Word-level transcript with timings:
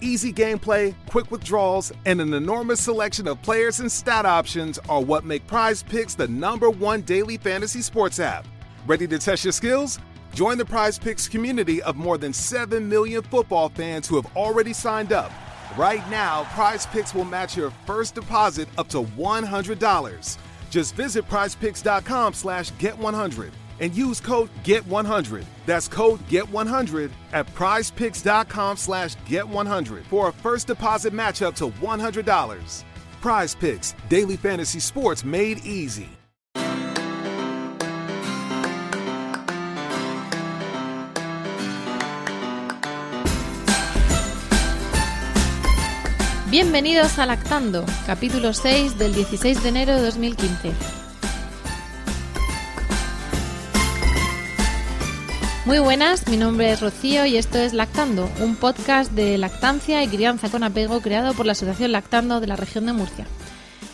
Easy 0.00 0.32
gameplay, 0.32 0.94
quick 1.08 1.30
withdrawals, 1.30 1.92
and 2.04 2.20
an 2.20 2.34
enormous 2.34 2.80
selection 2.80 3.28
of 3.28 3.40
players 3.42 3.80
and 3.80 3.90
stat 3.90 4.26
options 4.26 4.78
are 4.88 5.00
what 5.00 5.24
make 5.24 5.46
Prize 5.46 5.82
Picks 5.82 6.14
the 6.14 6.28
number 6.28 6.68
one 6.68 7.02
daily 7.02 7.36
fantasy 7.36 7.80
sports 7.80 8.18
app. 8.18 8.46
Ready 8.86 9.06
to 9.06 9.18
test 9.18 9.44
your 9.44 9.52
skills? 9.52 9.98
Join 10.34 10.58
the 10.58 10.64
Prize 10.64 10.98
Picks 10.98 11.28
community 11.28 11.80
of 11.82 11.96
more 11.96 12.18
than 12.18 12.32
7 12.32 12.88
million 12.88 13.22
football 13.22 13.68
fans 13.68 14.08
who 14.08 14.16
have 14.20 14.36
already 14.36 14.72
signed 14.72 15.12
up. 15.12 15.30
Right 15.76 16.08
now, 16.10 16.44
Prize 16.50 16.86
Picks 16.86 17.14
will 17.14 17.24
match 17.24 17.56
your 17.56 17.70
first 17.86 18.14
deposit 18.14 18.68
up 18.76 18.88
to 18.88 19.02
$100. 19.02 20.38
Just 20.70 20.94
visit 20.96 21.28
prizepicks.com 21.28 22.34
slash 22.34 22.72
get100 22.72 23.52
and 23.80 23.94
use 23.94 24.20
code 24.20 24.50
GET100. 24.62 25.44
That's 25.66 25.88
code 25.88 26.20
GET100 26.28 27.10
at 27.32 27.46
prizepicks.com 27.54 28.76
slash 28.76 29.16
GET100 29.26 30.04
for 30.04 30.28
a 30.28 30.32
first 30.32 30.66
deposit 30.66 31.12
match 31.12 31.42
up 31.42 31.54
to 31.56 31.68
$100. 31.68 32.84
Prize 33.20 33.54
Picks, 33.54 33.94
daily 34.08 34.36
fantasy 34.36 34.80
sports 34.80 35.24
made 35.24 35.58
easy. 35.64 36.08
Bienvenidos 46.54 47.18
a 47.18 47.26
Lactando, 47.26 47.84
capítulo 48.06 48.52
6 48.52 48.96
del 48.96 49.12
16 49.12 49.60
de 49.64 49.68
enero 49.70 49.96
de 49.96 50.02
2015. 50.02 51.03
Muy 55.66 55.78
buenas, 55.78 56.28
mi 56.28 56.36
nombre 56.36 56.70
es 56.70 56.82
Rocío 56.82 57.24
y 57.24 57.38
esto 57.38 57.56
es 57.58 57.72
Lactando, 57.72 58.28
un 58.42 58.54
podcast 58.54 59.12
de 59.12 59.38
lactancia 59.38 60.02
y 60.02 60.08
crianza 60.08 60.50
con 60.50 60.62
apego 60.62 61.00
creado 61.00 61.32
por 61.32 61.46
la 61.46 61.52
Asociación 61.52 61.90
Lactando 61.90 62.38
de 62.40 62.46
la 62.46 62.56
región 62.56 62.84
de 62.84 62.92
Murcia. 62.92 63.26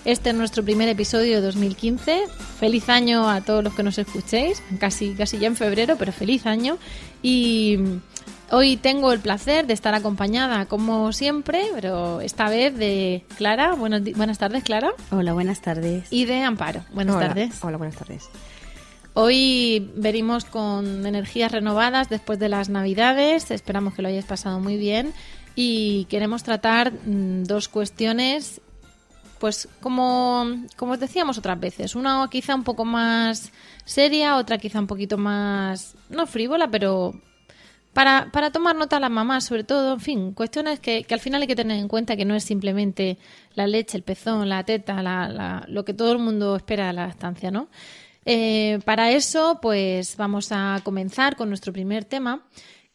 Este 0.04 0.30
es 0.30 0.36
nuestro 0.36 0.64
primer 0.64 0.88
episodio 0.88 1.36
de 1.36 1.42
2015. 1.42 2.24
Feliz 2.58 2.88
año 2.88 3.30
a 3.30 3.42
todos 3.42 3.62
los 3.62 3.72
que 3.74 3.84
nos 3.84 3.98
escuchéis, 3.98 4.60
casi, 4.80 5.14
casi 5.14 5.38
ya 5.38 5.46
en 5.46 5.54
febrero, 5.54 5.94
pero 5.96 6.10
feliz 6.10 6.44
año. 6.44 6.76
Y 7.22 7.78
hoy 8.50 8.76
tengo 8.76 9.12
el 9.12 9.20
placer 9.20 9.68
de 9.68 9.74
estar 9.74 9.94
acompañada, 9.94 10.66
como 10.66 11.12
siempre, 11.12 11.66
pero 11.72 12.20
esta 12.20 12.48
vez 12.48 12.76
de 12.76 13.22
Clara. 13.36 13.74
Buenos 13.74 14.02
buenas 14.16 14.38
tardes, 14.38 14.64
Clara. 14.64 14.90
Hola, 15.12 15.34
buenas 15.34 15.60
tardes. 15.60 16.08
Y 16.10 16.24
de 16.24 16.42
Amparo. 16.42 16.84
Buenas 16.92 17.14
Hola, 17.14 17.28
tardes. 17.28 17.62
Hola, 17.62 17.76
buenas 17.76 17.96
tardes. 17.96 18.28
Hoy 19.22 19.90
venimos 19.96 20.46
con 20.46 21.04
energías 21.04 21.52
renovadas 21.52 22.08
después 22.08 22.38
de 22.38 22.48
las 22.48 22.70
Navidades. 22.70 23.50
Esperamos 23.50 23.92
que 23.92 24.00
lo 24.00 24.08
hayáis 24.08 24.24
pasado 24.24 24.60
muy 24.60 24.78
bien. 24.78 25.12
Y 25.54 26.06
queremos 26.06 26.42
tratar 26.42 26.90
mm, 27.04 27.42
dos 27.44 27.68
cuestiones, 27.68 28.62
pues 29.38 29.68
como, 29.82 30.46
como 30.78 30.92
os 30.92 31.00
decíamos 31.00 31.36
otras 31.36 31.60
veces. 31.60 31.94
Una 31.96 32.26
quizá 32.30 32.54
un 32.54 32.64
poco 32.64 32.86
más 32.86 33.52
seria, 33.84 34.36
otra 34.36 34.56
quizá 34.56 34.80
un 34.80 34.86
poquito 34.86 35.18
más, 35.18 35.96
no 36.08 36.26
frívola, 36.26 36.70
pero 36.70 37.12
para, 37.92 38.30
para 38.32 38.50
tomar 38.50 38.74
nota 38.74 38.96
a 38.96 39.00
las 39.00 39.10
mamás, 39.10 39.44
sobre 39.44 39.64
todo, 39.64 39.92
en 39.92 40.00
fin, 40.00 40.32
cuestiones 40.32 40.80
que, 40.80 41.04
al 41.10 41.20
final 41.20 41.42
hay 41.42 41.48
que 41.48 41.56
tener 41.56 41.78
en 41.78 41.88
cuenta 41.88 42.16
que 42.16 42.24
no 42.24 42.34
es 42.36 42.44
simplemente 42.44 43.18
la 43.54 43.66
leche, 43.66 43.98
el 43.98 44.02
pezón, 44.02 44.48
la 44.48 44.64
teta, 44.64 45.02
la, 45.02 45.28
la- 45.28 45.64
lo 45.68 45.84
que 45.84 45.92
todo 45.92 46.12
el 46.12 46.20
mundo 46.20 46.56
espera 46.56 46.86
de 46.86 46.92
la 46.94 47.06
lactancia, 47.08 47.50
¿no? 47.50 47.68
Eh, 48.24 48.80
para 48.84 49.12
eso, 49.12 49.58
pues 49.62 50.16
vamos 50.16 50.52
a 50.52 50.80
comenzar 50.84 51.36
con 51.36 51.48
nuestro 51.48 51.72
primer 51.72 52.04
tema, 52.04 52.44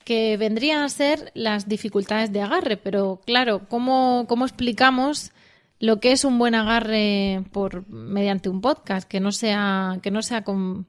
que 0.04 0.38
vendrían 0.38 0.84
a 0.84 0.90
ser 0.90 1.32
las 1.34 1.68
dificultades 1.68 2.32
de 2.32 2.42
agarre. 2.42 2.78
Pero 2.78 3.22
claro, 3.26 3.68
¿cómo, 3.68 4.26
cómo 4.28 4.46
explicamos 4.46 5.32
lo 5.80 6.00
que 6.00 6.12
es 6.12 6.24
un 6.26 6.38
buen 6.38 6.56
agarre 6.56 7.44
por 7.52 7.88
mediante 7.90 8.50
un 8.50 8.62
podcast? 8.62 9.08
Que 9.08 9.20
no 9.20 9.32
sea, 9.32 10.00
que 10.04 10.12
no 10.12 10.22
sea 10.22 10.44
con, 10.44 10.86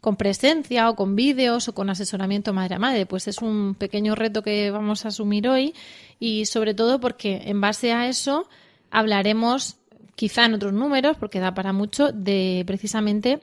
con 0.00 0.16
presencia 0.16 0.88
o 0.88 0.96
con 0.96 1.14
vídeos 1.14 1.68
o 1.68 1.74
con 1.74 1.90
asesoramiento 1.90 2.54
madre 2.54 2.76
a 2.76 2.78
madre. 2.78 3.06
Pues 3.06 3.28
es 3.28 3.38
un 3.42 3.74
pequeño 3.74 4.14
reto 4.14 4.42
que 4.42 4.70
vamos 4.70 5.04
a 5.04 5.08
asumir 5.08 5.46
hoy 5.46 5.74
y 6.18 6.46
sobre 6.46 6.72
todo 6.74 7.00
porque 7.00 7.42
en 7.44 7.60
base 7.60 7.92
a 7.92 8.08
eso 8.08 8.48
hablaremos 8.90 9.76
quizá 10.14 10.46
en 10.46 10.54
otros 10.54 10.72
números, 10.72 11.16
porque 11.18 11.40
da 11.40 11.54
para 11.54 11.72
mucho, 11.72 12.12
de 12.12 12.62
precisamente 12.66 13.40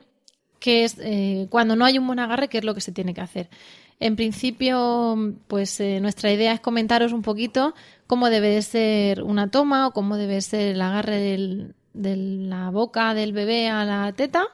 qué 0.62 0.84
es 0.84 0.96
eh, 1.00 1.48
cuando 1.50 1.74
no 1.74 1.84
hay 1.84 1.98
un 1.98 2.06
buen 2.06 2.20
agarre, 2.20 2.48
qué 2.48 2.58
es 2.58 2.64
lo 2.64 2.74
que 2.74 2.80
se 2.80 2.92
tiene 2.92 3.12
que 3.12 3.20
hacer. 3.20 3.50
En 3.98 4.16
principio, 4.16 5.34
pues 5.48 5.80
eh, 5.80 6.00
nuestra 6.00 6.32
idea 6.32 6.52
es 6.52 6.60
comentaros 6.60 7.12
un 7.12 7.22
poquito 7.22 7.74
cómo 8.06 8.30
debe 8.30 8.48
de 8.48 8.62
ser 8.62 9.22
una 9.22 9.50
toma 9.50 9.88
o 9.88 9.90
cómo 9.92 10.16
debe 10.16 10.40
ser 10.40 10.74
el 10.74 10.80
agarre 10.80 11.74
de 11.92 12.16
la 12.16 12.70
boca 12.70 13.12
del 13.12 13.32
bebé 13.32 13.68
a 13.68 13.84
la 13.84 14.12
teta 14.12 14.46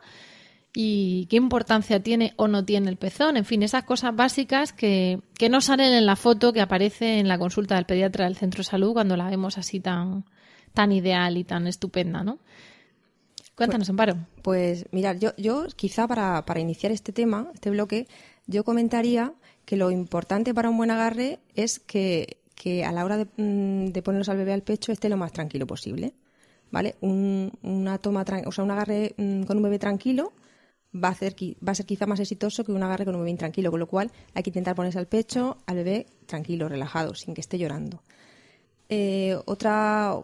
y 0.74 1.26
qué 1.26 1.36
importancia 1.36 2.02
tiene 2.02 2.32
o 2.36 2.48
no 2.48 2.64
tiene 2.64 2.88
el 2.88 2.96
pezón. 2.96 3.36
En 3.36 3.44
fin, 3.44 3.62
esas 3.62 3.84
cosas 3.84 4.16
básicas 4.16 4.72
que, 4.72 5.20
que 5.38 5.48
no 5.50 5.60
salen 5.60 5.92
en 5.92 6.06
la 6.06 6.16
foto 6.16 6.52
que 6.52 6.62
aparece 6.62 7.18
en 7.18 7.28
la 7.28 7.38
consulta 7.38 7.74
del 7.74 7.84
pediatra 7.84 8.24
del 8.24 8.36
centro 8.36 8.60
de 8.60 8.64
salud 8.64 8.94
cuando 8.94 9.16
la 9.16 9.28
vemos 9.28 9.58
así 9.58 9.80
tan, 9.80 10.24
tan 10.72 10.90
ideal 10.90 11.36
y 11.36 11.44
tan 11.44 11.66
estupenda, 11.66 12.22
¿no? 12.22 12.38
Cuéntanos, 13.58 13.90
Amparo. 13.90 14.16
Pues 14.42 14.86
mirad, 14.92 15.16
yo, 15.16 15.32
yo 15.36 15.66
quizá 15.74 16.06
para, 16.06 16.46
para 16.46 16.60
iniciar 16.60 16.92
este 16.92 17.12
tema, 17.12 17.50
este 17.52 17.70
bloque, 17.70 18.06
yo 18.46 18.62
comentaría 18.62 19.34
que 19.64 19.76
lo 19.76 19.90
importante 19.90 20.54
para 20.54 20.70
un 20.70 20.76
buen 20.76 20.92
agarre 20.92 21.40
es 21.56 21.80
que, 21.80 22.38
que 22.54 22.84
a 22.84 22.92
la 22.92 23.04
hora 23.04 23.16
de, 23.16 23.26
mm, 23.36 23.86
de 23.86 24.00
ponerlos 24.00 24.28
al 24.28 24.36
bebé 24.36 24.52
al 24.52 24.62
pecho 24.62 24.92
esté 24.92 25.08
lo 25.08 25.16
más 25.16 25.32
tranquilo 25.32 25.66
posible. 25.66 26.14
¿Vale? 26.70 26.94
Un, 27.00 27.50
una 27.62 27.98
toma, 27.98 28.24
o 28.46 28.52
sea, 28.52 28.62
un 28.62 28.70
agarre 28.70 29.14
mm, 29.16 29.42
con 29.42 29.56
un 29.56 29.64
bebé 29.64 29.80
tranquilo 29.80 30.32
va 30.94 31.08
a, 31.08 31.10
hacer, 31.10 31.34
va 31.66 31.72
a 31.72 31.74
ser 31.74 31.84
quizá 31.84 32.06
más 32.06 32.20
exitoso 32.20 32.62
que 32.62 32.70
un 32.70 32.82
agarre 32.84 33.04
con 33.04 33.16
un 33.16 33.22
bebé 33.22 33.30
intranquilo, 33.30 33.72
con 33.72 33.80
lo 33.80 33.88
cual 33.88 34.12
hay 34.34 34.44
que 34.44 34.50
intentar 34.50 34.76
ponerse 34.76 35.00
al 35.00 35.08
pecho 35.08 35.58
al 35.66 35.76
bebé 35.76 36.06
tranquilo, 36.26 36.68
relajado, 36.68 37.16
sin 37.16 37.34
que 37.34 37.40
esté 37.40 37.58
llorando. 37.58 38.04
Eh, 38.88 39.36
otra, 39.44 40.18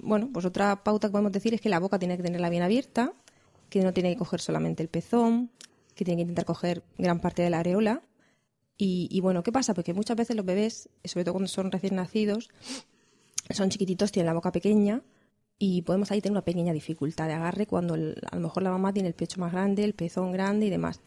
bueno, 0.00 0.28
pues 0.32 0.44
otra 0.44 0.82
pauta 0.84 1.08
que 1.08 1.12
podemos 1.12 1.32
decir 1.32 1.54
es 1.54 1.60
que 1.60 1.68
la 1.68 1.80
boca 1.80 1.98
tiene 1.98 2.16
que 2.16 2.22
tenerla 2.22 2.50
bien 2.50 2.62
abierta, 2.62 3.12
que 3.70 3.82
no 3.82 3.92
tiene 3.92 4.12
que 4.12 4.18
coger 4.18 4.40
solamente 4.40 4.82
el 4.82 4.88
pezón, 4.88 5.50
que 5.94 6.04
tiene 6.04 6.18
que 6.18 6.22
intentar 6.22 6.44
coger 6.44 6.82
gran 6.98 7.20
parte 7.20 7.42
de 7.42 7.50
la 7.50 7.60
areola. 7.60 8.02
Y, 8.76 9.08
y 9.10 9.20
bueno, 9.20 9.42
¿qué 9.42 9.52
pasa? 9.52 9.74
Porque 9.74 9.94
muchas 9.94 10.16
veces 10.16 10.36
los 10.36 10.44
bebés, 10.44 10.88
sobre 11.04 11.24
todo 11.24 11.34
cuando 11.34 11.48
son 11.48 11.70
recién 11.70 11.96
nacidos, 11.96 12.50
son 13.50 13.70
chiquititos, 13.70 14.12
tienen 14.12 14.26
la 14.26 14.34
boca 14.34 14.52
pequeña 14.52 15.02
y 15.58 15.82
podemos 15.82 16.10
ahí 16.10 16.20
tener 16.20 16.32
una 16.32 16.44
pequeña 16.44 16.72
dificultad 16.72 17.28
de 17.28 17.34
agarre 17.34 17.66
cuando 17.66 17.94
a 17.94 18.34
lo 18.36 18.40
mejor 18.40 18.62
la 18.62 18.70
mamá 18.70 18.92
tiene 18.92 19.08
el 19.08 19.14
pecho 19.14 19.40
más 19.40 19.52
grande, 19.52 19.84
el 19.84 19.94
pezón 19.94 20.32
grande 20.32 20.66
y 20.66 20.70
demás. 20.70 21.00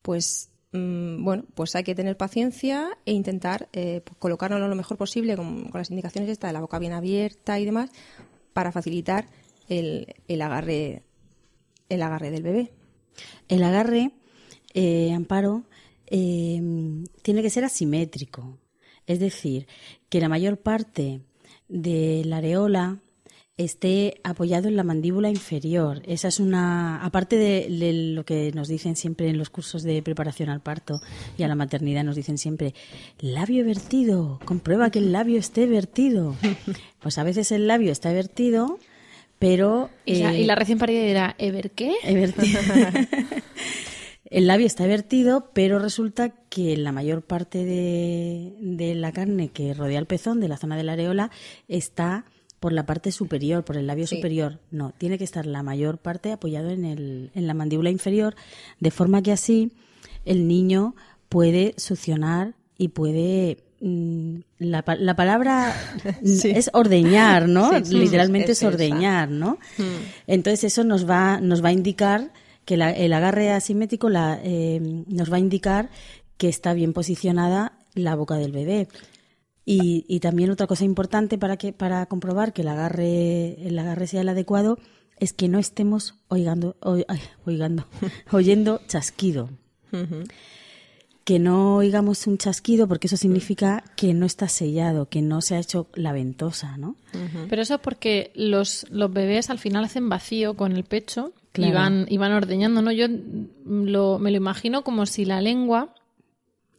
Pues 0.00 0.51
mm, 0.72 1.24
bueno, 1.24 1.44
pues 1.54 1.74
hay 1.76 1.84
que 1.84 1.94
tener 1.94 2.16
paciencia 2.16 2.90
e 3.06 3.12
intentar 3.12 3.68
eh, 3.72 4.02
pues 4.04 4.18
lo 4.68 4.74
mejor 4.76 4.96
posible 4.96 5.36
con, 5.36 5.70
con 5.70 5.78
las 5.78 5.90
indicaciones 5.90 6.30
esta 6.30 6.46
de 6.46 6.52
la 6.52 6.60
boca 6.60 6.78
bien 6.78 6.92
abierta 6.92 7.58
y 7.60 7.64
demás 7.64 7.90
para 8.52 8.72
facilitar 8.72 9.26
el, 9.68 10.14
el 10.28 10.42
agarre 10.42 11.02
el 11.92 12.02
agarre 12.02 12.30
del 12.30 12.42
bebé. 12.42 12.72
El 13.48 13.62
agarre, 13.62 14.12
eh, 14.72 15.12
Amparo, 15.12 15.64
eh, 16.06 16.60
tiene 17.22 17.42
que 17.42 17.50
ser 17.50 17.64
asimétrico. 17.64 18.58
Es 19.06 19.20
decir, 19.20 19.66
que 20.08 20.20
la 20.20 20.28
mayor 20.28 20.58
parte 20.58 21.20
de 21.68 22.22
la 22.24 22.38
areola 22.38 23.00
esté 23.64 24.20
apoyado 24.24 24.68
en 24.68 24.76
la 24.76 24.84
mandíbula 24.84 25.30
inferior. 25.30 26.02
Esa 26.06 26.28
es 26.28 26.40
una, 26.40 27.04
aparte 27.04 27.36
de, 27.36 27.68
de 27.68 27.92
lo 28.14 28.24
que 28.24 28.52
nos 28.52 28.68
dicen 28.68 28.96
siempre 28.96 29.28
en 29.28 29.38
los 29.38 29.50
cursos 29.50 29.82
de 29.82 30.02
preparación 30.02 30.48
al 30.48 30.60
parto 30.60 31.00
y 31.36 31.42
a 31.42 31.48
la 31.48 31.54
maternidad, 31.54 32.04
nos 32.04 32.16
dicen 32.16 32.38
siempre, 32.38 32.74
labio 33.20 33.64
vertido, 33.64 34.40
comprueba 34.44 34.90
que 34.90 34.98
el 34.98 35.12
labio 35.12 35.38
esté 35.38 35.66
vertido. 35.66 36.36
Pues 37.00 37.18
a 37.18 37.24
veces 37.24 37.50
el 37.50 37.66
labio 37.66 37.90
está 37.90 38.12
vertido, 38.12 38.78
pero... 39.40 39.90
Y, 40.04 40.22
la, 40.22 40.32
eh, 40.32 40.42
y 40.42 40.44
la 40.44 40.54
recién 40.54 40.78
parida 40.78 41.02
dirá, 41.02 41.34
¿Ever 41.36 41.72
qué? 41.72 41.94
El 44.32 44.46
labio 44.46 44.66
está 44.66 44.86
vertido, 44.86 45.50
pero 45.52 45.78
resulta 45.78 46.30
que 46.48 46.74
la 46.78 46.90
mayor 46.90 47.20
parte 47.20 47.66
de, 47.66 48.54
de 48.60 48.94
la 48.94 49.12
carne 49.12 49.48
que 49.48 49.74
rodea 49.74 49.98
el 49.98 50.06
pezón, 50.06 50.40
de 50.40 50.48
la 50.48 50.56
zona 50.56 50.74
de 50.74 50.84
la 50.84 50.92
areola, 50.92 51.30
está 51.68 52.24
por 52.62 52.72
la 52.72 52.86
parte 52.86 53.10
superior, 53.12 53.64
por 53.64 53.76
el 53.76 53.86
labio 53.88 54.06
Sí. 54.06 54.16
superior. 54.16 54.60
No, 54.70 54.92
tiene 54.96 55.18
que 55.18 55.24
estar 55.24 55.44
la 55.44 55.62
mayor 55.62 55.98
parte 55.98 56.32
apoyado 56.32 56.70
en, 56.70 56.84
el, 56.86 57.30
en 57.34 57.46
la 57.46 57.54
mandíbula 57.54 57.90
inferior, 57.90 58.34
de 58.80 58.90
forma 58.90 59.20
que 59.22 59.32
así 59.32 59.72
el 60.24 60.46
niño 60.48 60.94
puede 61.28 61.74
succionar 61.76 62.54
y 62.78 62.88
puede... 62.88 63.58
mm, 63.80 64.36
La, 64.58 64.84
la 64.98 65.16
palabra 65.16 65.74
Sí. 66.24 66.50
es 66.54 66.70
ordeñar, 66.72 67.48
¿no? 67.48 67.70
Sí, 67.78 67.84
sí, 67.84 67.94
Literalmente 67.98 68.52
es 68.52 68.62
ordeñar, 68.62 69.28
¿no? 69.28 69.58
Mm. 69.78 69.82
Entonces 70.28 70.64
eso 70.64 70.84
nos 70.84 71.08
va, 71.08 71.40
nos 71.40 71.64
va 71.64 71.70
a 71.70 71.72
indicar 71.72 72.32
que 72.64 72.76
la- 72.76 72.92
el 72.92 73.12
agarre 73.12 73.50
asimétrico 73.50 74.08
la, 74.08 74.38
eh, 74.44 74.78
nos 75.08 75.32
va 75.32 75.36
a 75.36 75.40
indicar 75.40 75.90
que 76.38 76.48
está 76.48 76.74
bien 76.74 76.92
posicionada 76.92 77.72
la 77.94 78.14
boca 78.14 78.36
del 78.36 78.52
bebé. 78.52 78.86
Y, 79.64 80.04
y 80.08 80.20
también 80.20 80.50
otra 80.50 80.66
cosa 80.66 80.84
importante 80.84 81.38
para 81.38 81.56
que 81.56 81.72
para 81.72 82.04
comprobar 82.06 82.52
que 82.52 82.62
el 82.62 82.68
agarre 82.68 83.66
el 83.66 83.78
agarre 83.78 84.06
sea 84.08 84.22
el 84.22 84.28
adecuado 84.28 84.78
es 85.20 85.32
que 85.32 85.48
no 85.48 85.60
estemos 85.60 86.16
oigando, 86.28 86.74
ay, 86.82 87.20
oigando 87.46 87.86
oyendo 88.32 88.80
chasquido. 88.88 89.50
Que 91.24 91.38
no 91.38 91.76
oigamos 91.76 92.26
un 92.26 92.36
chasquido 92.38 92.88
porque 92.88 93.06
eso 93.06 93.16
significa 93.16 93.84
que 93.94 94.12
no 94.14 94.26
está 94.26 94.48
sellado, 94.48 95.08
que 95.08 95.22
no 95.22 95.40
se 95.40 95.54
ha 95.54 95.60
hecho 95.60 95.86
la 95.94 96.12
ventosa, 96.12 96.76
¿no? 96.76 96.96
Pero 97.48 97.62
eso 97.62 97.74
es 97.76 97.80
porque 97.80 98.32
los, 98.34 98.86
los 98.90 99.12
bebés 99.12 99.48
al 99.48 99.60
final 99.60 99.84
hacen 99.84 100.08
vacío 100.08 100.54
con 100.54 100.72
el 100.72 100.82
pecho 100.82 101.32
y, 101.68 101.72
van, 101.72 102.06
y 102.08 102.16
van 102.16 102.32
ordeñando, 102.32 102.82
¿no? 102.82 102.90
Yo 102.90 103.06
mm, 103.08 103.84
lo- 103.84 104.18
me 104.18 104.32
lo 104.32 104.36
imagino 104.38 104.82
como 104.82 105.06
si 105.06 105.24
la 105.24 105.40
lengua 105.40 105.94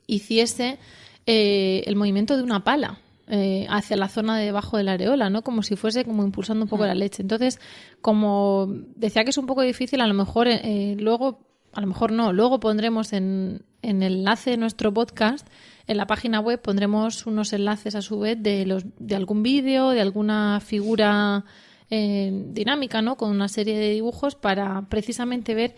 hiciese 0.08 0.78
eh, 1.26 1.84
el 1.86 1.96
movimiento 1.96 2.38
de 2.38 2.44
una 2.44 2.64
pala 2.64 3.00
eh, 3.28 3.66
hacia 3.70 3.96
la 3.96 4.10
zona 4.10 4.38
de 4.38 4.46
debajo 4.46 4.76
de 4.78 4.84
la 4.84 4.92
areola, 4.94 5.30
¿no? 5.30 5.44
Como 5.44 5.64
si 5.64 5.78
fuese 5.78 6.04
como 6.04 6.24
impulsando 6.24 6.66
un 6.66 6.70
poco 6.70 6.86
la 6.86 6.94
leche. 6.94 7.22
Entonces, 7.22 7.60
como 8.02 8.68
decía 8.96 9.24
que 9.24 9.30
es 9.30 9.38
un 9.38 9.46
poco 9.46 9.62
difícil, 9.62 10.02
a 10.02 10.08
lo 10.08 10.14
mejor 10.14 10.48
eh, 10.50 10.60
eh, 10.64 10.96
luego, 11.00 11.40
a 11.72 11.80
lo 11.80 11.88
mejor 11.88 12.12
no, 12.12 12.34
luego 12.34 12.60
pondremos 12.60 13.14
en, 13.14 13.64
en 13.82 14.04
el 14.04 14.16
enlace 14.16 14.52
de 14.52 14.58
nuestro 14.58 14.94
podcast, 14.94 15.48
en 15.88 15.96
la 15.96 16.06
página 16.06 16.42
web 16.42 16.62
pondremos 16.62 17.26
unos 17.26 17.54
enlaces 17.54 17.96
a 17.96 18.02
su 18.02 18.20
vez 18.20 18.44
de, 18.44 18.66
los, 18.66 18.84
de 19.00 19.16
algún 19.16 19.42
vídeo, 19.42 19.92
de 19.92 20.02
alguna 20.02 20.60
figura 20.60 21.46
eh, 21.90 22.30
dinámica, 22.50 23.02
¿no? 23.02 23.16
Con 23.16 23.32
una 23.32 23.48
serie 23.48 23.78
de 23.78 23.90
dibujos 23.92 24.36
para 24.36 24.82
precisamente 24.90 25.56
ver 25.56 25.76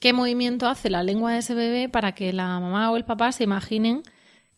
qué 0.00 0.14
movimiento 0.14 0.66
hace 0.68 0.88
la 0.88 1.02
lengua 1.02 1.32
de 1.32 1.40
ese 1.40 1.54
bebé 1.54 1.90
para 1.90 2.12
que 2.12 2.32
la 2.32 2.60
mamá 2.60 2.90
o 2.90 2.96
el 2.96 3.04
papá 3.04 3.30
se 3.32 3.44
imaginen 3.44 4.02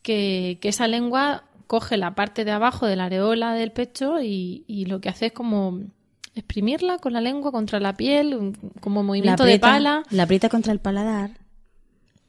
que, 0.02 0.58
que 0.61 0.69
esa 0.69 0.88
lengua 0.88 1.44
coge 1.67 1.97
la 1.97 2.14
parte 2.14 2.44
de 2.44 2.50
abajo 2.50 2.87
de 2.87 2.97
la 2.97 3.05
areola 3.05 3.55
del 3.55 3.73
pecho 3.73 4.20
y, 4.20 4.64
y 4.67 4.87
lo 4.87 5.00
que 5.00 5.08
hace 5.08 5.26
es 5.26 5.32
como 5.32 5.81
exprimirla 6.35 6.99
con 6.99 7.12
la 7.12 7.20
lengua 7.20 7.52
contra 7.52 7.81
la 7.81 7.97
piel, 7.97 8.56
como 8.81 9.02
movimiento 9.02 9.44
de 9.44 9.58
pala. 9.58 10.02
la 10.11 10.23
aprieta 10.25 10.49
contra 10.49 10.73
el 10.73 10.79
paladar 10.79 11.41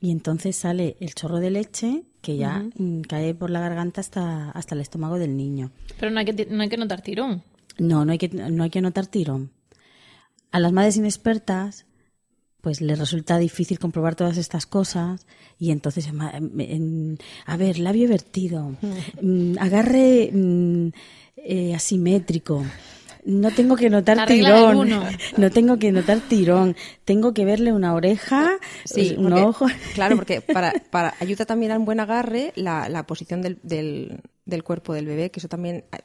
y 0.02 0.10
entonces 0.10 0.56
sale 0.56 0.98
el 1.00 1.14
chorro 1.14 1.40
de 1.40 1.52
leche 1.52 2.04
que 2.22 2.36
ya 2.36 2.66
mm, 2.76 3.02
cae 3.02 3.36
por 3.36 3.52
la 3.52 3.60
garganta 3.60 4.02
hasta, 4.02 4.50
hasta 4.52 4.76
el 4.76 4.82
estómago 4.82 5.20
del 5.20 5.38
niño. 5.38 5.72
Pero 6.00 6.12
no 6.12 6.20
hay 6.20 6.26
que, 6.26 6.48
no 6.50 6.64
hay 6.64 6.70
que 6.70 6.78
notar 6.78 7.02
tirón. 7.02 7.44
No, 7.78 8.04
no 8.04 8.12
hay 8.12 8.18
que, 8.18 8.30
no 8.30 8.64
hay 8.64 8.70
que 8.72 8.82
notar 8.82 9.06
tirón. 9.06 9.52
A 10.52 10.60
las 10.60 10.72
madres 10.74 10.98
inexpertas, 10.98 11.86
pues 12.62 12.80
les 12.82 12.98
resulta 12.98 13.38
difícil 13.38 13.80
comprobar 13.80 14.16
todas 14.16 14.38
estas 14.38 14.66
cosas 14.66 15.26
y 15.60 15.72
entonces, 15.72 16.14
ma- 16.14 16.32
en- 16.36 17.18
a 17.46 17.58
ver, 17.58 17.80
labio 17.80 18.08
vertido, 18.08 18.76
mm, 19.22 19.58
agarre 19.60 20.30
mm, 20.32 20.88
eh, 21.38 21.74
asimétrico. 21.76 22.64
No 23.24 23.52
tengo 23.52 23.76
que 23.76 23.90
notar 23.90 24.26
tirón. 24.26 24.90
No 25.38 25.52
tengo 25.52 25.78
que 25.78 25.92
notar 25.92 26.20
tirón. 26.22 26.76
Tengo 27.06 27.34
que 27.36 27.46
verle 27.46 27.72
una 27.72 27.94
oreja, 27.94 28.54
Sí, 28.86 29.14
un 29.18 29.30
porque- 29.30 29.42
ojo. 29.42 29.66
Claro, 29.94 30.16
porque 30.16 30.42
para, 30.42 30.74
para 30.90 31.14
ayuda 31.20 31.46
también 31.46 31.72
a 31.72 31.78
un 31.78 31.86
buen 31.86 32.00
agarre 32.00 32.52
la, 32.56 32.90
la 32.90 33.06
posición 33.06 33.42
del, 33.44 33.60
del, 33.62 34.22
del 34.46 34.64
cuerpo 34.64 34.94
del 34.94 35.06
bebé, 35.06 35.30
que 35.30 35.40
eso 35.40 35.48
también 35.48 35.84
eh, 35.92 35.98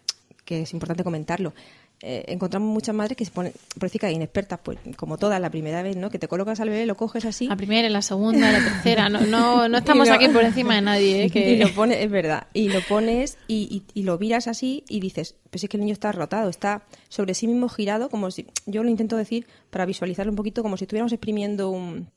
que 0.45 0.63
es 0.63 0.73
importante 0.75 1.05
comentarlo. 1.05 1.55
Eh, 2.03 2.25
encontramos 2.29 2.69
muchas 2.69 2.95
madres 2.95 3.17
que 3.17 3.25
se 3.25 3.31
ponen, 3.31 3.53
por 3.75 3.85
decir 3.85 3.99
que 4.01 4.07
hay 4.07 4.15
inexpertas, 4.17 4.61
pues 4.63 4.79
como 4.97 5.17
todas, 5.17 5.41
la 5.41 5.49
primera 5.51 5.83
vez, 5.83 5.97
¿no? 5.97 6.11
Que 6.11 6.19
te 6.19 6.29
colocas 6.29 6.61
al 6.61 6.69
bebé, 6.69 6.85
lo 6.85 6.95
coges 6.95 7.25
así 7.25 7.47
La 7.47 7.57
primera, 7.57 7.89
la 7.89 8.03
segunda, 8.03 8.53
la 8.53 8.59
tercera. 8.63 9.09
No, 9.09 9.21
no, 9.23 9.67
no 9.71 9.79
estamos 9.79 10.07
lo- 10.09 10.15
aquí 10.15 10.29
por 10.29 10.45
encima 10.45 10.75
de 10.75 10.83
nadie. 10.83 11.25
¿eh? 11.25 11.31
Que... 11.33 11.53
Y 11.53 11.57
lo 11.57 11.73
pones, 11.75 11.99
es 12.05 12.11
verdad, 12.11 12.49
y 12.53 12.69
lo 12.69 12.81
pones 12.83 13.39
y, 13.49 13.83
y- 13.95 13.99
y 13.99 14.03
lo 14.03 14.19
miras 14.19 14.47
así 14.47 14.85
y 14.91 15.01
dices, 15.01 15.37
pues 15.51 15.65
es 15.65 15.71
que 15.71 15.79
el 15.79 15.81
niño 15.83 15.95
está 15.95 16.13
rotado, 16.13 16.51
está 16.51 16.83
sobre 17.09 17.33
sí 17.33 17.47
mismo 17.47 17.69
girado, 17.71 18.11
como 18.11 18.31
si, 18.31 18.47
yo 18.67 18.83
lo 18.83 18.91
intento 18.91 19.17
decir 19.17 19.47
para 19.71 19.87
visualizarlo 19.87 20.31
un 20.33 20.37
poquito 20.37 20.63
como 20.63 20.77
si 20.77 20.85
estuviéramos 20.85 21.13
exprimiendo 21.13 21.71
un, 21.71 22.11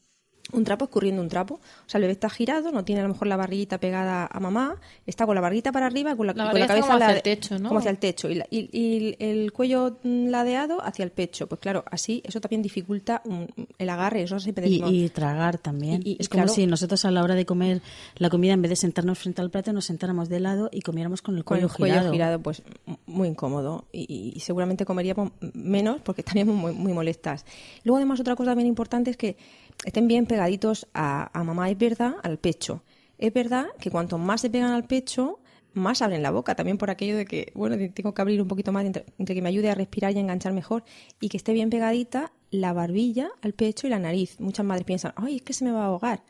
un 0.52 0.64
trapo, 0.64 0.86
escurriendo 0.86 1.22
un 1.22 1.30
trapo. 1.30 1.56
O 1.56 1.60
sea, 1.90 1.98
el 2.00 2.04
bebé 2.04 2.14
está 2.14 2.30
girado, 2.30 2.72
no 2.72 2.84
tiene 2.84 3.02
a 3.02 3.04
lo 3.04 3.14
mejor 3.14 3.28
la 3.28 3.36
barriguita 3.38 3.80
pegada 3.80 4.28
a 4.32 4.40
mamá, 4.40 4.78
está 5.06 5.26
con 5.26 5.36
la 5.36 5.42
barriguita 5.42 5.72
para 5.72 5.86
arriba, 5.86 6.16
con 6.16 6.28
la, 6.28 6.34
con 6.34 6.46
cabeza 6.46 6.80
como 6.80 6.94
hacia 6.94 7.12
el 7.16 7.22
techo, 7.22 7.60
¿no? 7.60 7.68
Como 7.70 7.80
hacia 7.80 7.92
el 7.92 7.98
techo, 8.00 8.30
y, 8.30 8.36
la- 8.36 8.48
y- 8.50 8.70
y 8.72 9.16
el 9.20 9.52
cuello 9.54 9.98
mm, 10.04 10.28
ladeado 10.30 10.84
hacia 10.84 11.04
el 11.04 11.12
pecho. 11.12 11.48
Pues 11.48 11.60
claro, 11.62 11.84
así 11.92 12.22
eso 12.26 12.42
también 12.42 12.62
dificulta 12.62 13.22
mm, 13.26 13.44
el 13.78 13.90
agarre, 13.90 14.24
eso 14.24 14.40
siempre 14.40 14.66
Y, 14.68 14.70
decimos. 14.80 14.92
y 14.92 15.10
tragar 15.10 15.58
también. 15.60 16.02
Y- 16.04 16.12
y- 16.14 16.18
es 16.20 16.30
como 16.30 16.44
claro. 16.44 16.54
si 16.54 16.66
nosotros 16.68 17.06
a 17.06 17.12
la 17.12 17.24
hora 17.24 17.36
de 17.36 17.46
comer 17.46 17.82
la 18.18 18.30
comida, 18.30 18.54
en 18.54 18.62
vez 18.62 18.70
de 18.70 18.76
sentarnos 18.76 19.20
frente 19.20 19.42
al 19.42 19.50
plato, 19.52 19.72
nos 19.74 19.86
sentáramos 19.86 20.30
de 20.30 20.40
lado 20.40 20.70
y 20.72 20.82
comiéramos 20.82 21.22
con 21.22 21.36
el 21.38 21.44
con 21.44 21.58
cuello, 21.58 21.68
el 21.68 21.74
cuello 21.78 21.94
girado. 21.96 22.12
girado, 22.12 22.40
pues 22.42 22.64
muy 23.06 23.28
incómodo 23.28 23.86
y, 23.92 24.02
y- 24.12 24.34
y 24.36 24.40
seguramente 24.40 24.86
comeríamos 24.86 25.32
menos 25.54 26.02
porque 26.02 26.22
estaríamos 26.26 26.56
muy, 26.56 26.74
muy 26.74 26.94
molestas. 26.94 27.46
Luego 27.84 27.98
además 27.98 28.20
otra 28.20 28.36
cosa 28.36 28.56
bien 28.56 28.68
importante 28.68 29.12
es 29.12 29.18
que 29.18 29.38
estén 29.86 30.08
bien 30.08 30.26
pegaditos 30.26 30.88
a, 30.94 31.38
a 31.38 31.44
mamá, 31.44 31.70
es 31.70 31.78
verdad, 31.78 32.16
al 32.24 32.38
pecho. 32.38 32.84
Es 33.18 33.34
verdad 33.34 33.68
que 33.80 33.92
cuanto 33.92 34.18
más 34.18 34.42
se 34.42 34.50
pegan 34.50 34.72
al 34.72 34.86
pecho, 34.86 35.40
más 35.74 36.02
abren 36.02 36.24
la 36.24 36.32
boca, 36.32 36.56
también 36.56 36.78
por 36.78 36.90
aquello 36.90 37.16
de 37.18 37.26
que, 37.26 37.52
bueno, 37.54 37.76
tengo 37.94 38.14
que 38.14 38.22
abrir 38.22 38.42
un 38.42 38.48
poquito 38.48 38.72
más 38.72 38.86
entre, 38.86 39.06
entre 39.18 39.36
que 39.36 39.42
me 39.42 39.50
ayude 39.50 39.70
a 39.70 39.76
respirar 39.76 40.14
y 40.14 40.18
a 40.18 40.22
enganchar 40.22 40.54
mejor 40.54 40.84
y 41.22 41.30
que 41.30 41.38
esté 41.38 41.54
bien 41.54 41.70
pegadita 41.70 42.32
la 42.50 42.74
barbilla 42.74 43.30
al 43.42 43.54
pecho 43.54 43.88
y 43.88 43.90
la 43.90 44.00
nariz. 44.00 44.40
Muchas 44.40 44.66
madres 44.66 44.86
piensan, 44.86 45.14
ay, 45.16 45.38
es 45.38 45.42
que 45.44 45.54
se 45.54 45.66
me 45.66 45.72
va 45.72 45.84
a 45.84 45.88
ahogar. 45.88 46.24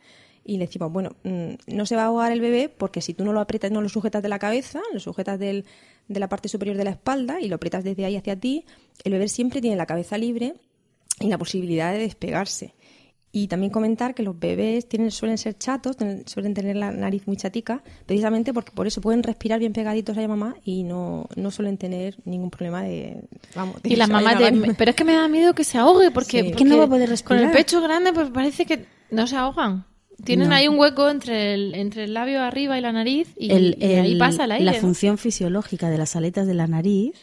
Y 0.44 0.58
le 0.58 0.66
decimos, 0.66 0.90
bueno, 0.92 1.16
mm, 1.22 1.52
no 1.68 1.86
se 1.86 1.96
va 1.96 2.02
a 2.02 2.06
ahogar 2.06 2.32
el 2.32 2.40
bebé 2.40 2.68
porque 2.68 3.00
si 3.00 3.14
tú 3.14 3.24
no 3.24 3.32
lo 3.32 3.40
aprietas, 3.40 3.70
no 3.70 3.80
lo 3.82 3.88
sujetas 3.88 4.22
de 4.22 4.28
la 4.28 4.38
cabeza, 4.38 4.80
lo 4.92 4.98
sujetas 5.00 5.38
del- 5.38 5.64
de 6.08 6.18
la 6.20 6.28
parte 6.28 6.48
superior 6.48 6.76
de 6.76 6.84
la 6.84 6.90
espalda 6.90 7.40
y 7.40 7.48
lo 7.48 7.56
aprietas 7.56 7.84
desde 7.84 8.04
ahí 8.04 8.16
hacia 8.16 8.38
ti, 8.38 8.64
el 9.04 9.12
bebé 9.12 9.28
siempre 9.28 9.60
tiene 9.60 9.76
la 9.76 9.86
cabeza 9.86 10.18
libre 10.18 10.54
y 11.20 11.28
la 11.28 11.38
posibilidad 11.38 11.92
de 11.92 11.98
despegarse. 12.00 12.74
Y 13.32 13.46
también 13.46 13.70
comentar 13.70 14.14
que 14.14 14.24
los 14.24 14.36
bebés 14.38 14.88
tienen, 14.88 15.12
suelen 15.12 15.38
ser 15.38 15.56
chatos, 15.56 15.96
suelen 16.26 16.52
tener 16.52 16.74
la 16.74 16.90
nariz 16.90 17.28
muy 17.28 17.36
chatica, 17.36 17.80
precisamente 18.06 18.52
porque 18.52 18.72
por 18.72 18.88
eso 18.88 19.00
pueden 19.00 19.22
respirar 19.22 19.60
bien 19.60 19.72
pegaditos 19.72 20.18
a 20.18 20.20
la 20.20 20.26
mamá 20.26 20.56
y 20.64 20.82
no, 20.82 21.26
no 21.36 21.50
suelen 21.52 21.76
tener 21.78 22.16
ningún 22.24 22.50
problema 22.50 22.82
de... 22.82 23.22
Vamos, 23.54 23.80
de 23.82 23.90
Y 23.92 23.94
las 23.96 24.08
mamás 24.10 24.36
de, 24.38 24.74
pero 24.76 24.90
es 24.90 24.96
que 24.96 25.04
me 25.04 25.12
da 25.12 25.28
miedo 25.28 25.54
que 25.54 25.62
se 25.62 25.78
ahogue 25.78 26.10
porque, 26.10 26.42
Sí. 26.42 26.48
porque 26.48 26.64
no 26.64 26.78
va 26.78 26.84
a 26.84 26.88
poder 26.88 27.02
Con 27.22 27.36
el 27.36 27.44
respirar. 27.44 27.52
pecho 27.52 27.80
grande 27.80 28.12
pues 28.12 28.30
parece 28.30 28.66
que 28.66 28.84
no 29.12 29.26
se 29.28 29.36
ahogan. 29.36 29.84
Tienen 30.24 30.48
No. 30.50 30.54
ahí 30.56 30.66
un 30.68 30.78
hueco 30.78 31.08
entre 31.08 31.54
el, 31.54 31.74
entre 31.76 32.04
el 32.04 32.12
labio 32.14 32.42
arriba 32.42 32.76
y 32.78 32.82
la 32.82 32.92
nariz 32.92 33.28
y, 33.38 33.52
El- 33.52 33.76
y 33.80 33.84
ahí 33.94 34.12
el- 34.12 34.18
pasa 34.18 34.44
el 34.44 34.52
aire. 34.52 34.64
la 34.66 34.74
función 34.74 35.16
fisiológica 35.18 35.88
de 35.88 35.96
las 35.98 36.14
aletas 36.16 36.46
de 36.48 36.54
la 36.54 36.66
nariz 36.66 37.14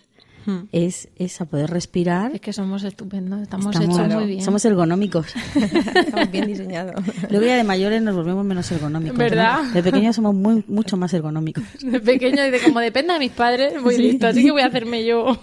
Hmm. 0.48 0.70
es 0.72 1.10
esa, 1.18 1.44
poder 1.44 1.70
respirar. 1.70 2.34
Es 2.34 2.40
que 2.40 2.54
somos 2.54 2.84
estupendos, 2.86 3.42
estamos, 3.42 3.76
Estamos- 3.76 4.00
hechos 4.00 4.14
muy 4.16 4.26
bien. 4.28 4.42
Somos 4.42 4.64
ergonómicos. 4.64 5.28
Estamos 5.96 6.32
bien 6.32 6.48
diseñados. 6.48 6.96
Luego 7.30 7.46
ya 7.46 7.58
de 7.58 7.66
mayores 7.66 8.02
nos 8.02 8.16
volvemos 8.16 8.46
menos 8.46 8.72
ergonómicos. 8.72 9.18
¿no? 9.18 9.24
¿Verdad? 9.26 9.64
De 9.74 9.84
pequeños 9.84 10.16
somos 10.16 10.34
muy, 10.34 10.64
mucho 10.70 10.96
más 10.96 11.14
ergonómicos. 11.14 11.66
De 11.82 12.00
pequeño 12.00 12.46
y 12.46 12.50
de 12.50 12.62
como 12.62 12.80
dependa 12.80 13.16
de 13.16 13.20
mis 13.20 13.32
padres, 13.34 13.82
muy 13.82 13.98
listo, 13.98 14.26
así 14.28 14.42
que 14.42 14.52
voy 14.52 14.62
a 14.62 14.68
hacerme 14.68 15.06
yo. 15.06 15.38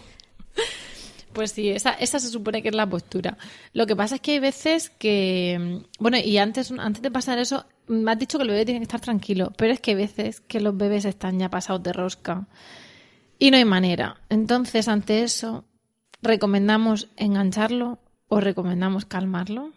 Pues 1.34 1.50
sí, 1.50 1.68
esa, 1.68 1.90
esa 1.90 2.18
se 2.20 2.28
supone 2.28 2.62
que 2.62 2.68
es 2.68 2.74
la 2.74 2.88
postura. 2.88 3.36
Lo 3.72 3.86
que 3.86 3.96
pasa 3.96 4.14
es 4.14 4.20
que 4.20 4.32
hay 4.32 4.38
veces 4.38 4.88
que, 4.88 5.82
bueno, 5.98 6.16
y 6.16 6.38
antes, 6.38 6.72
antes 6.78 7.02
de 7.02 7.10
pasar 7.10 7.38
eso, 7.38 7.66
me 7.88 8.10
has 8.12 8.18
dicho 8.18 8.38
que 8.38 8.44
el 8.44 8.50
bebé 8.50 8.64
tiene 8.64 8.80
que 8.80 8.84
estar 8.84 9.00
tranquilo, 9.00 9.52
pero 9.58 9.72
es 9.72 9.80
que 9.80 9.90
hay 9.90 9.96
veces 9.96 10.40
que 10.40 10.60
los 10.60 10.76
bebés 10.76 11.04
están 11.04 11.38
ya 11.38 11.50
pasados 11.50 11.82
de 11.82 11.92
rosca 11.92 12.46
y 13.38 13.50
no 13.50 13.56
hay 13.56 13.64
manera. 13.64 14.16
Entonces, 14.28 14.88
ante 14.88 15.22
eso, 15.22 15.64
¿recomendamos 16.22 17.08
engancharlo 17.16 17.98
o 18.28 18.40
recomendamos 18.40 19.04
calmarlo? 19.04 19.72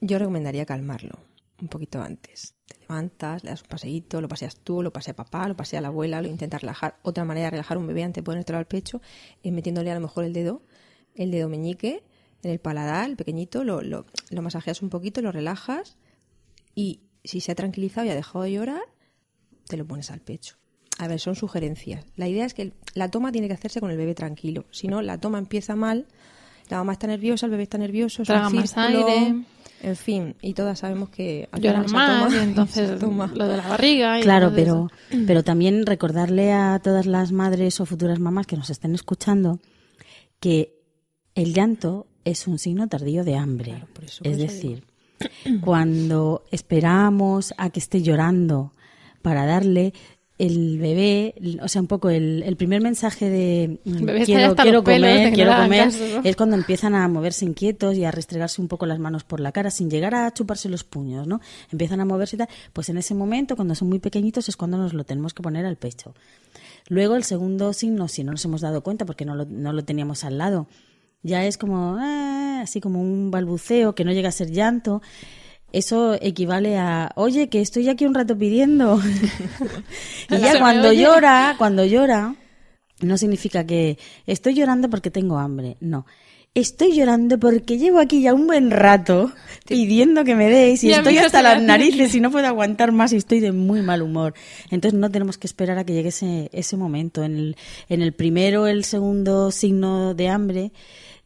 Yo 0.00 0.18
recomendaría 0.18 0.66
calmarlo 0.66 1.18
un 1.60 1.68
poquito 1.68 2.02
antes. 2.02 2.54
Te 2.66 2.78
levantas, 2.80 3.44
le 3.44 3.50
das 3.50 3.62
un 3.62 3.68
paseíto, 3.68 4.20
lo 4.20 4.28
paseas 4.28 4.56
tú, 4.56 4.82
lo 4.82 4.92
pasea 4.92 5.14
papá, 5.14 5.48
lo 5.48 5.56
pasea 5.56 5.80
la 5.80 5.88
abuela, 5.88 6.20
lo 6.20 6.28
intentas 6.28 6.60
relajar. 6.60 6.98
Otra 7.02 7.24
manera 7.24 7.46
de 7.46 7.50
relajar 7.52 7.78
un 7.78 7.86
bebé 7.86 8.04
antes 8.04 8.22
de 8.22 8.24
ponértelo 8.24 8.58
al 8.58 8.66
pecho 8.66 9.00
es 9.42 9.52
metiéndole 9.52 9.90
a 9.90 9.94
lo 9.94 10.00
mejor 10.00 10.24
el 10.24 10.32
dedo, 10.32 10.62
el 11.14 11.30
dedo 11.30 11.48
meñique, 11.48 12.02
en 12.42 12.50
el 12.50 12.60
paladar, 12.60 13.08
el 13.08 13.16
pequeñito, 13.16 13.64
lo, 13.64 13.80
lo, 13.80 14.06
lo 14.30 14.42
masajeas 14.42 14.82
un 14.82 14.90
poquito, 14.90 15.22
lo 15.22 15.32
relajas 15.32 15.96
y 16.74 17.00
si 17.24 17.40
se 17.40 17.52
ha 17.52 17.54
tranquilizado 17.54 18.06
y 18.06 18.10
ha 18.10 18.14
dejado 18.14 18.44
de 18.44 18.52
llorar, 18.52 18.82
te 19.66 19.76
lo 19.76 19.86
pones 19.86 20.10
al 20.10 20.20
pecho. 20.20 20.56
A 20.98 21.08
ver, 21.08 21.20
son 21.20 21.36
sugerencias. 21.36 22.04
La 22.16 22.28
idea 22.28 22.44
es 22.46 22.54
que 22.54 22.72
la 22.94 23.10
toma 23.10 23.32
tiene 23.32 23.48
que 23.48 23.54
hacerse 23.54 23.80
con 23.80 23.90
el 23.90 23.96
bebé 23.96 24.14
tranquilo. 24.14 24.64
Si 24.70 24.88
no, 24.88 25.02
la 25.02 25.18
toma 25.18 25.38
empieza 25.38 25.76
mal, 25.76 26.06
la 26.70 26.78
mamá 26.78 26.92
está 26.92 27.06
nerviosa, 27.06 27.46
el 27.46 27.50
bebé 27.52 27.64
está 27.64 27.78
nervioso, 27.78 28.22
es 28.22 28.28
Traga 28.28 28.48
un 28.48 28.56
más 28.56 28.70
círculo, 28.70 29.06
aire. 29.06 29.34
En 29.82 29.94
fin, 29.94 30.34
y 30.40 30.54
todas 30.54 30.78
sabemos 30.78 31.10
que 31.10 31.48
Lloran 31.60 31.84
más, 31.92 32.24
toma- 32.30 32.36
y 32.36 32.38
entonces 32.42 32.98
toma- 32.98 33.30
lo 33.34 33.46
de 33.46 33.58
la 33.58 33.68
barriga. 33.68 34.18
y 34.18 34.22
Claro, 34.22 34.50
pero, 34.54 34.90
pero 35.26 35.44
también 35.44 35.84
recordarle 35.84 36.52
a 36.52 36.80
todas 36.82 37.04
las 37.06 37.30
madres 37.30 37.78
o 37.80 37.84
futuras 37.86 38.18
mamás 38.18 38.46
que 38.46 38.56
nos 38.56 38.70
estén 38.70 38.94
escuchando 38.94 39.60
que 40.40 40.80
el 41.34 41.52
llanto 41.52 42.06
es 42.24 42.46
un 42.48 42.58
signo 42.58 42.88
tardío 42.88 43.22
de 43.22 43.36
hambre. 43.36 43.72
Claro, 43.72 43.86
por 43.92 44.04
eso- 44.04 44.24
es 44.24 44.38
decir, 44.38 44.84
cuando 45.60 46.42
esperamos 46.50 47.54
a 47.58 47.70
que 47.70 47.78
esté 47.80 48.02
llorando 48.02 48.72
para 49.22 49.44
darle 49.46 49.92
el 50.38 50.78
bebé, 50.78 51.34
o 51.62 51.68
sea, 51.68 51.80
un 51.80 51.86
poco 51.86 52.10
el, 52.10 52.42
el 52.42 52.56
primer 52.56 52.82
mensaje 52.82 53.30
de 53.30 53.78
quiero, 54.24 54.54
quiero 54.54 54.84
comer, 54.84 55.32
quiero 55.32 55.56
comer, 55.56 55.84
caso, 55.84 56.04
¿no? 56.16 56.20
es 56.24 56.36
cuando 56.36 56.56
empiezan 56.56 56.94
a 56.94 57.08
moverse 57.08 57.46
inquietos 57.46 57.96
y 57.96 58.04
a 58.04 58.10
restregarse 58.10 58.60
un 58.60 58.68
poco 58.68 58.84
las 58.84 58.98
manos 58.98 59.24
por 59.24 59.40
la 59.40 59.52
cara 59.52 59.70
sin 59.70 59.90
llegar 59.90 60.14
a 60.14 60.30
chuparse 60.34 60.68
los 60.68 60.84
puños, 60.84 61.26
¿no? 61.26 61.40
Empiezan 61.72 62.00
a 62.00 62.04
moverse 62.04 62.36
y 62.36 62.38
tal. 62.40 62.48
Pues 62.74 62.90
en 62.90 62.98
ese 62.98 63.14
momento, 63.14 63.56
cuando 63.56 63.74
son 63.74 63.88
muy 63.88 63.98
pequeñitos, 63.98 64.48
es 64.50 64.56
cuando 64.56 64.76
nos 64.76 64.92
lo 64.92 65.04
tenemos 65.04 65.32
que 65.32 65.42
poner 65.42 65.64
al 65.64 65.76
pecho. 65.76 66.14
Luego 66.88 67.16
el 67.16 67.24
segundo 67.24 67.72
signo, 67.72 68.06
si 68.06 68.22
no 68.22 68.32
nos 68.32 68.44
hemos 68.44 68.60
dado 68.60 68.82
cuenta 68.82 69.06
porque 69.06 69.24
no 69.24 69.34
lo, 69.34 69.46
no 69.46 69.72
lo 69.72 69.84
teníamos 69.84 70.22
al 70.22 70.36
lado, 70.36 70.68
ya 71.22 71.46
es 71.46 71.56
como, 71.56 71.96
ah, 71.98 72.60
así 72.62 72.80
como 72.80 73.00
un 73.00 73.30
balbuceo 73.30 73.94
que 73.94 74.04
no 74.04 74.12
llega 74.12 74.28
a 74.28 74.32
ser 74.32 74.50
llanto. 74.50 75.00
Eso 75.72 76.16
equivale 76.20 76.78
a, 76.78 77.12
oye, 77.16 77.48
que 77.48 77.60
estoy 77.60 77.88
aquí 77.88 78.06
un 78.06 78.14
rato 78.14 78.36
pidiendo. 78.36 79.00
y 80.30 80.38
ya 80.38 80.58
cuando 80.58 80.92
llora, 80.92 81.54
cuando 81.58 81.84
llora, 81.84 82.34
no 83.00 83.18
significa 83.18 83.66
que 83.66 83.98
estoy 84.26 84.54
llorando 84.54 84.88
porque 84.88 85.10
tengo 85.10 85.38
hambre. 85.38 85.76
No. 85.80 86.06
Estoy 86.54 86.94
llorando 86.94 87.38
porque 87.38 87.76
llevo 87.76 87.98
aquí 87.98 88.22
ya 88.22 88.32
un 88.32 88.46
buen 88.46 88.70
rato 88.70 89.30
pidiendo 89.68 90.24
que 90.24 90.34
me 90.34 90.48
deis 90.48 90.82
y 90.84 90.90
estoy 90.90 91.18
hasta 91.18 91.42
las 91.42 91.60
narices 91.60 92.14
y 92.14 92.20
no 92.20 92.30
puedo 92.30 92.46
aguantar 92.46 92.92
más 92.92 93.12
y 93.12 93.16
estoy 93.16 93.40
de 93.40 93.52
muy 93.52 93.82
mal 93.82 94.00
humor. 94.00 94.32
Entonces 94.70 94.98
no 94.98 95.10
tenemos 95.10 95.36
que 95.36 95.46
esperar 95.46 95.76
a 95.76 95.84
que 95.84 95.92
llegue 95.92 96.08
ese, 96.08 96.48
ese 96.54 96.78
momento. 96.78 97.22
En 97.24 97.36
el, 97.36 97.56
en 97.90 98.00
el 98.00 98.14
primero, 98.14 98.66
el 98.68 98.84
segundo 98.84 99.50
signo 99.50 100.14
de 100.14 100.28
hambre, 100.28 100.72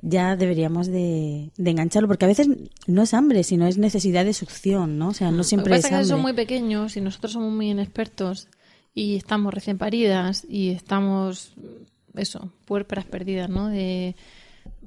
ya 0.02 0.36
deberíamos 0.36 0.86
de, 0.86 1.50
de 1.56 1.70
engancharlo, 1.70 2.08
porque 2.08 2.24
a 2.24 2.28
veces 2.28 2.48
no 2.86 3.02
es 3.02 3.14
hambre, 3.14 3.44
sino 3.44 3.66
es 3.66 3.78
necesidad 3.78 4.24
de 4.24 4.32
succión, 4.32 4.98
¿no? 4.98 5.08
O 5.08 5.14
sea, 5.14 5.30
no 5.30 5.38
Lo 5.38 5.44
siempre 5.44 5.72
que 5.72 5.78
es 5.78 5.84
pasa 5.84 6.00
es 6.00 6.06
que 6.06 6.12
son 6.12 6.22
muy 6.22 6.32
pequeños 6.32 6.96
y 6.96 7.00
nosotros 7.00 7.32
somos 7.32 7.52
muy 7.52 7.70
inexpertos 7.70 8.48
y 8.94 9.16
estamos 9.16 9.52
recién 9.52 9.78
paridas 9.78 10.46
y 10.48 10.70
estamos, 10.70 11.52
eso, 12.14 12.52
puérperas 12.64 13.04
perdidas, 13.04 13.50
¿no? 13.50 13.68
De, 13.68 14.16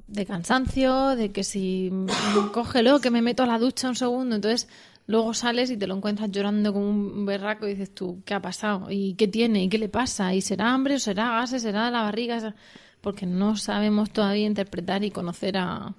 de 0.08 0.26
cansancio, 0.26 1.16
de 1.16 1.32
que 1.32 1.44
si 1.44 1.92
cógelo, 2.54 3.00
que 3.00 3.12
me 3.12 3.22
meto 3.22 3.44
a 3.44 3.48
la 3.48 3.60
ducha 3.60 3.90
un 3.90 3.96
segundo, 3.96 4.36
entonces 4.36 4.68
luego 5.06 5.34
sales 5.34 5.70
y 5.70 5.78
te 5.78 5.86
lo 5.86 5.96
encuentras 5.96 6.32
llorando 6.32 6.74
como 6.74 6.90
un 6.90 7.26
berraco 7.26 7.68
y 7.68 7.72
dices 7.72 7.94
tú, 7.94 8.22
¿qué 8.26 8.34
ha 8.34 8.42
pasado? 8.42 8.88
¿Y 8.90 9.14
qué 9.14 9.28
tiene? 9.28 9.64
¿Y 9.64 9.70
qué 9.70 9.78
le 9.78 9.90
pasa? 9.90 10.34
¿Y 10.34 10.42
será 10.42 10.74
hambre 10.74 10.96
o 10.96 11.00
será 11.00 11.30
gases? 11.30 11.62
¿Será 11.62 11.92
la 11.92 12.04
barriga? 12.04 12.56
Porque 13.04 13.26
no 13.28 13.56
sabemos 13.58 14.10
todavía 14.12 14.48
interpretar 14.48 15.04
y 15.04 15.12
conocer 15.12 15.58
a, 15.58 15.94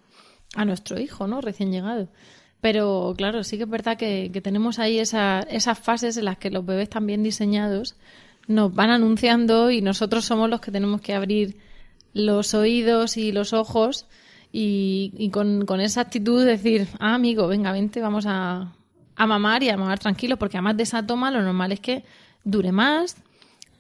a 0.56 0.64
nuestro 0.64 0.99
hijo, 0.99 1.26
¿no? 1.28 1.40
Recién 1.40 1.70
llegado. 1.70 2.08
Pero 2.61 3.12
claro, 3.16 3.44
sí 3.44 3.58
que 3.58 3.64
es 3.64 3.68
verdad 3.68 3.96
que, 3.99 4.30
que 4.32 4.40
tenemos 4.40 4.78
ahí 4.78 4.99
esa- 4.99 5.42
esas 5.50 5.78
fases 5.78 6.16
en 6.16 6.25
las 6.25 6.38
que 6.38 6.50
los 6.50 6.64
bebés 6.64 6.88
tan 6.88 7.06
bien 7.06 7.23
diseñados 7.23 7.94
nos 8.49 8.75
van 8.75 8.90
anunciando 8.90 9.70
y 9.70 9.82
nosotros 9.82 10.25
somos 10.25 10.49
los 10.50 10.61
que 10.61 10.70
tenemos 10.73 11.00
que 11.02 11.14
abrir 11.14 11.58
los 12.14 12.54
oídos 12.54 13.16
y 13.18 13.32
los 13.32 13.52
ojos 13.52 14.06
y, 14.50 15.12
y 15.18 15.28
con, 15.30 15.66
con 15.66 15.80
esa 15.80 16.00
actitud 16.02 16.44
decir, 16.44 16.88
ah, 17.00 17.14
amigo, 17.14 17.46
venga, 17.49 17.70
vente, 17.73 18.00
vamos 18.00 18.25
a, 18.26 18.73
a 19.16 19.26
mamar 19.26 19.62
y 19.62 19.68
a 19.68 19.76
mamar 19.76 19.99
tranquilos, 19.99 20.38
porque 20.38 20.56
además 20.56 20.76
de 20.78 20.84
esa 20.84 21.06
toma 21.06 21.30
lo 21.30 21.42
normal 21.42 21.73
es 21.73 21.80
que 21.80 22.04
dure 22.44 22.73
más, 22.73 23.16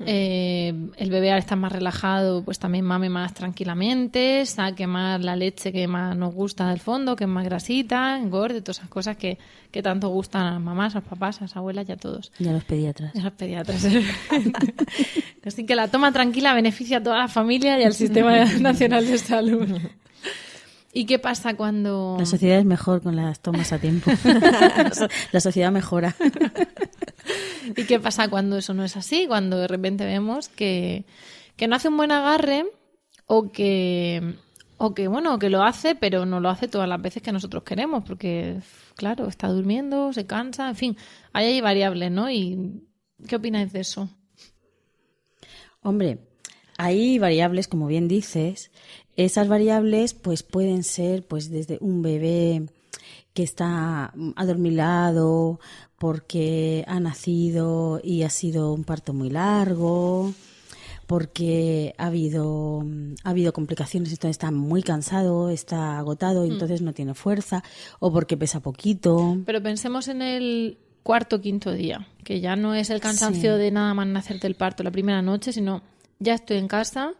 eh, 0.00 0.74
el 0.96 1.10
bebé 1.10 1.30
al 1.30 1.38
estar 1.38 1.56
más 1.56 1.72
relajado, 1.72 2.42
pues 2.42 2.58
también 2.58 2.84
mame 2.84 3.08
más 3.08 3.32
tranquilamente, 3.32 4.44
saque 4.46 4.86
más 4.86 5.22
la 5.22 5.36
leche 5.36 5.72
que 5.72 5.86
más 5.86 6.16
nos 6.16 6.34
gusta 6.34 6.68
del 6.68 6.80
fondo, 6.80 7.14
que 7.16 7.24
es 7.24 7.30
más 7.30 7.44
grasita, 7.44 8.18
engorde, 8.18 8.60
todas 8.60 8.78
esas 8.78 8.90
cosas 8.90 9.16
que, 9.16 9.38
que 9.70 9.82
tanto 9.82 10.08
gustan 10.08 10.46
a 10.46 10.52
las 10.52 10.60
mamás, 10.60 10.94
a 10.94 11.00
los 11.00 11.08
papás, 11.08 11.38
a 11.38 11.44
las 11.44 11.56
abuelas 11.56 11.88
y 11.88 11.92
a 11.92 11.96
todos. 11.96 12.32
Y 12.38 12.48
a 12.48 12.52
los 12.52 12.64
pediatras. 12.64 13.14
Y 13.14 13.20
a 13.20 13.24
los 13.24 13.32
pediatras. 13.32 13.86
Así 15.44 15.66
que 15.66 15.76
la 15.76 15.88
toma 15.88 16.10
tranquila 16.12 16.54
beneficia 16.54 16.98
a 16.98 17.02
toda 17.02 17.18
la 17.18 17.28
familia 17.28 17.78
y 17.78 17.84
al 17.84 17.94
Sistema 17.94 18.44
Nacional 18.60 19.06
de 19.06 19.18
Salud. 19.18 19.68
¿Y 20.96 21.06
qué 21.06 21.18
pasa 21.18 21.54
cuando...? 21.54 22.16
La 22.20 22.24
sociedad 22.24 22.58
es 22.60 22.64
mejor 22.64 23.02
con 23.02 23.16
las 23.16 23.40
tomas 23.40 23.72
a 23.72 23.78
tiempo. 23.78 24.12
la 25.32 25.40
sociedad 25.40 25.72
mejora. 25.72 26.14
¿Y 27.76 27.84
qué 27.84 28.00
pasa 28.00 28.28
cuando 28.28 28.58
eso 28.58 28.74
no 28.74 28.84
es 28.84 28.96
así? 28.96 29.26
Cuando 29.26 29.58
de 29.58 29.68
repente 29.68 30.04
vemos 30.04 30.48
que, 30.48 31.04
que 31.56 31.68
no 31.68 31.76
hace 31.76 31.88
un 31.88 31.96
buen 31.96 32.12
agarre 32.12 32.66
o 33.26 33.50
que, 33.50 34.34
o 34.76 34.94
que, 34.94 35.08
bueno, 35.08 35.38
que 35.38 35.50
lo 35.50 35.62
hace, 35.62 35.94
pero 35.94 36.26
no 36.26 36.40
lo 36.40 36.50
hace 36.50 36.68
todas 36.68 36.88
las 36.88 37.00
veces 37.00 37.22
que 37.22 37.32
nosotros 37.32 37.62
queremos, 37.64 38.04
porque, 38.04 38.58
claro, 38.96 39.28
está 39.28 39.48
durmiendo, 39.48 40.12
se 40.12 40.26
cansa, 40.26 40.68
en 40.68 40.76
fin, 40.76 40.96
ahí 41.32 41.46
hay 41.46 41.60
variables, 41.60 42.10
¿no? 42.10 42.30
¿Y 42.30 42.82
qué 43.26 43.36
opináis 43.36 43.72
de 43.72 43.80
eso? 43.80 44.08
Hombre, 45.82 46.18
hay 46.76 47.18
variables, 47.18 47.68
como 47.68 47.86
bien 47.86 48.08
dices. 48.08 48.70
Esas 49.16 49.48
variables, 49.48 50.14
pues, 50.14 50.42
pueden 50.42 50.82
ser, 50.82 51.26
pues, 51.26 51.50
desde 51.50 51.78
un 51.80 52.02
bebé 52.02 52.66
que 53.32 53.42
está 53.42 54.12
adormilado 54.36 55.60
porque 55.98 56.84
ha 56.88 57.00
nacido 57.00 58.00
y 58.02 58.22
ha 58.22 58.30
sido 58.30 58.72
un 58.72 58.84
parto 58.84 59.12
muy 59.12 59.30
largo, 59.30 60.32
porque 61.06 61.94
ha 61.98 62.06
habido, 62.06 62.84
ha 63.22 63.30
habido 63.30 63.52
complicaciones, 63.52 64.10
entonces 64.10 64.32
está 64.32 64.50
muy 64.50 64.82
cansado, 64.82 65.50
está 65.50 65.98
agotado, 65.98 66.44
y 66.46 66.50
entonces 66.50 66.82
no 66.82 66.92
tiene 66.92 67.14
fuerza, 67.14 67.62
o 68.00 68.12
porque 68.12 68.36
pesa 68.36 68.60
poquito. 68.60 69.38
Pero 69.44 69.62
pensemos 69.62 70.08
en 70.08 70.22
el 70.22 70.78
cuarto 71.02 71.36
o 71.36 71.40
quinto 71.40 71.72
día, 71.72 72.08
que 72.24 72.40
ya 72.40 72.56
no 72.56 72.74
es 72.74 72.90
el 72.90 73.00
cansancio 73.00 73.54
Sí. 73.56 73.62
de 73.62 73.70
nada 73.70 73.92
más 73.94 74.06
nacerte 74.06 74.46
el 74.46 74.54
parto 74.54 74.82
la 74.82 74.90
primera 74.90 75.20
noche, 75.22 75.52
sino 75.52 75.82
ya 76.18 76.34
estoy 76.34 76.56
en 76.56 76.68
casa 76.68 77.12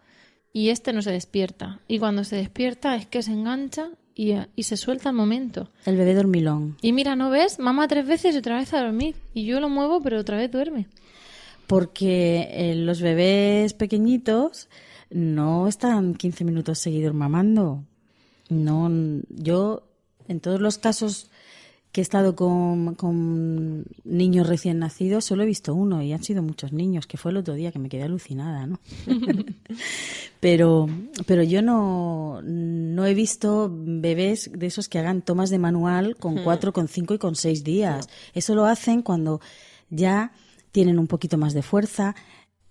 y 0.53 0.71
este 0.71 0.93
no 0.93 1.03
se 1.03 1.11
despierta. 1.11 1.81
Y 1.87 1.99
cuando 1.99 2.25
se 2.25 2.37
despierta 2.37 2.97
es 2.97 3.07
que 3.07 3.23
se 3.23 3.33
engancha 3.33 3.91
y, 4.15 4.35
y 4.55 4.63
se 4.63 4.77
suelta 4.77 5.09
al 5.09 5.15
momento. 5.15 5.69
El 5.85 5.97
bebé 5.97 6.15
dormilón. 6.15 6.77
Y 6.83 6.93
mira, 6.93 7.17
¿no 7.17 7.31
ves? 7.31 7.59
Mamá 7.59 7.89
tres 7.89 8.07
veces 8.07 8.35
y 8.35 8.39
otra 8.39 8.59
vez 8.59 8.73
a 8.75 8.83
dormir. 8.83 9.17
Y 9.35 9.45
yo 9.45 9.61
lo 9.61 9.69
muevo, 9.69 10.01
pero 10.03 10.21
otra 10.21 10.37
vez 10.37 10.51
duerme. 10.51 10.87
Porque 11.67 12.49
eh, 12.51 12.75
los 12.75 13.01
bebés 13.01 13.73
pequeñitos 13.73 14.69
no 15.11 15.69
están 15.69 16.15
15 16.15 16.45
minutos 16.45 16.79
seguidos 16.79 17.15
mamando. 17.15 17.85
No, 18.49 18.91
yo 19.31 19.89
en 20.29 20.41
todos 20.41 20.61
los 20.61 20.79
casos 20.79 21.31
que 21.95 22.01
he 22.01 22.03
estado 22.03 22.35
con, 22.35 22.97
con 22.97 23.85
niños 24.03 24.49
recién 24.49 24.81
nacidos 24.81 25.27
solo 25.27 25.45
he 25.45 25.47
visto 25.47 25.77
uno 25.77 26.03
y 26.03 26.13
han 26.13 26.25
sido 26.25 26.43
muchos 26.43 26.73
niños, 26.73 27.07
que 27.07 27.17
fue 27.17 27.31
el 27.31 27.37
otro 27.37 27.55
día 27.55 27.71
que 27.71 27.79
me 27.79 27.89
quedé 27.89 28.03
alucinada, 28.03 28.67
¿no? 28.67 28.81
pero, 30.41 30.89
pero 31.25 31.45
yo 31.45 31.63
no, 31.63 32.41
no 32.43 33.07
he 33.07 33.15
visto 33.15 33.71
bebés 33.73 34.51
de 34.53 34.67
esos 34.67 34.89
que 34.89 34.99
hagan 34.99 35.23
tomas 35.23 35.51
de 35.51 35.61
manual 35.61 36.17
con 36.17 36.43
cuatro, 36.43 36.73
con 36.73 36.89
cinco 36.89 37.15
y 37.15 37.19
con 37.19 37.37
seis 37.37 37.63
días. 37.63 38.09
Eso 38.35 38.57
lo 38.57 38.65
hacen 38.67 39.03
cuando 39.03 39.41
ya 39.89 40.33
tienen 40.73 40.99
un 40.99 41.07
poquito 41.07 41.39
más 41.39 41.55
de 41.55 41.63
fuerza. 41.63 42.17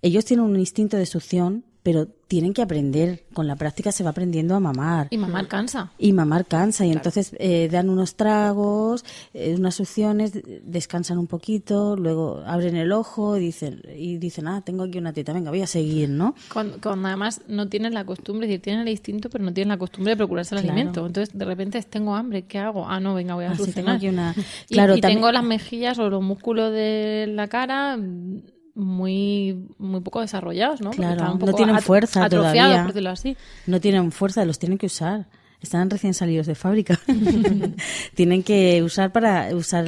Ellos 0.02 0.26
tienen 0.26 0.44
un 0.44 0.60
instinto 0.60 0.98
de 0.98 1.06
succión, 1.06 1.64
pero 1.84 2.08
tienen 2.26 2.52
que 2.54 2.62
aprender. 2.62 3.22
Con 3.34 3.46
la 3.46 3.54
práctica 3.56 3.92
se 3.92 4.02
va 4.02 4.10
aprendiendo 4.10 4.56
a 4.56 4.60
mamar. 4.60 5.06
Y 5.10 5.18
mamá 5.18 5.46
cansa. 5.46 5.92
Y 5.98 6.12
mamar 6.12 6.46
cansa 6.46 6.84
y 6.86 6.90
entonces 6.90 7.36
eh, 7.38 7.68
dan 7.70 7.88
unos 7.90 8.16
tragos, 8.16 9.04
eh, 9.34 9.54
unas 9.56 9.74
succiones, 9.76 10.32
de- 10.32 10.62
descansan 10.64 11.18
un 11.18 11.26
poquito, 11.28 11.94
luego 11.96 12.42
abren 12.46 12.74
el 12.76 12.90
ojo 12.90 13.36
y 13.36 13.40
dicen, 13.40 13.82
y 13.96 14.16
dicen, 14.16 14.48
ah, 14.48 14.62
tengo 14.64 14.84
aquí 14.84 14.98
una 14.98 15.12
teta, 15.12 15.32
venga, 15.32 15.50
voy 15.50 15.60
a 15.60 15.66
seguir, 15.68 16.08
¿no? 16.08 16.34
Cuando, 16.52 16.78
cuando 16.82 17.06
además 17.06 17.42
no 17.46 17.68
tienen 17.68 17.94
la 17.94 18.04
costumbre, 18.06 18.46
es 18.46 18.50
decir, 18.50 18.62
tienen 18.62 18.82
el 18.82 18.88
instinto, 18.88 19.28
pero 19.30 19.44
no 19.44 19.52
tienen 19.52 19.68
la 19.68 19.78
costumbre 19.78 20.12
de 20.12 20.16
procurarse 20.16 20.54
el 20.54 20.62
Claro. 20.62 20.74
alimento. 20.74 21.06
Entonces, 21.06 21.36
de 21.38 21.44
repente 21.44 21.80
tengo 21.82 22.16
hambre, 22.16 22.42
¿qué 22.46 22.58
hago? 22.58 22.88
Ah, 22.88 22.98
no, 22.98 23.14
venga, 23.14 23.34
voy 23.34 23.44
a 23.44 23.48
Así 23.50 23.58
tengo 23.58 23.72
solucionar. 23.90 23.96
aquí 23.96 24.08
una... 24.08 24.34
Claro, 24.70 24.96
y 24.96 25.00
también- 25.02 25.18
tengo 25.20 25.30
las 25.32 25.44
mejillas 25.44 25.98
o 25.98 26.08
los 26.08 26.22
músculos 26.22 26.72
de 26.72 27.26
la 27.28 27.46
cara 27.48 27.96
mm, 27.98 28.40
muy 28.74 29.66
muy 29.78 30.00
poco 30.00 30.20
desarrollados, 30.20 30.80
¿no? 30.80 30.90
Claro, 30.90 31.34
no 31.38 31.52
tienen 31.54 31.80
fuerza 31.80 32.28
todavía. 32.28 32.78
por 32.82 32.88
decirlo 32.88 33.10
así. 33.10 33.36
No 33.66 33.80
tienen 33.80 34.10
fuerza, 34.12 34.44
los 34.44 34.58
tienen 34.58 34.78
que 34.78 34.86
usar. 34.86 35.26
Están 35.60 35.88
recién 35.88 36.12
salidos 36.12 36.46
de 36.46 36.54
fábrica. 36.54 37.00
tienen 38.14 38.42
que 38.42 38.82
usar 38.82 39.12
para 39.12 39.54
usar 39.54 39.86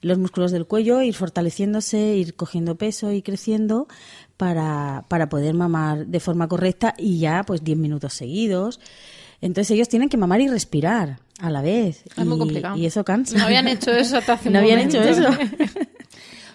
los 0.00 0.18
músculos 0.18 0.50
del 0.50 0.66
cuello, 0.66 1.02
ir 1.02 1.14
fortaleciéndose, 1.14 2.16
ir 2.16 2.34
cogiendo 2.36 2.76
peso 2.76 3.12
y 3.12 3.20
creciendo 3.20 3.86
para, 4.38 5.04
para 5.08 5.28
poder 5.28 5.52
mamar 5.54 6.06
de 6.06 6.20
forma 6.20 6.48
correcta 6.48 6.94
y 6.96 7.18
ya 7.18 7.42
pues 7.46 7.62
10 7.64 7.76
minutos 7.78 8.14
seguidos. 8.14 8.80
Entonces 9.42 9.70
ellos 9.72 9.88
tienen 9.88 10.08
que 10.08 10.16
mamar 10.16 10.40
y 10.40 10.48
respirar 10.48 11.18
a 11.40 11.50
la 11.50 11.60
vez. 11.62 12.04
Es 12.16 12.24
muy 12.24 12.36
y- 12.36 12.38
complicado. 12.38 12.76
Y 12.76 12.86
eso 12.86 13.04
cansa. 13.04 13.36
No 13.38 13.44
habían 13.44 13.68
hecho 13.68 13.90
eso 13.90 14.16
hasta 14.18 14.34
hace 14.34 14.48
un 14.48 14.54
No 14.54 14.58
habían 14.60 14.78
momento. 14.86 15.02
hecho 15.02 15.10
eso. 15.10 15.28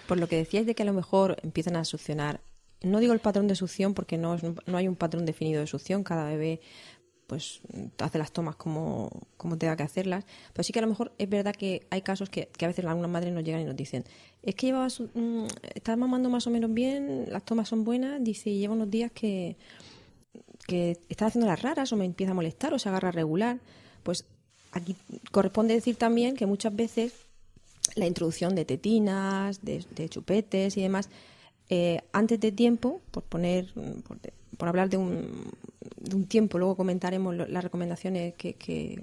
Por 0.07 0.19
lo 0.19 0.27
que 0.27 0.37
decíais 0.37 0.65
de 0.65 0.75
que 0.75 0.83
a 0.83 0.85
lo 0.85 0.93
mejor 0.93 1.37
empiezan 1.43 1.75
a 1.75 1.85
succionar. 1.85 2.41
No 2.81 2.99
digo 2.99 3.13
el 3.13 3.19
patrón 3.19 3.47
de 3.47 3.55
succión 3.55 3.93
porque 3.93 4.17
no, 4.17 4.37
no 4.65 4.77
hay 4.77 4.87
un 4.87 4.95
patrón 4.95 5.25
definido 5.25 5.61
de 5.61 5.67
succión. 5.67 6.03
Cada 6.03 6.25
bebé 6.25 6.61
pues 7.27 7.61
hace 7.97 8.19
las 8.19 8.31
tomas 8.31 8.55
como, 8.55 9.09
como 9.37 9.57
tenga 9.57 9.75
que 9.75 9.81
hacerlas. 9.83 10.25
Pero 10.53 10.63
sí 10.63 10.71
que 10.73 10.79
a 10.79 10.83
lo 10.83 10.87
mejor 10.87 11.11
es 11.17 11.27
verdad 11.27 11.55
que 11.55 11.87
hay 11.89 12.01
casos 12.03 12.29
que, 12.29 12.47
que 12.55 12.65
a 12.65 12.67
veces 12.67 12.85
algunas 12.85 13.09
madres 13.09 13.33
nos 13.33 13.43
llegan 13.43 13.61
y 13.61 13.65
nos 13.65 13.75
dicen 13.75 14.03
es 14.43 14.53
que 14.53 14.67
llevaba 14.67 14.91
su- 14.91 15.09
mm, 15.15 15.47
estás 15.73 15.97
mamando 15.97 16.29
más 16.29 16.45
o 16.45 16.51
menos 16.51 16.71
bien, 16.71 17.25
las 17.29 17.43
tomas 17.43 17.67
son 17.67 17.83
buenas, 17.83 18.23
dice, 18.23 18.51
y 18.51 18.59
lleva 18.59 18.75
unos 18.75 18.91
días 18.91 19.11
que, 19.11 19.57
que 20.67 20.99
está 21.09 21.25
haciendo 21.25 21.47
las 21.47 21.61
raras 21.63 21.91
o 21.91 21.95
me 21.95 22.05
empieza 22.05 22.31
a 22.31 22.35
molestar 22.35 22.71
o 22.73 22.77
se 22.79 22.89
agarra 22.89 23.11
regular. 23.11 23.57
Pues 24.03 24.25
aquí 24.71 24.95
corresponde 25.31 25.73
decir 25.73 25.95
también 25.95 26.35
que 26.35 26.45
muchas 26.45 26.75
veces 26.75 27.24
la 27.95 28.07
introducción 28.07 28.55
de 28.55 28.65
tetinas, 28.65 29.63
de, 29.63 30.09
chupetes 30.09 30.75
y 30.77 30.81
demás, 30.81 31.09
eh, 31.69 32.01
antes 32.11 32.39
de 32.39 32.51
tiempo, 32.51 33.01
por 33.11 33.23
poner, 33.23 33.71
mm, 33.75 34.55
por, 34.57 34.67
hablar 34.67 34.89
de 34.89 34.97
un, 34.97 35.51
de 35.99 36.15
un 36.15 36.25
tiempo, 36.25 36.57
luego 36.57 36.75
comentaremos 36.75 37.35
las 37.35 37.63
recomendaciones 37.63 38.33
que, 38.35 38.53
que- 38.53 39.01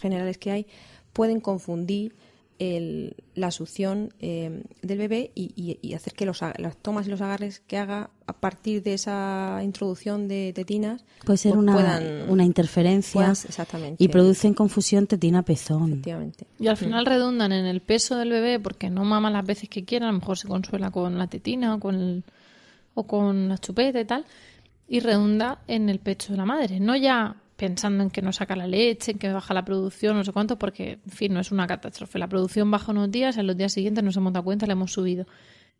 generales 0.00 0.38
que 0.38 0.50
hay, 0.50 0.66
pueden 1.12 1.40
confundir 1.40 2.14
el- 2.58 3.14
la 3.34 3.50
succión 3.50 4.14
eh, 4.20 4.62
del 4.82 4.98
bebé 4.98 5.30
y, 5.34 5.52
y- 5.56 5.78
y 5.82 5.94
hacer 5.94 6.14
que 6.14 6.24
los, 6.24 6.40
las 6.40 6.76
tomas 6.78 7.06
y 7.06 7.10
los 7.10 7.20
agarres 7.20 7.60
que 7.60 7.76
haga 7.76 8.08
a 8.26 8.32
partir 8.32 8.82
de 8.82 8.94
esa 8.94 9.60
introducción 9.62 10.26
de 10.26 10.52
tetinas 10.54 11.04
Puede 11.24 11.36
ser 11.36 11.52
pues 11.52 11.62
una, 11.62 11.74
puedan- 11.74 12.30
una 12.30 12.44
interferencia 12.44 13.12
puedan- 13.20 13.32
exactamente. 13.32 14.02
y 14.02 14.08
producen 14.08 14.54
confusión 14.54 15.06
tetina-pezón. 15.06 15.90
efectivamente. 15.92 16.46
Y 16.58 16.68
al 16.68 16.76
final 16.76 17.04
redundan 17.06 17.52
en 17.52 17.66
el 17.66 17.80
peso 17.82 18.16
del 18.16 18.30
bebé 18.30 18.58
porque 18.58 18.88
no 18.90 19.04
mama 19.04 19.30
las 19.30 19.44
veces 19.44 19.68
que 19.68 19.84
quiera, 19.84 20.08
a 20.08 20.12
lo 20.12 20.18
mejor 20.18 20.38
se 20.38 20.48
consuela 20.48 20.90
con 20.90 21.18
la 21.18 21.26
tetina 21.26 21.74
o 21.74 21.80
con, 21.80 21.94
el- 21.94 22.24
o 22.94 23.02
con 23.06 23.48
la 23.50 23.58
chupeta 23.58 24.00
y 24.00 24.04
tal, 24.06 24.24
y 24.88 25.00
redunda 25.00 25.58
en 25.66 25.88
el 25.90 25.98
pecho 25.98 26.32
de 26.32 26.38
la 26.38 26.46
madre. 26.46 26.80
No 26.80 26.96
ya 26.96 27.36
pensando 27.56 28.02
en 28.02 28.10
que 28.10 28.22
no 28.22 28.32
saca 28.32 28.54
la 28.54 28.66
leche, 28.66 29.12
en 29.12 29.18
que 29.18 29.32
baja 29.32 29.54
la 29.54 29.64
producción, 29.64 30.16
no 30.16 30.24
sé 30.24 30.32
cuánto, 30.32 30.58
porque, 30.58 30.98
en 31.04 31.10
fin, 31.10 31.32
no 31.32 31.40
es 31.40 31.50
una 31.50 31.66
catástrofe. 31.66 32.18
La 32.18 32.28
producción 32.28 32.70
baja 32.70 32.92
unos 32.92 33.10
días, 33.10 33.38
en 33.38 33.46
los 33.46 33.56
días 33.56 33.72
siguientes 33.72 34.04
nos 34.04 34.16
hemos 34.16 34.32
dado 34.32 34.44
cuenta, 34.44 34.66
la 34.66 34.74
hemos 34.74 34.92
subido. 34.92 35.26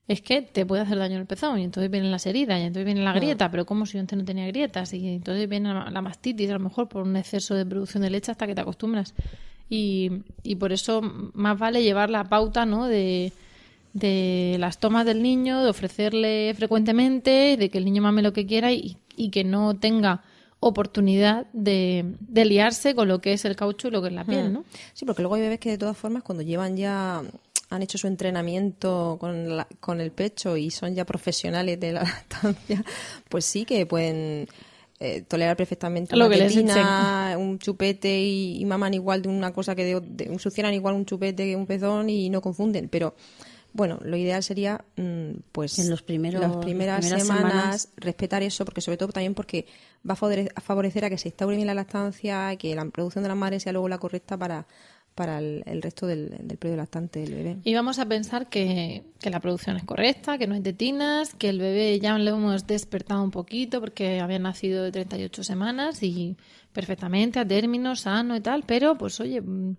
Es 0.08 0.22
que 0.22 0.40
te 0.40 0.64
puede 0.64 0.82
hacer 0.82 0.98
daño 0.98 1.18
el 1.18 1.26
pezón 1.26 1.58
y 1.58 1.64
entonces 1.64 1.90
vienen 1.90 2.12
las 2.12 2.26
heridas 2.26 2.60
y 2.60 2.62
entonces 2.62 2.84
viene 2.84 3.02
la 3.02 3.12
grieta, 3.12 3.50
pero 3.50 3.66
como 3.66 3.86
si 3.86 3.98
antes 3.98 4.16
no 4.16 4.24
tenía 4.24 4.46
grietas 4.46 4.94
y 4.94 5.08
entonces 5.08 5.48
viene 5.48 5.74
la, 5.74 5.90
la 5.90 6.00
mastitis 6.00 6.48
a 6.50 6.54
lo 6.54 6.60
mejor 6.60 6.88
por 6.88 7.02
un 7.02 7.16
exceso 7.16 7.56
de 7.56 7.66
producción 7.66 8.04
de 8.04 8.10
leche 8.10 8.30
hasta 8.30 8.46
que 8.46 8.54
te 8.54 8.60
acostumbras. 8.60 9.14
Y, 9.68 10.22
y 10.44 10.54
por 10.54 10.72
eso 10.72 11.02
más 11.02 11.58
vale 11.58 11.82
llevar 11.82 12.08
la 12.08 12.22
pauta 12.22 12.64
¿no? 12.64 12.86
de, 12.86 13.32
de 13.94 14.56
las 14.60 14.78
tomas 14.78 15.04
del 15.04 15.22
niño, 15.22 15.64
de 15.64 15.70
ofrecerle 15.70 16.54
frecuentemente, 16.54 17.56
de 17.58 17.68
que 17.68 17.78
el 17.78 17.84
niño 17.84 18.00
mame 18.00 18.22
lo 18.22 18.32
que 18.32 18.46
quiera 18.46 18.72
y, 18.72 18.98
y 19.16 19.30
que 19.30 19.42
no 19.42 19.74
tenga 19.74 20.22
oportunidad 20.68 21.46
de, 21.52 22.04
de 22.20 22.44
liarse 22.44 22.94
con 22.94 23.08
lo 23.08 23.20
que 23.20 23.32
es 23.32 23.44
el 23.44 23.56
caucho 23.56 23.88
y 23.88 23.90
lo 23.90 24.02
que 24.02 24.08
es 24.08 24.14
la 24.14 24.24
piel, 24.24 24.52
¿no? 24.52 24.64
Sí, 24.94 25.04
porque 25.04 25.22
luego 25.22 25.34
hay 25.36 25.42
bebés 25.42 25.60
que 25.60 25.70
de 25.70 25.78
todas 25.78 25.96
formas 25.96 26.22
cuando 26.22 26.42
llevan 26.42 26.76
ya 26.76 27.22
han 27.68 27.82
hecho 27.82 27.98
su 27.98 28.06
entrenamiento 28.06 29.16
con, 29.18 29.56
la- 29.56 29.66
con 29.80 30.00
el 30.00 30.12
pecho 30.12 30.56
y 30.56 30.70
son 30.70 30.94
ya 30.94 31.04
profesionales 31.04 31.80
de 31.80 31.92
la 31.92 32.02
lactancia, 32.04 32.84
pues 33.28 33.44
sí 33.44 33.64
que 33.64 33.86
pueden 33.86 34.46
eh, 35.00 35.22
tolerar 35.28 35.56
perfectamente 35.56 36.16
Lo 36.16 36.26
una 36.26 36.34
que 36.36 36.42
les 36.42 36.54
un 37.38 37.58
chupete 37.58 38.20
y, 38.20 38.58
y 38.60 38.64
maman 38.64 38.94
igual 38.94 39.22
de 39.22 39.28
una 39.28 39.52
cosa 39.52 39.74
que 39.74 39.84
de, 39.84 40.00
de- 40.00 40.38
succionan 40.38 40.74
igual 40.74 40.94
un 40.94 41.04
chupete 41.06 41.44
que 41.44 41.56
un 41.56 41.66
pezón 41.66 42.08
y 42.08 42.30
no 42.30 42.40
confunden, 42.40 42.88
pero 42.88 43.14
bueno, 43.76 43.98
lo 44.02 44.16
ideal 44.16 44.42
sería 44.42 44.84
mm, 44.96 45.30
pues 45.52 45.78
En 45.78 45.90
los 45.90 46.02
primeros- 46.02 46.40
las 46.40 46.56
primeras, 46.56 47.00
primeras 47.00 47.22
semanas, 47.26 47.52
semanas. 47.82 47.88
respetar 47.96 48.42
eso, 48.42 48.64
porque 48.64 48.80
sobre 48.80 48.96
todo 48.96 49.12
también 49.12 49.34
porque 49.34 49.66
va 50.08 50.14
a 50.14 50.16
favore- 50.16 50.50
a 50.54 50.60
favorecer 50.60 51.04
a 51.04 51.10
que 51.10 51.18
se 51.18 51.28
instaure 51.28 51.56
bien 51.56 51.66
la 51.66 51.74
lactancia, 51.74 52.56
que 52.56 52.74
la 52.74 52.84
producción 52.86 53.22
de 53.22 53.28
la 53.28 53.34
madre 53.34 53.60
sea 53.60 53.72
luego 53.72 53.88
la 53.88 53.98
correcta 53.98 54.36
para, 54.36 54.66
para 55.14 55.38
el, 55.38 55.62
el 55.66 55.80
resto 55.82 56.06
del, 56.06 56.30
del 56.42 56.58
periodo 56.58 56.78
lactante 56.78 57.20
del 57.20 57.34
bebé. 57.34 57.56
Y 57.64 57.72
vamos 57.74 57.98
a 57.98 58.06
pensar 58.06 58.48
que, 58.48 59.02
que 59.20 59.30
la 59.30 59.40
producción 59.40 59.76
es 59.76 59.84
correcta, 59.84 60.36
que 60.38 60.46
no 60.46 60.54
hay 60.54 60.60
tetinas, 60.60 61.34
que 61.34 61.48
el 61.48 61.58
bebé 61.58 61.98
ya 62.00 62.18
lo 62.18 62.30
hemos 62.36 62.66
despertado 62.66 63.22
un 63.22 63.30
poquito 63.30 63.80
porque 63.80 64.20
había 64.20 64.38
nacido 64.38 64.82
de 64.84 64.92
38 64.92 65.42
semanas 65.44 66.02
y 66.02 66.36
perfectamente 66.72 67.38
a 67.38 67.46
término, 67.46 67.96
sano 67.96 68.36
y 68.36 68.40
tal, 68.40 68.62
pero 68.66 68.98
pues 68.98 69.18
oye, 69.20 69.40
mm, 69.40 69.74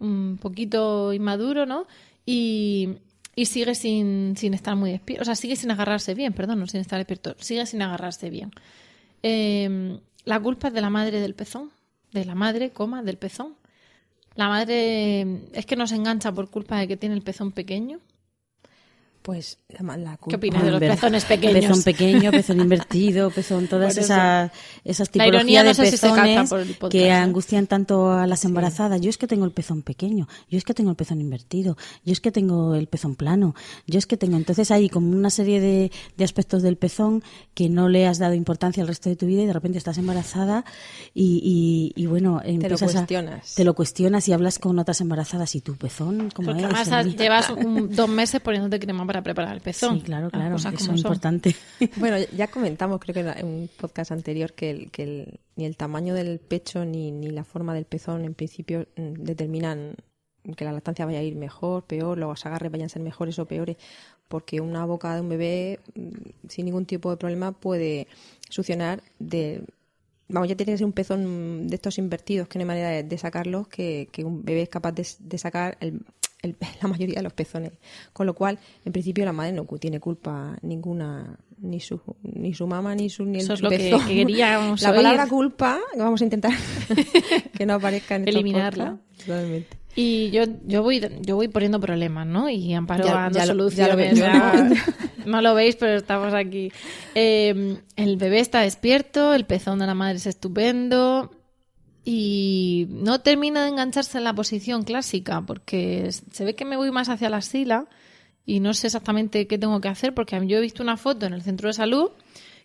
un 0.00 0.38
poquito 0.40 1.12
inmaduro, 1.12 1.64
¿no? 1.66 1.86
Y, 2.26 2.90
y 3.38 3.46
sigue 3.46 3.76
sin, 3.76 4.36
sin 4.36 4.52
estar 4.52 4.74
muy 4.74 4.90
despierto, 4.90 5.22
o 5.22 5.24
sea, 5.24 5.36
sigue 5.36 5.54
sin 5.54 5.70
agarrarse 5.70 6.12
bien, 6.12 6.32
perdón, 6.32 6.58
no 6.58 6.66
sin 6.66 6.80
estar 6.80 6.98
despierto, 6.98 7.36
sigue 7.38 7.66
sin 7.66 7.80
agarrarse 7.82 8.30
bien. 8.30 8.50
Eh, 9.22 10.00
la 10.24 10.40
culpa 10.40 10.66
es 10.68 10.74
de 10.74 10.80
la 10.80 10.90
madre 10.90 11.20
del 11.20 11.36
pezón, 11.36 11.70
de 12.10 12.24
la 12.24 12.34
madre, 12.34 12.70
coma, 12.70 13.04
del 13.04 13.16
pezón. 13.16 13.54
La 14.34 14.48
madre 14.48 15.20
es 15.52 15.66
que 15.66 15.76
nos 15.76 15.92
engancha 15.92 16.32
por 16.32 16.50
culpa 16.50 16.80
de 16.80 16.88
que 16.88 16.96
tiene 16.96 17.14
el 17.14 17.22
pezón 17.22 17.52
pequeño. 17.52 18.00
Pues 19.28 19.58
la, 19.68 19.94
la 19.98 20.12
¿Qué 20.12 20.16
culpa- 20.16 20.36
opinas 20.38 20.62
de 20.64 20.70
los 20.70 20.80
pezones 20.80 21.24
pequeños? 21.26 21.60
Pezón 21.66 21.82
pequeño, 21.82 22.30
pezón 22.30 22.60
invertido, 22.62 23.30
pezón, 23.30 23.66
todas 23.68 23.92
eso. 23.92 24.00
esas, 24.00 24.50
esas 24.86 25.10
tipologías 25.10 25.64
no 25.64 25.68
de 25.68 25.74
sé 25.74 25.84
si 25.90 25.98
capta 25.98 26.22
pezones 26.22 26.52
el 26.66 26.74
podcast, 26.76 26.92
que 26.92 27.12
angustian 27.12 27.66
tanto 27.66 28.10
a 28.10 28.26
las 28.26 28.46
embarazadas. 28.46 29.02
Yo 29.02 29.10
es 29.10 29.18
que 29.18 29.26
tengo 29.26 29.44
el 29.44 29.50
pezón 29.50 29.82
pequeño, 29.82 30.28
yo 30.48 30.56
es 30.56 30.64
que 30.64 30.72
tengo 30.72 30.88
el 30.88 30.96
pezón 30.96 31.20
invertido, 31.20 31.76
yo 32.06 32.12
es 32.14 32.22
que 32.22 32.32
tengo 32.32 32.74
el 32.74 32.86
pezón 32.86 33.16
plano, 33.16 33.54
yo 33.86 33.98
es 33.98 34.06
que 34.06 34.16
tengo. 34.16 34.38
Entonces 34.38 34.70
hay 34.70 34.88
como 34.88 35.10
una 35.14 35.28
serie 35.28 35.60
de, 35.60 35.92
de 36.16 36.24
aspectos 36.24 36.62
del 36.62 36.78
pezón 36.78 37.22
que 37.52 37.68
no 37.68 37.90
le 37.90 38.06
has 38.06 38.16
dado 38.18 38.32
importancia 38.32 38.80
al 38.82 38.88
resto 38.88 39.10
de 39.10 39.16
tu 39.16 39.26
vida 39.26 39.42
y 39.42 39.46
de 39.46 39.52
repente 39.52 39.76
estás 39.76 39.98
embarazada 39.98 40.64
y, 41.12 41.92
y, 41.94 42.02
y 42.02 42.06
bueno, 42.06 42.40
empiezas 42.42 42.80
a- 42.80 42.94
cuestionas. 43.00 43.54
te 43.54 43.64
lo 43.64 43.74
cuestionas 43.74 44.26
y 44.26 44.32
hablas 44.32 44.58
con 44.58 44.78
otras 44.78 45.02
embarazadas 45.02 45.54
y 45.54 45.60
tu 45.60 45.76
pezón, 45.76 46.30
¿cómo 46.34 46.46
Porque 46.52 46.64
es? 46.64 46.88
además 46.88 47.14
llevas 47.14 47.50
un- 47.50 47.94
dos 47.94 48.08
meses 48.08 48.40
poniéndote 48.40 48.80
crema 48.80 49.04
para 49.04 49.17
preparar 49.22 49.54
el 49.54 49.60
pezón. 49.60 49.98
Sí, 49.98 50.04
claro, 50.04 50.30
claro, 50.30 50.52
cosas 50.54 50.74
eso 50.74 50.92
es 50.92 50.98
importante. 50.98 51.54
Bueno, 51.96 52.16
ya 52.36 52.48
comentamos, 52.48 53.00
creo 53.00 53.14
que 53.14 53.20
en 53.40 53.46
un 53.46 53.68
podcast 53.76 54.12
anterior, 54.12 54.52
que, 54.52 54.70
el- 54.70 54.90
que 54.90 55.02
el- 55.02 55.40
ni 55.56 55.64
el 55.66 55.76
tamaño 55.76 56.14
del 56.14 56.38
pecho 56.38 56.84
ni, 56.84 57.10
ni 57.10 57.30
la 57.30 57.44
forma 57.44 57.74
del 57.74 57.84
pezón 57.84 58.24
en 58.24 58.34
principio 58.34 58.86
mm, 58.96 59.12
determinan 59.24 59.94
que 60.56 60.64
la 60.64 60.72
lactancia 60.72 61.04
vaya 61.04 61.18
a 61.18 61.22
ir 61.22 61.36
mejor, 61.36 61.84
peor, 61.84 62.16
los 62.16 62.46
agarres 62.46 62.70
vayan 62.72 62.86
a 62.86 62.88
ser 62.88 63.02
mejores 63.02 63.38
o 63.38 63.46
peores, 63.46 63.76
porque 64.28 64.60
una 64.60 64.84
boca 64.86 65.14
de 65.14 65.20
un 65.20 65.28
bebé 65.28 65.80
mm, 65.94 66.48
sin 66.48 66.64
ningún 66.66 66.86
tipo 66.86 67.10
de 67.10 67.16
problema 67.16 67.52
puede 67.52 68.06
succionar 68.48 69.02
de... 69.18 69.62
Vamos, 70.30 70.46
ya 70.48 70.56
tiene 70.56 70.72
que 70.72 70.78
ser 70.78 70.84
un 70.86 70.92
pezón 70.92 71.68
de 71.68 71.74
estos 71.76 71.96
invertidos, 71.96 72.48
que 72.48 72.58
no 72.58 72.62
hay 72.62 72.66
manera 72.66 72.90
de, 72.90 73.02
de 73.02 73.16
sacarlos, 73.18 73.66
que, 73.68 74.08
que 74.12 74.24
un 74.24 74.44
bebé 74.44 74.60
es 74.62 74.68
capaz 74.68 74.92
de, 74.92 75.06
de 75.20 75.38
sacar 75.38 75.78
el, 75.80 76.02
el- 76.42 76.56
la 76.82 76.88
mayoría 76.88 77.16
de 77.16 77.22
los 77.22 77.32
pezones. 77.32 77.72
Con 78.12 78.26
lo 78.26 78.34
cual, 78.34 78.58
en 78.84 78.92
principio, 78.92 79.24
la 79.24 79.32
madre 79.32 79.52
no 79.52 79.64
tiene 79.64 80.00
culpa 80.00 80.56
ninguna, 80.62 81.36
ni 81.60 81.80
su, 81.80 82.00
ni 82.22 82.54
su 82.54 82.66
mamá, 82.66 82.94
ni 82.94 83.10
su 83.10 83.24
ni 83.24 83.38
el 83.38 83.44
Eso 83.44 83.54
es 83.54 83.62
lo 83.62 83.70
que 83.70 83.78
pezón. 83.78 84.06
queríamos 84.06 84.80
La 84.82 84.90
oír. 84.90 84.96
palabra 84.98 85.26
culpa, 85.26 85.78
que 85.92 85.98
vamos 85.98 86.20
a 86.20 86.24
intentar 86.24 86.52
que 87.56 87.66
no 87.66 87.74
aparezca 87.74 88.16
en 88.16 88.28
Eliminarla. 88.28 88.98
Totalmente. 89.18 89.76
Y 89.96 90.30
yo, 90.30 90.44
yo 90.64 90.84
voy 90.84 91.00
yo 91.22 91.34
voy 91.34 91.48
poniendo 91.48 91.80
problemas, 91.80 92.24
¿no? 92.24 92.48
Y 92.48 92.72
Amparo 92.72 93.04
Ya- 93.04 93.14
dando 93.14 93.38
ya 93.38 93.46
lo- 93.46 93.52
soluciones. 93.54 94.16
ya 94.18 94.52
lo 94.54 94.74
no 95.28 95.42
lo 95.42 95.54
veis, 95.54 95.74
pero 95.74 95.96
estamos 95.96 96.32
aquí. 96.34 96.70
Eh, 97.16 97.78
el 97.96 98.16
bebé 98.16 98.38
está 98.38 98.60
despierto, 98.60 99.34
el 99.34 99.44
pezón 99.44 99.80
de 99.80 99.86
la 99.86 99.94
madre 99.94 100.16
es 100.18 100.26
estupendo 100.26 101.32
y 102.10 102.86
no 102.88 103.20
termina 103.20 103.64
de 103.64 103.68
engancharse 103.68 104.16
en 104.16 104.24
la 104.24 104.32
posición 104.32 104.82
clásica 104.82 105.42
porque 105.42 106.10
se 106.10 106.44
ve 106.46 106.54
que 106.54 106.64
me 106.64 106.78
voy 106.78 106.90
más 106.90 107.10
hacia 107.10 107.28
la 107.28 107.42
sila 107.42 107.84
y 108.46 108.60
no 108.60 108.72
sé 108.72 108.86
exactamente 108.86 109.46
qué 109.46 109.58
tengo 109.58 109.78
que 109.82 109.88
hacer 109.88 110.14
porque 110.14 110.40
yo 110.46 110.56
he 110.56 110.60
visto 110.62 110.82
una 110.82 110.96
foto 110.96 111.26
en 111.26 111.34
el 111.34 111.42
centro 111.42 111.68
de 111.68 111.74
salud 111.74 112.12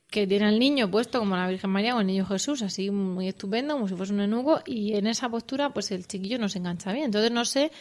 que 0.09 0.25
tiene 0.27 0.45
al 0.45 0.59
niño 0.59 0.89
puesto 0.89 1.19
como 1.19 1.35
la 1.35 1.45
Virgen 1.49 1.71
María 1.71 1.93
o 1.93 1.99
el 1.99 2.07
niño 2.07 2.25
Jesús, 2.25 2.61
así 2.61 2.89
muy 2.89 3.27
estupendo, 3.27 3.73
como 3.73 3.89
si 3.89 3.95
fuese 3.95 4.13
un 4.13 4.21
enugo, 4.21 4.61
y 4.65 4.93
en 4.93 5.07
esa 5.07 5.27
postura, 5.27 5.73
pues 5.73 5.91
el 5.91 6.07
chiquillo 6.07 6.37
no 6.37 6.47
se 6.47 6.59
engancha 6.59 6.93
bien. 6.93 7.05
Entonces 7.05 7.31
no 7.31 7.45
sé 7.45 7.71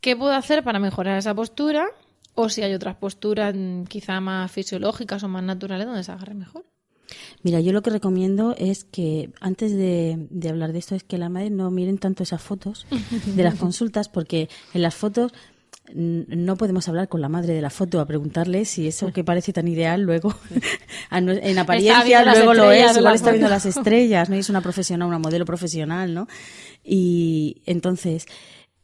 qué 0.00 0.14
puedo 0.16 0.32
hacer 0.32 0.62
para 0.62 0.78
mejorar 0.78 1.18
esa 1.18 1.34
postura, 1.34 1.88
o 2.34 2.48
si 2.48 2.62
hay 2.62 2.72
otras 2.74 2.94
posturas 2.94 3.54
mm, 3.54 3.84
quizá 3.84 4.20
más 4.20 4.52
fisiológicas 4.52 5.24
o 5.24 5.28
más 5.28 5.42
naturales 5.42 5.86
donde 5.86 6.04
se 6.04 6.12
agarre 6.12 6.34
mejor. 6.34 6.64
Mira, 7.42 7.60
yo 7.60 7.72
lo 7.72 7.82
que 7.82 7.90
recomiendo 7.90 8.54
es 8.58 8.84
que 8.84 9.30
antes 9.40 9.72
de, 9.72 10.26
de 10.30 10.48
hablar 10.48 10.72
de 10.72 10.78
esto 10.78 10.94
es 10.94 11.04
que 11.04 11.18
la 11.18 11.28
madre 11.28 11.50
no 11.50 11.70
miren 11.70 11.98
tanto 11.98 12.22
esas 12.22 12.42
fotos 12.42 12.86
de 13.26 13.42
las 13.42 13.54
consultas 13.58 14.08
porque 14.08 14.48
en 14.74 14.82
las 14.82 14.94
fotos 14.94 15.32
no 15.94 16.56
podemos 16.56 16.88
hablar 16.88 17.08
con 17.08 17.20
la 17.20 17.28
madre 17.28 17.54
de 17.54 17.62
la 17.62 17.70
foto 17.70 18.00
a 18.00 18.06
preguntarle 18.06 18.64
si 18.64 18.86
eso 18.88 19.12
que 19.12 19.24
parece 19.24 19.52
tan 19.52 19.68
ideal 19.68 20.02
luego 20.02 20.34
en 21.10 21.58
apariencia 21.58 22.24
luego 22.24 22.54
lo 22.54 22.70
es, 22.72 22.96
igual 22.96 23.14
está 23.14 23.30
viendo 23.30 23.48
las 23.48 23.66
estrellas, 23.66 24.28
¿no? 24.28 24.36
Y 24.36 24.40
es 24.40 24.50
una 24.50 24.60
profesional, 24.60 25.08
una 25.08 25.18
modelo 25.18 25.44
profesional, 25.44 26.12
¿no? 26.12 26.28
Y 26.84 27.62
entonces, 27.66 28.26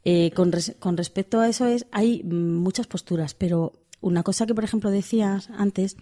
eh, 0.03 0.31
con, 0.31 0.51
con 0.79 0.97
respecto 0.97 1.39
a 1.39 1.47
eso 1.47 1.67
es, 1.67 1.85
hay 1.91 2.23
muchas 2.23 2.87
posturas, 2.87 3.33
pero 3.35 3.73
una 4.01 4.23
cosa 4.23 4.45
que, 4.45 4.55
por 4.55 4.63
ejemplo, 4.63 4.91
decías 4.91 5.49
antes, 5.57 5.97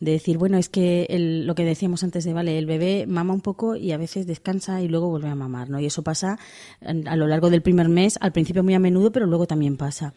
de 0.00 0.12
decir, 0.12 0.38
bueno, 0.38 0.58
es 0.58 0.68
que 0.68 1.06
lo 1.44 1.54
que 1.54 1.64
decíamos 1.64 2.04
antes 2.04 2.24
de, 2.24 2.32
vale, 2.32 2.58
el 2.58 2.66
bebé 2.66 3.06
mama 3.06 3.34
un 3.34 3.40
poco 3.40 3.76
y 3.76 3.92
a 3.92 3.96
veces 3.96 4.26
descansa 4.26 4.80
y 4.80 4.88
luego 4.88 5.08
vuelve 5.08 5.28
a 5.28 5.34
mamar, 5.34 5.70
¿no? 5.70 5.80
Y 5.80 5.86
eso 5.86 6.02
pasa 6.02 6.38
a 6.80 7.16
lo 7.16 7.26
largo 7.26 7.50
del 7.50 7.62
primer 7.62 7.88
mes, 7.88 8.18
al 8.20 8.32
principio 8.32 8.62
muy 8.62 8.74
a 8.74 8.78
menudo, 8.78 9.10
pero 9.12 9.26
luego 9.26 9.46
también 9.46 9.76
pasa. 9.76 10.14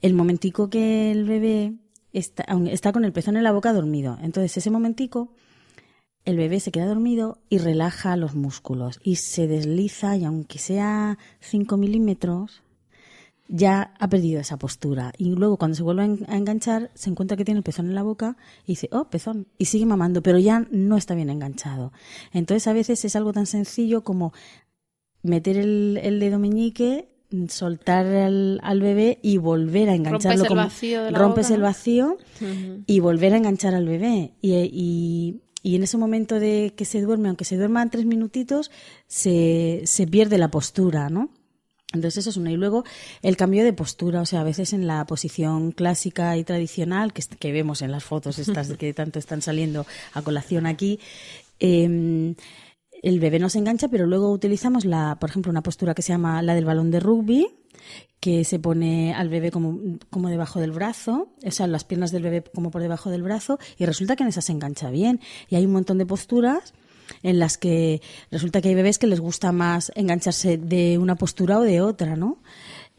El 0.00 0.14
momentico 0.14 0.70
que 0.70 1.10
el 1.10 1.24
bebé 1.24 1.74
está, 2.12 2.44
está 2.70 2.92
con 2.92 3.04
el 3.04 3.12
pezón 3.12 3.36
en 3.36 3.42
la 3.42 3.52
boca 3.52 3.72
dormido, 3.72 4.16
entonces 4.22 4.56
ese 4.56 4.70
momentico 4.70 5.32
el 6.24 6.36
bebé 6.36 6.60
se 6.60 6.70
queda 6.70 6.86
dormido 6.86 7.38
y 7.48 7.58
relaja 7.58 8.16
los 8.16 8.34
músculos 8.34 9.00
y 9.02 9.16
se 9.16 9.46
desliza 9.46 10.16
y 10.16 10.24
aunque 10.24 10.58
sea 10.58 11.18
5 11.40 11.76
milímetros, 11.76 12.62
ya 13.50 13.94
ha 13.98 14.08
perdido 14.08 14.40
esa 14.40 14.58
postura. 14.58 15.12
Y 15.18 15.34
luego 15.34 15.56
cuando 15.56 15.76
se 15.76 15.82
vuelve 15.82 16.02
a 16.28 16.36
enganchar, 16.36 16.90
se 16.94 17.10
encuentra 17.10 17.36
que 17.36 17.44
tiene 17.44 17.58
el 17.58 17.64
pezón 17.64 17.86
en 17.86 17.94
la 17.94 18.02
boca 18.02 18.36
y 18.64 18.72
dice, 18.72 18.88
oh, 18.92 19.10
pezón, 19.10 19.48
y 19.58 19.64
sigue 19.66 19.86
mamando, 19.86 20.22
pero 20.22 20.38
ya 20.38 20.66
no 20.70 20.96
está 20.96 21.14
bien 21.14 21.30
enganchado. 21.30 21.92
Entonces 22.32 22.66
a 22.68 22.72
veces 22.72 23.04
es 23.04 23.16
algo 23.16 23.32
tan 23.32 23.46
sencillo 23.46 24.02
como 24.02 24.32
meter 25.22 25.56
el, 25.56 26.20
dedo 26.20 26.38
meñique, 26.38 27.08
soltar 27.48 28.06
al, 28.06 28.80
bebé 28.80 29.18
y 29.20 29.38
volver 29.38 29.90
a 29.90 29.94
engancharlo. 29.94 30.44
Rompes 30.44 30.50
el 30.50 30.56
vacío, 30.56 31.10
rompes 31.10 31.50
el 31.50 31.60
vacío 31.60 32.16
y 32.86 33.00
volver 33.00 33.34
a 33.34 33.38
enganchar 33.38 33.74
al 33.74 33.86
bebé. 33.86 34.32
Y, 34.40 35.42
y, 35.62 35.74
en 35.74 35.82
ese 35.82 35.98
momento 35.98 36.38
de 36.40 36.72
que 36.76 36.84
se 36.84 37.02
duerme, 37.02 37.28
aunque 37.28 37.44
se 37.44 37.56
duerman 37.56 37.90
tres 37.90 38.06
minutitos, 38.06 38.70
se, 39.08 39.82
se 39.84 40.06
pierde 40.06 40.38
la 40.38 40.50
postura, 40.50 41.10
¿no? 41.10 41.30
Entonces 41.92 42.18
eso 42.18 42.30
es 42.30 42.36
una. 42.36 42.52
Y 42.52 42.56
luego 42.56 42.84
el 43.22 43.36
cambio 43.36 43.64
de 43.64 43.72
postura, 43.72 44.20
o 44.20 44.26
sea, 44.26 44.40
a 44.40 44.44
veces 44.44 44.72
en 44.72 44.86
la 44.86 45.04
posición 45.06 45.72
clásica 45.72 46.36
y 46.36 46.44
tradicional 46.44 47.12
que, 47.12 47.22
que 47.38 47.52
vemos 47.52 47.82
en 47.82 47.90
las 47.90 48.04
fotos 48.04 48.38
estas 48.38 48.72
que 48.74 48.94
tanto 48.94 49.18
están 49.18 49.42
saliendo 49.42 49.86
a 50.14 50.22
colación 50.22 50.66
aquí, 50.66 51.00
em, 51.58 52.34
el 53.02 53.18
bebé 53.18 53.38
nos 53.38 53.56
engancha, 53.56 53.88
pero 53.88 54.06
luego 54.06 54.30
utilizamos 54.30 54.84
la, 54.84 55.16
por 55.18 55.30
ejemplo, 55.30 55.50
una 55.50 55.62
postura 55.62 55.94
que 55.94 56.02
se 56.02 56.12
llama 56.12 56.42
la 56.42 56.54
del 56.54 56.66
balón 56.66 56.90
de 56.90 57.00
rugby, 57.00 57.48
que 58.20 58.44
se 58.44 58.58
pone 58.58 59.14
al 59.14 59.30
bebé 59.30 59.50
como, 59.50 59.98
como 60.10 60.28
debajo 60.28 60.60
del 60.60 60.72
brazo, 60.72 61.32
o 61.42 61.50
sea, 61.50 61.66
las 61.66 61.84
piernas 61.84 62.12
del 62.12 62.22
bebé 62.22 62.44
como 62.54 62.70
por 62.70 62.82
debajo 62.82 63.10
del 63.10 63.22
brazo, 63.22 63.58
y 63.78 63.86
resulta 63.86 64.16
que 64.16 64.22
en 64.22 64.28
esa 64.28 64.42
se 64.42 64.52
engancha 64.52 64.90
bien. 64.90 65.20
Y 65.48 65.56
hay 65.56 65.64
un 65.64 65.72
montón 65.72 65.96
de 65.96 66.04
posturas 66.04 66.74
en 67.22 67.38
las 67.38 67.58
que 67.58 68.00
resulta 68.30 68.60
que 68.60 68.68
hay 68.68 68.74
bebés 68.74 68.98
que 68.98 69.06
les 69.06 69.20
gusta 69.20 69.52
más 69.52 69.92
engancharse 69.94 70.56
de 70.56 70.98
una 70.98 71.16
postura 71.16 71.58
o 71.58 71.62
de 71.62 71.80
otra, 71.80 72.16
¿no? 72.16 72.38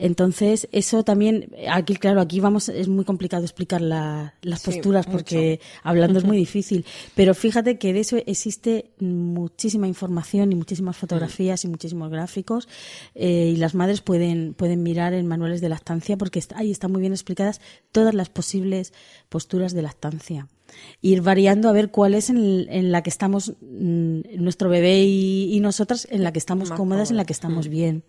Entonces, 0.02 0.68
eso 0.72 1.04
también, 1.04 1.52
aquí, 1.70 1.96
claro, 1.96 2.22
aquí 2.22 2.40
vamos, 2.40 2.70
es 2.70 2.88
muy 2.88 3.06
complicado 3.06 3.44
explicar 3.44 3.82
las 3.82 4.64
posturas 4.64 5.06
porque 5.06 5.60
hablando 5.84 6.18
es 6.18 6.26
muy 6.26 6.38
difícil. 6.38 6.88
Pero 7.14 7.36
fíjate 7.36 7.78
que 7.78 7.94
de 7.94 8.00
eso 8.00 8.18
existe 8.26 8.90
muchísima 9.00 9.88
información 9.88 10.52
y 10.52 10.56
muchísimas 10.56 10.98
fotografías 10.98 11.64
y 11.66 11.68
muchísimos 11.68 12.10
gráficos. 12.10 12.68
Eh, 13.14 13.52
y 13.54 13.58
las 13.58 13.76
madres 13.76 14.02
pueden, 14.02 14.56
pueden 14.56 14.82
mirar 14.82 15.14
en 15.14 15.28
manuales 15.28 15.62
de 15.62 15.70
lactancia 15.70 16.18
porque 16.18 16.44
ahí 16.56 16.72
están 16.72 16.92
muy 16.92 17.02
bien 17.02 17.14
explicadas 17.14 17.62
todas 17.92 18.16
las 18.16 18.30
posibles 18.30 18.94
posturas 19.30 19.72
de 19.72 19.84
lactancia 19.84 20.48
ir 21.02 21.22
variando 21.22 21.70
a 21.70 21.72
ver 21.72 21.92
cuál 21.92 22.14
es 22.14 22.30
en, 22.30 22.92
la 22.92 23.04
que 23.04 23.10
estamos, 23.10 23.54
mm, 23.62 24.22
nuestro 24.38 24.70
bebé 24.70 25.04
y, 25.04 25.60
nosotras, 25.60 26.08
en 26.10 26.24
la 26.24 26.32
que 26.32 26.40
estamos 26.40 26.72
cómodas, 26.72 27.12
en 27.12 27.18
la 27.18 27.26
que 27.26 27.34
estamos 27.34 27.68
mm. 27.68 27.72
bien. 27.72 28.04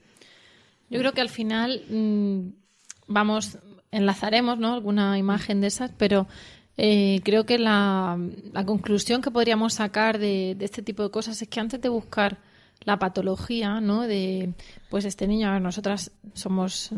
Yo 0.90 0.98
creo 0.98 1.12
que 1.12 1.20
al 1.20 1.30
final 1.30 1.82
mm, 1.88 2.52
vamos, 3.08 3.58
enlazaremos 3.90 4.58
¿no? 4.58 4.74
alguna 4.74 5.18
imagen 5.18 5.60
de 5.60 5.68
esas, 5.68 5.90
pero 5.96 6.26
eh, 6.76 7.20
creo 7.24 7.46
que 7.46 7.58
la, 7.58 8.18
conclusión 8.66 9.22
que 9.22 9.30
podríamos 9.30 9.74
sacar 9.74 10.18
de, 10.18 10.54
de, 10.58 10.64
este 10.64 10.82
tipo 10.82 11.02
de 11.02 11.10
cosas 11.10 11.40
es 11.40 11.48
que 11.48 11.60
antes 11.60 11.80
de 11.80 11.88
buscar 11.88 12.38
la 12.84 12.98
patología, 12.98 13.80
¿no? 13.80 14.02
De, 14.02 14.54
pues 14.90 15.04
este 15.04 15.26
niño, 15.26 15.48
a 15.48 15.52
ver, 15.52 15.62
nosotras 15.62 16.10
somos 16.34 16.90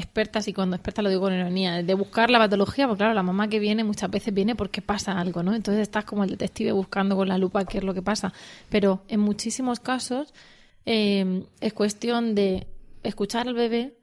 expertas, 0.00 0.48
y 0.48 0.52
cuando 0.52 0.76
experta 0.76 1.02
lo 1.02 1.08
digo 1.08 1.22
con 1.22 1.34
ironía, 1.34 1.82
de 1.82 1.94
buscar 1.94 2.30
la 2.30 2.38
patología, 2.38 2.86
porque 2.86 2.98
claro, 2.98 3.14
la 3.14 3.22
mamá 3.22 3.48
que 3.48 3.58
viene 3.58 3.84
muchas 3.84 4.10
veces 4.10 4.34
viene 4.34 4.54
porque 4.56 4.82
pasa 4.82 5.18
algo, 5.18 5.42
¿no? 5.42 5.54
Entonces 5.54 5.82
estás 5.82 6.04
como 6.04 6.24
el 6.24 6.30
detective 6.30 6.72
buscando 6.72 7.16
con 7.16 7.28
la 7.28 7.38
lupa 7.38 7.64
qué 7.64 7.78
es 7.78 7.84
lo 7.84 7.94
que 7.94 8.02
pasa. 8.02 8.32
Pero 8.68 9.02
en 9.08 9.20
muchísimos 9.20 9.80
casos 9.80 10.34
eh, 10.86 11.44
es 11.60 11.72
cuestión 11.72 12.34
de 12.34 12.66
escuchar 13.02 13.48
al 13.48 13.54
bebé 13.54 13.94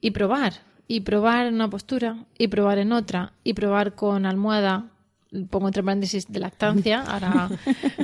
y 0.00 0.10
probar. 0.10 0.54
Y 0.86 1.00
probar 1.00 1.46
en 1.46 1.54
una 1.54 1.68
postura, 1.68 2.24
y 2.38 2.48
probar 2.48 2.78
en 2.78 2.92
otra, 2.92 3.32
y 3.44 3.52
probar 3.52 3.94
con 3.94 4.24
almohada, 4.24 4.86
pongo 5.50 5.68
entre 5.68 5.82
paréntesis 5.82 6.26
de 6.32 6.40
lactancia, 6.40 7.02
ahora 7.06 7.50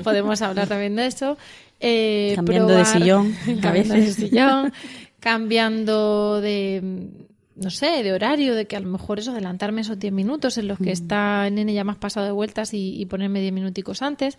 podemos 0.02 0.42
hablar 0.42 0.68
también 0.68 0.94
de 0.96 1.06
eso. 1.06 1.38
Eh, 1.80 2.32
cambiando 2.36 2.74
de 2.74 2.84
sillón, 2.84 3.34
cambiando 3.62 3.94
de 3.94 4.12
sillón, 4.12 4.72
cambiando 5.24 6.42
de 6.42 7.08
no 7.56 7.70
sé, 7.70 8.02
de 8.02 8.12
horario, 8.12 8.54
de 8.54 8.66
que 8.66 8.76
a 8.76 8.80
lo 8.80 8.90
mejor 8.90 9.20
eso, 9.20 9.30
adelantarme 9.30 9.80
esos 9.80 9.98
10 9.98 10.12
minutos 10.12 10.58
en 10.58 10.68
los 10.68 10.76
que 10.76 10.90
mm. 10.90 10.98
está 11.00 11.46
el 11.46 11.54
nene 11.54 11.72
ya 11.72 11.82
más 11.82 11.96
pasado 11.96 12.26
de 12.26 12.32
vueltas 12.32 12.74
y, 12.74 13.06
ponerme 13.06 13.40
10 13.40 13.54
minuticos 13.54 14.02
antes. 14.02 14.36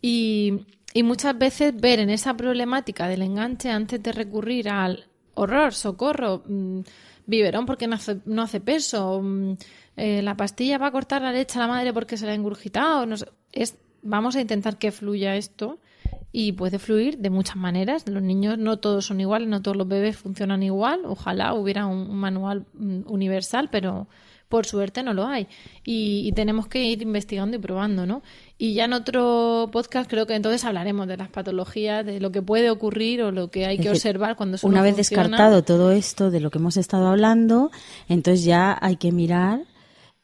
Y, 0.00 0.66
y, 0.94 1.02
muchas 1.02 1.36
veces 1.36 1.74
ver 1.74 1.98
en 1.98 2.08
esa 2.08 2.36
problemática 2.36 3.08
del 3.08 3.22
enganche 3.22 3.70
antes 3.70 4.00
de 4.00 4.12
recurrir 4.12 4.68
al 4.68 5.08
horror, 5.34 5.74
socorro, 5.74 6.44
mm, 6.46 6.80
biberón 7.26 7.66
porque 7.66 7.88
no 7.88 7.96
hace, 7.96 8.18
no 8.24 8.42
hace 8.42 8.60
peso, 8.60 9.20
mm, 9.20 9.52
eh, 9.96 10.22
la 10.22 10.36
pastilla 10.36 10.78
va 10.78 10.86
a 10.86 10.92
cortar 10.92 11.22
la 11.22 11.32
leche 11.32 11.58
a 11.58 11.62
la 11.62 11.68
madre 11.68 11.92
porque 11.92 12.16
se 12.16 12.26
la 12.26 12.32
ha 12.32 12.36
ingurgitado, 12.36 13.06
no 13.06 13.16
es, 13.52 13.76
vamos 14.02 14.36
a 14.36 14.40
intentar 14.40 14.78
que 14.78 14.92
fluya 14.92 15.34
esto 15.34 15.80
y 16.32 16.52
puede 16.52 16.78
fluir 16.78 17.18
de 17.18 17.30
muchas 17.30 17.56
maneras. 17.56 18.06
Los 18.08 18.22
niños 18.22 18.58
no 18.58 18.78
todos 18.78 19.06
son 19.06 19.20
iguales, 19.20 19.48
no 19.48 19.62
todos 19.62 19.76
los 19.76 19.88
bebés 19.88 20.16
funcionan 20.16 20.62
igual. 20.62 21.02
Ojalá 21.06 21.54
hubiera 21.54 21.86
un, 21.86 22.14
manual 22.16 22.66
mm, 22.74 23.02
universal, 23.06 23.68
pero 23.70 24.08
por 24.48 24.66
suerte 24.66 25.02
no 25.02 25.14
lo 25.14 25.26
hay. 25.26 25.46
Y, 25.84 26.32
tenemos 26.32 26.68
que 26.68 26.84
ir 26.84 27.02
investigando 27.02 27.56
y 27.56 27.60
probando, 27.60 28.06
¿no? 28.06 28.22
Y 28.56 28.74
ya 28.74 28.84
en 28.84 28.92
otro 28.92 29.68
podcast 29.72 30.08
creo 30.08 30.26
que 30.26 30.34
entonces 30.34 30.64
hablaremos 30.64 31.06
de 31.06 31.16
las 31.16 31.28
patologías, 31.28 32.04
de 32.04 32.20
lo 32.20 32.32
que 32.32 32.42
puede 32.42 32.70
ocurrir 32.70 33.22
o 33.22 33.30
lo 33.30 33.50
que 33.50 33.66
hay 33.66 33.78
que 33.78 33.90
observar 33.90 34.36
cuando 34.36 34.56
eso 34.56 34.66
Una 34.66 34.82
vez 34.82 34.96
descartado 34.96 35.62
todo 35.62 35.92
esto 35.92 36.30
de 36.30 36.40
lo 36.40 36.50
que 36.50 36.58
hemos 36.58 36.76
estado 36.76 37.08
hablando, 37.08 37.70
entonces 38.08 38.44
ya 38.44 38.78
hay 38.80 38.96
que 38.96 39.12
mirar, 39.12 39.64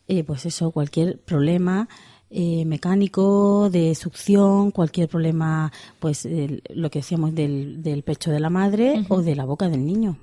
eh, 0.09 0.25
pues 0.25 0.47
eso, 0.47 0.71
cualquier 0.71 1.19
problema 1.21 1.89
eh, 2.31 2.65
mecánico, 2.65 3.71
de 3.71 3.95
succión, 3.95 4.71
cualquier 4.71 5.09
problema, 5.09 5.73
pues 6.01 6.29
lo 6.71 6.91
que 6.91 6.99
decíamos 7.01 7.35
del, 7.35 7.83
del, 7.83 8.03
pecho 8.03 8.31
de 8.31 8.41
la 8.41 8.51
madre 8.51 9.05
o 9.09 9.23
de 9.23 9.37
la 9.37 9.45
boca 9.45 9.69
del 9.69 9.85
niño. 9.85 10.17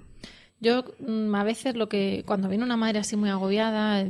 Yo 0.61 0.83
mm, 0.99 1.33
a 1.35 1.43
veces 1.43 1.75
lo 1.75 1.89
que, 1.89 2.23
cuando 2.25 2.47
viene 2.47 2.63
una 2.63 2.77
madre 2.77 2.99
así 2.99 3.17
muy 3.17 3.29
agobiada, 3.29 4.05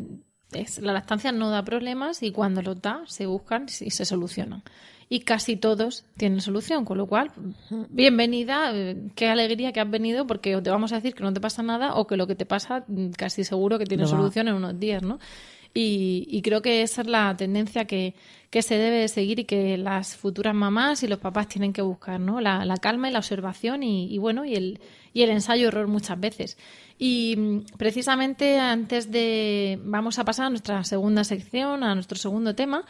es, 0.51 0.79
la 0.79 0.93
lactancia 0.93 1.31
no 1.31 1.49
da 1.49 1.63
problemas 1.63 2.21
y 2.23 2.31
cuando 2.31 2.61
los 2.61 2.81
da 2.81 3.03
se 3.07 3.25
buscan 3.25 3.67
y 3.79 3.89
se 3.89 4.05
solucionan. 4.05 4.61
Y 5.07 5.21
casi 5.21 5.57
todos 5.57 6.05
tienen 6.15 6.39
solución, 6.39 6.85
con 6.85 6.97
lo 6.97 7.05
cual, 7.05 7.31
bienvenida, 7.89 8.71
eh, 8.73 8.95
qué 9.15 9.27
alegría 9.27 9.73
que 9.73 9.81
has 9.81 9.89
venido 9.89 10.25
porque 10.25 10.61
te 10.61 10.69
vamos 10.69 10.93
a 10.93 10.95
decir 10.95 11.15
que 11.15 11.23
no 11.23 11.33
te 11.33 11.41
pasa 11.41 11.63
nada 11.63 11.95
o 11.95 12.07
que 12.07 12.15
lo 12.15 12.27
que 12.27 12.35
te 12.35 12.45
pasa 12.45 12.85
mm, 12.87 13.09
casi 13.11 13.43
seguro 13.43 13.77
que 13.77 13.85
tiene 13.85 14.07
solución 14.07 14.47
en 14.47 14.55
unos 14.55 14.79
días, 14.79 15.03
¿no? 15.03 15.19
Y, 15.73 16.41
creo 16.43 16.61
que 16.61 16.81
esa 16.81 17.01
es 17.01 17.07
la 17.07 17.35
tendencia 17.37 17.85
que, 17.85 18.13
se 18.51 18.75
debe 18.75 19.07
seguir 19.07 19.39
y 19.39 19.45
que 19.45 19.77
las 19.77 20.17
futuras 20.17 20.53
mamás 20.53 21.03
y 21.03 21.07
los 21.07 21.19
papás 21.19 21.47
tienen 21.47 21.71
que 21.71 21.81
buscar, 21.81 22.19
¿no? 22.19 22.41
La, 22.41 22.75
calma 22.81 23.09
y 23.09 23.13
la 23.13 23.19
observación 23.19 23.83
y, 23.83 24.17
bueno, 24.17 24.43
y 24.43 24.55
el, 24.55 24.81
y 25.13 25.21
el 25.21 25.29
ensayo-error 25.29 25.87
muchas 25.87 26.19
veces. 26.19 26.57
Y 26.97 27.35
mm, 27.37 27.77
precisamente 27.77 28.59
antes 28.59 29.11
de... 29.11 29.79
Vamos 29.83 30.19
a 30.19 30.25
pasar 30.25 30.47
a 30.47 30.49
nuestra 30.49 30.83
segunda 30.83 31.23
sección, 31.23 31.83
a 31.83 31.95
nuestro 31.95 32.17
segundo 32.17 32.53
tema, 32.53 32.85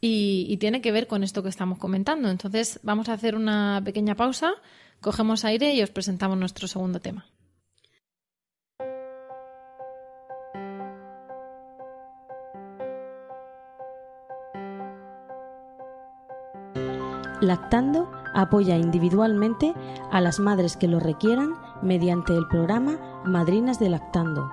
y, 0.00 0.46
y 0.48 0.56
tiene 0.56 0.80
que 0.80 0.92
ver 0.92 1.06
con 1.06 1.22
esto 1.22 1.42
que 1.42 1.48
estamos 1.48 1.78
comentando. 1.78 2.28
Entonces 2.28 2.80
vamos 2.82 3.08
a 3.08 3.12
hacer 3.12 3.36
una 3.36 3.80
pequeña 3.84 4.16
pausa, 4.16 4.54
cogemos 5.00 5.44
aire 5.44 5.74
y 5.74 5.82
os 5.82 5.90
presentamos 5.90 6.36
nuestro 6.36 6.66
segundo 6.66 6.98
tema. 6.98 7.26
Lactando 17.44 18.10
apoya 18.32 18.78
individualmente 18.78 19.74
a 20.10 20.22
las 20.22 20.40
madres 20.40 20.78
que 20.78 20.88
lo 20.88 20.98
requieran 20.98 21.52
mediante 21.82 22.34
el 22.34 22.48
programa 22.48 22.98
Madrinas 23.26 23.78
de 23.78 23.90
Lactando, 23.90 24.50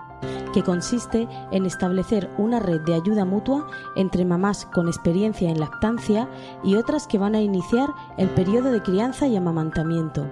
que 0.54 0.62
consiste 0.62 1.30
en 1.52 1.66
establecer 1.66 2.30
una 2.38 2.60
red 2.60 2.82
de 2.82 2.96
ayuda 2.96 3.24
mutua 3.24 3.66
entre 3.96 4.26
mamás 4.26 4.66
con 4.66 4.90
experiencia 4.90 5.50
en 5.50 5.62
lactancia 5.62 6.28
y 6.66 6.76
otras 6.76 7.08
que 7.08 7.18
van 7.18 7.34
a 7.34 7.40
iniciar 7.40 7.88
el 8.18 8.28
periodo 8.30 8.74
de 8.74 8.84
crianza 8.84 9.26
y 9.28 9.38
amamantamiento. 9.38 10.30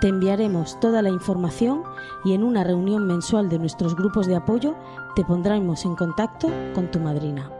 Te 0.00 0.08
enviaremos 0.08 0.78
toda 0.80 1.02
la 1.02 1.10
información 1.10 1.82
y 2.24 2.34
en 2.34 2.42
una 2.42 2.64
reunión 2.64 3.06
mensual 3.06 3.48
de 3.48 3.58
nuestros 3.58 3.96
grupos 3.96 4.26
de 4.26 4.36
apoyo 4.36 4.76
te 5.14 5.24
pondremos 5.24 5.84
en 5.84 5.96
contacto 5.96 6.50
con 6.74 6.90
tu 6.90 7.00
madrina. 7.00 7.50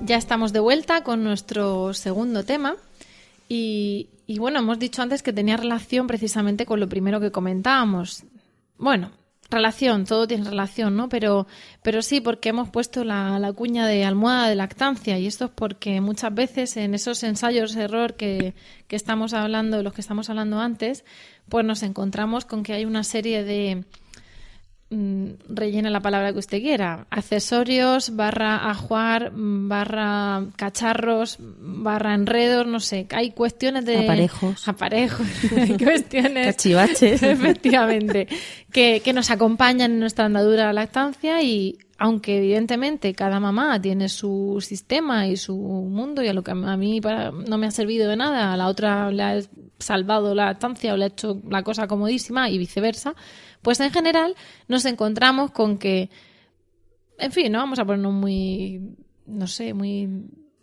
Ya 0.00 0.16
estamos 0.16 0.52
de 0.52 0.60
vuelta 0.60 1.02
con 1.02 1.24
nuestro 1.24 1.92
segundo 1.92 2.44
tema. 2.44 2.76
Y, 3.48 4.08
bueno, 4.38 4.60
hemos 4.60 4.78
dicho 4.78 5.02
antes 5.02 5.22
que 5.22 5.32
tenía 5.32 5.56
relación 5.56 6.06
precisamente 6.06 6.66
con 6.66 6.80
lo 6.80 6.88
primero 6.88 7.18
que 7.18 7.32
comentábamos. 7.32 8.24
Bueno, 8.78 9.10
relación, 9.50 10.04
todo 10.04 10.26
tiene 10.26 10.48
relación, 10.48 10.96
¿no? 10.96 11.08
Pero, 11.08 11.46
pero 11.82 12.02
sí, 12.02 12.20
porque 12.20 12.48
hemos 12.48 12.70
puesto 12.70 13.04
la, 13.04 13.38
la, 13.38 13.52
cuña 13.52 13.86
de 13.86 14.04
almohada 14.04 14.48
de 14.48 14.54
lactancia 14.54 15.18
y 15.18 15.26
esto 15.26 15.46
es 15.46 15.50
porque 15.54 16.00
muchas 16.00 16.34
veces 16.34 16.76
en 16.76 16.94
esos 16.94 17.22
ensayos 17.22 17.74
de 17.74 17.82
error 17.82 18.14
que, 18.14 18.54
que 18.88 18.96
estamos 18.96 19.34
hablando, 19.34 19.82
los 19.82 19.92
que 19.92 20.00
estamos 20.00 20.30
hablando 20.30 20.60
antes, 20.60 21.04
pues 21.48 21.64
nos 21.64 21.82
encontramos 21.82 22.44
con 22.44 22.62
que 22.62 22.72
hay 22.72 22.84
una 22.84 23.04
serie 23.04 23.44
de 23.44 23.84
rellena 24.88 25.90
la 25.90 26.00
palabra 26.00 26.32
que 26.32 26.38
usted 26.38 26.60
quiera. 26.60 27.06
Accesorios, 27.10 28.14
barra 28.14 28.70
ajuar, 28.70 29.32
barra 29.34 30.44
cacharros, 30.56 31.38
barra 31.40 32.14
enredos, 32.14 32.66
no 32.66 32.78
sé. 32.78 33.06
Hay 33.10 33.32
cuestiones 33.32 33.84
de... 33.84 34.04
Aparejos. 34.04 34.68
Aparejos. 34.68 35.26
Hay 35.56 35.76
cuestiones... 35.76 36.46
Cachivaches. 36.46 37.22
Efectivamente. 37.22 38.28
Que, 38.70 39.00
que 39.04 39.12
nos 39.12 39.30
acompañan 39.30 39.92
en 39.92 40.00
nuestra 40.00 40.26
andadura 40.26 40.68
de 40.68 40.72
lactancia 40.72 41.42
y 41.42 41.78
aunque 41.98 42.38
evidentemente 42.38 43.14
cada 43.14 43.40
mamá 43.40 43.80
tiene 43.80 44.08
su 44.08 44.58
sistema 44.60 45.26
y 45.26 45.36
su 45.36 45.56
mundo 45.56 46.22
y 46.22 46.28
a 46.28 46.34
lo 46.34 46.42
que 46.42 46.50
a 46.50 46.76
mí 46.76 47.00
para, 47.00 47.30
no 47.30 47.58
me 47.58 47.66
ha 47.66 47.70
servido 47.70 48.08
de 48.08 48.16
nada, 48.16 48.52
a 48.52 48.56
la 48.56 48.68
otra 48.68 49.10
le 49.10 49.22
ha 49.22 49.40
salvado 49.78 50.34
la 50.34 50.46
lactancia 50.46 50.92
o 50.92 50.96
le 50.96 51.04
ha 51.04 51.08
hecho 51.08 51.40
la 51.48 51.62
cosa 51.62 51.86
comodísima 51.86 52.50
y 52.50 52.58
viceversa, 52.58 53.14
pues 53.66 53.80
en 53.80 53.90
general 53.90 54.36
nos 54.68 54.84
encontramos 54.84 55.50
con 55.50 55.76
que, 55.76 56.08
en 57.18 57.32
fin, 57.32 57.50
no 57.50 57.58
vamos 57.58 57.80
a 57.80 57.84
ponernos 57.84 58.12
muy, 58.12 58.80
no 59.26 59.48
sé, 59.48 59.74
muy 59.74 60.08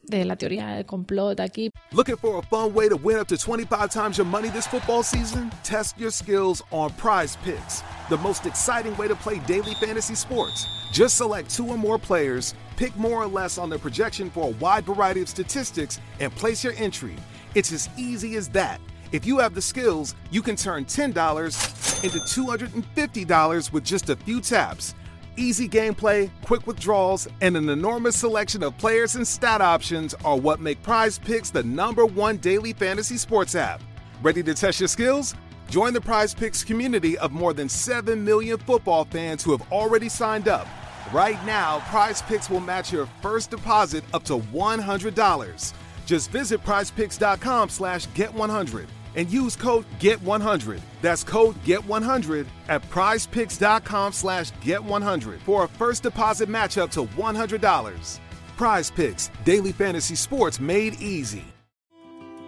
de 0.04 0.24
la 0.24 0.38
teoría 0.38 0.68
del 0.68 0.86
complot 0.86 1.42
aquí. 1.42 1.70
Looking 1.92 2.16
for 2.16 2.40
a 2.40 2.42
fun 2.44 2.74
way 2.74 2.88
to 2.88 2.96
win 2.96 3.18
up 3.18 3.28
to 3.28 3.36
25 3.36 3.90
times 3.90 4.18
your 4.18 4.26
money 4.26 4.48
this 4.52 4.66
football 4.66 5.04
season? 5.04 5.52
Test 5.66 6.00
your 6.00 6.12
skills 6.12 6.64
on 6.72 6.92
Prize 6.92 7.38
Picks, 7.44 7.84
the 8.08 8.16
most 8.20 8.46
exciting 8.46 8.96
way 8.96 9.10
to 9.10 9.16
play 9.16 9.40
daily 9.40 9.76
fantasy 9.82 10.16
sports. 10.16 10.66
Just 10.94 11.18
select 11.18 11.54
two 11.54 11.68
or 11.68 11.78
more 11.78 12.00
players, 12.00 12.56
pick 12.78 12.96
more 12.96 13.22
or 13.22 13.28
less 13.28 13.58
on 13.58 13.70
their 13.70 13.80
projection 13.80 14.30
for 14.30 14.48
a 14.48 14.52
wide 14.62 14.86
variety 14.86 15.22
of 15.22 15.28
statistics, 15.28 16.00
and 16.22 16.34
place 16.38 16.64
your 16.64 16.74
entry. 16.78 17.18
It's 17.54 17.74
as 17.74 17.90
easy 17.98 18.38
as 18.38 18.48
that. 18.54 18.80
If 19.14 19.28
you 19.28 19.38
have 19.38 19.54
the 19.54 19.62
skills, 19.62 20.16
you 20.32 20.42
can 20.42 20.56
turn 20.56 20.86
$10 20.86 22.04
into 22.04 22.18
$250 22.18 23.72
with 23.72 23.84
just 23.84 24.10
a 24.10 24.16
few 24.16 24.42
taps. 24.42 24.96
Easy 25.38 25.70
gameplay, 25.70 26.32
quick 26.44 26.66
withdrawals, 26.66 27.28
and 27.42 27.56
an 27.56 27.70
enormous 27.70 28.16
selection 28.16 28.64
of 28.64 28.76
players 28.80 29.16
and 29.16 29.28
stat 29.28 29.62
options 29.62 30.16
are 30.26 30.36
what 30.36 30.60
make 30.60 30.82
Prize 30.82 31.20
Picks 31.20 31.52
the 31.52 31.62
number 31.62 32.08
one 32.08 32.38
daily 32.38 32.74
fantasy 32.74 33.18
sports 33.18 33.54
app. 33.54 33.84
Ready 34.24 34.42
to 34.42 34.56
test 34.56 34.80
your 34.80 34.88
skills? 34.90 35.36
Join 35.70 35.94
the 35.94 36.02
Prize 36.02 36.34
Picks 36.34 36.64
community 36.64 37.16
of 37.20 37.32
more 37.32 37.54
than 37.54 37.70
7 37.70 38.26
million 38.26 38.58
football 38.58 39.06
fans 39.06 39.44
who 39.44 39.52
have 39.52 39.72
already 39.72 40.10
signed 40.10 40.48
up. 40.48 40.68
Right 41.12 41.38
now, 41.46 41.82
Prize 41.92 42.24
Picks 42.24 42.50
will 42.50 42.62
match 42.62 42.92
your 42.92 43.06
first 43.22 43.52
deposit 43.52 44.04
up 44.12 44.24
to 44.24 44.40
$100. 44.40 45.74
Just 46.08 46.32
visit 46.32 46.64
prizepicks.com 46.64 47.70
slash 47.70 48.08
get100 48.08 48.88
and 49.16 49.30
use 49.30 49.56
code 49.56 49.86
GET100. 50.00 50.80
That's 51.02 51.24
code 51.24 51.56
GET100 51.64 52.48
at 52.70 52.82
prizepicks.com 52.90 54.14
slash 54.14 54.52
GET100 54.54 55.40
for 55.42 55.66
a 55.66 55.68
first 55.68 56.04
deposit 56.04 56.50
match 56.50 56.78
up 56.78 56.92
to 56.92 57.06
$100. 57.06 58.20
Prize 58.58 58.92
Picks, 58.92 59.32
daily 59.44 59.72
fantasy 59.72 60.16
sports 60.16 60.60
made 60.60 61.02
easy. 61.02 61.46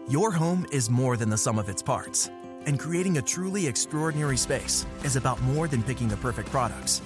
Your 0.08 0.32
home 0.32 0.68
is 0.72 0.90
more 0.90 1.18
than 1.18 1.30
the 1.30 1.38
sum 1.38 1.58
of 1.58 1.68
its 1.68 1.82
parts, 1.82 2.30
and 2.68 2.80
creating 2.80 3.18
a 3.18 3.22
truly 3.24 3.66
extraordinary 3.66 4.38
space 4.38 4.86
is 5.04 5.16
about 5.16 5.42
more 5.42 5.68
than 5.68 5.82
picking 5.82 6.08
the 6.08 6.18
perfect 6.18 6.52
products. 6.52 7.02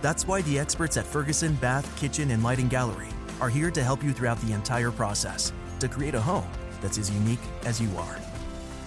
That's 0.00 0.26
why 0.26 0.42
the 0.42 0.58
experts 0.58 0.96
at 0.96 1.06
Ferguson 1.06 1.54
Bath, 1.54 1.90
Kitchen, 1.98 2.30
and 2.30 2.44
Lighting 2.44 2.68
Gallery 2.68 3.08
are 3.40 3.48
here 3.48 3.70
to 3.72 3.82
help 3.82 4.04
you 4.04 4.12
throughout 4.12 4.40
the 4.42 4.52
entire 4.52 4.92
process 4.92 5.52
to 5.80 5.88
create 5.88 6.14
a 6.14 6.20
home 6.20 6.48
that's 6.80 6.98
as 6.98 7.10
unique 7.10 7.40
as 7.64 7.80
you 7.80 7.88
are. 7.96 8.18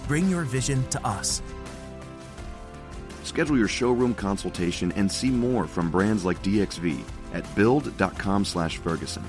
Bring 0.08 0.30
your 0.30 0.44
vision 0.44 0.82
to 0.88 0.98
us. 1.06 1.42
Schedule 3.24 3.58
your 3.58 3.68
showroom 3.68 4.14
consultation 4.14 4.90
and 4.96 5.12
see 5.12 5.30
more 5.30 5.68
from 5.68 5.90
brands 5.90 6.24
like 6.24 6.42
DXV 6.42 7.04
at 7.34 7.44
build.com/ferguson. 7.54 9.22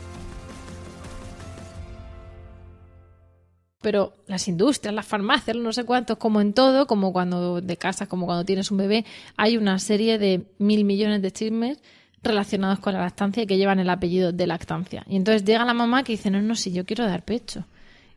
Pero 3.82 4.14
las 4.28 4.48
industrias, 4.48 4.94
las 4.94 5.06
farmacias, 5.06 5.56
no 5.56 5.72
sé 5.72 5.86
cuántos, 5.86 6.18
como 6.18 6.42
en 6.42 6.54
todo, 6.54 6.86
como 6.86 7.14
cuando 7.14 7.62
de 7.62 7.78
casa, 7.78 8.08
como 8.08 8.26
cuando 8.26 8.44
tienes 8.44 8.72
un 8.72 8.78
bebé, 8.78 9.06
hay 9.38 9.58
una 9.58 9.80
serie 9.80 10.18
de 10.18 10.46
mil 10.60 10.84
millones 10.84 11.22
de 11.22 11.32
chismes 11.32 11.78
relacionados 12.22 12.80
con 12.80 12.94
la 12.94 13.00
lactancia 13.00 13.44
y 13.44 13.48
que 13.48 13.58
llevan 13.58 13.80
el 13.80 13.90
apellido 13.90 14.34
de 14.34 14.48
lactancia. 14.48 15.06
Y 15.08 15.16
entonces 15.16 15.46
llega 15.46 15.64
la 15.64 15.74
mamá 15.74 16.04
que 16.04 16.14
dice, 16.14 16.30
no, 16.30 16.42
no, 16.42 16.56
si 16.56 16.74
yo 16.74 16.86
quiero 16.86 17.06
dar 17.06 17.24
pecho. 17.24 17.66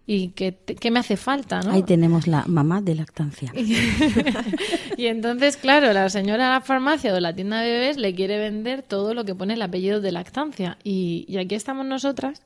¿Y 0.06 0.28
qué, 0.30 0.56
qué 0.56 0.90
me 0.90 0.98
hace 0.98 1.16
falta? 1.16 1.60
¿no? 1.60 1.70
Ahí 1.72 1.82
tenemos 1.84 2.26
la 2.26 2.44
mamá 2.46 2.80
de 2.80 2.94
lactancia. 2.96 3.52
y 4.96 5.06
entonces, 5.06 5.56
claro, 5.56 5.92
la 5.92 6.08
señora 6.08 6.44
de 6.44 6.50
la 6.50 6.60
farmacia 6.60 7.12
o 7.12 7.14
de 7.14 7.20
la 7.20 7.34
tienda 7.34 7.60
de 7.60 7.70
bebés 7.70 7.96
le 7.96 8.14
quiere 8.14 8.38
vender 8.38 8.82
todo 8.82 9.14
lo 9.14 9.24
que 9.24 9.34
pone 9.34 9.54
el 9.54 9.62
apellido 9.62 10.00
de 10.00 10.12
lactancia. 10.12 10.76
Y, 10.82 11.24
y 11.28 11.38
aquí 11.38 11.54
estamos 11.54 11.86
nosotras, 11.86 12.42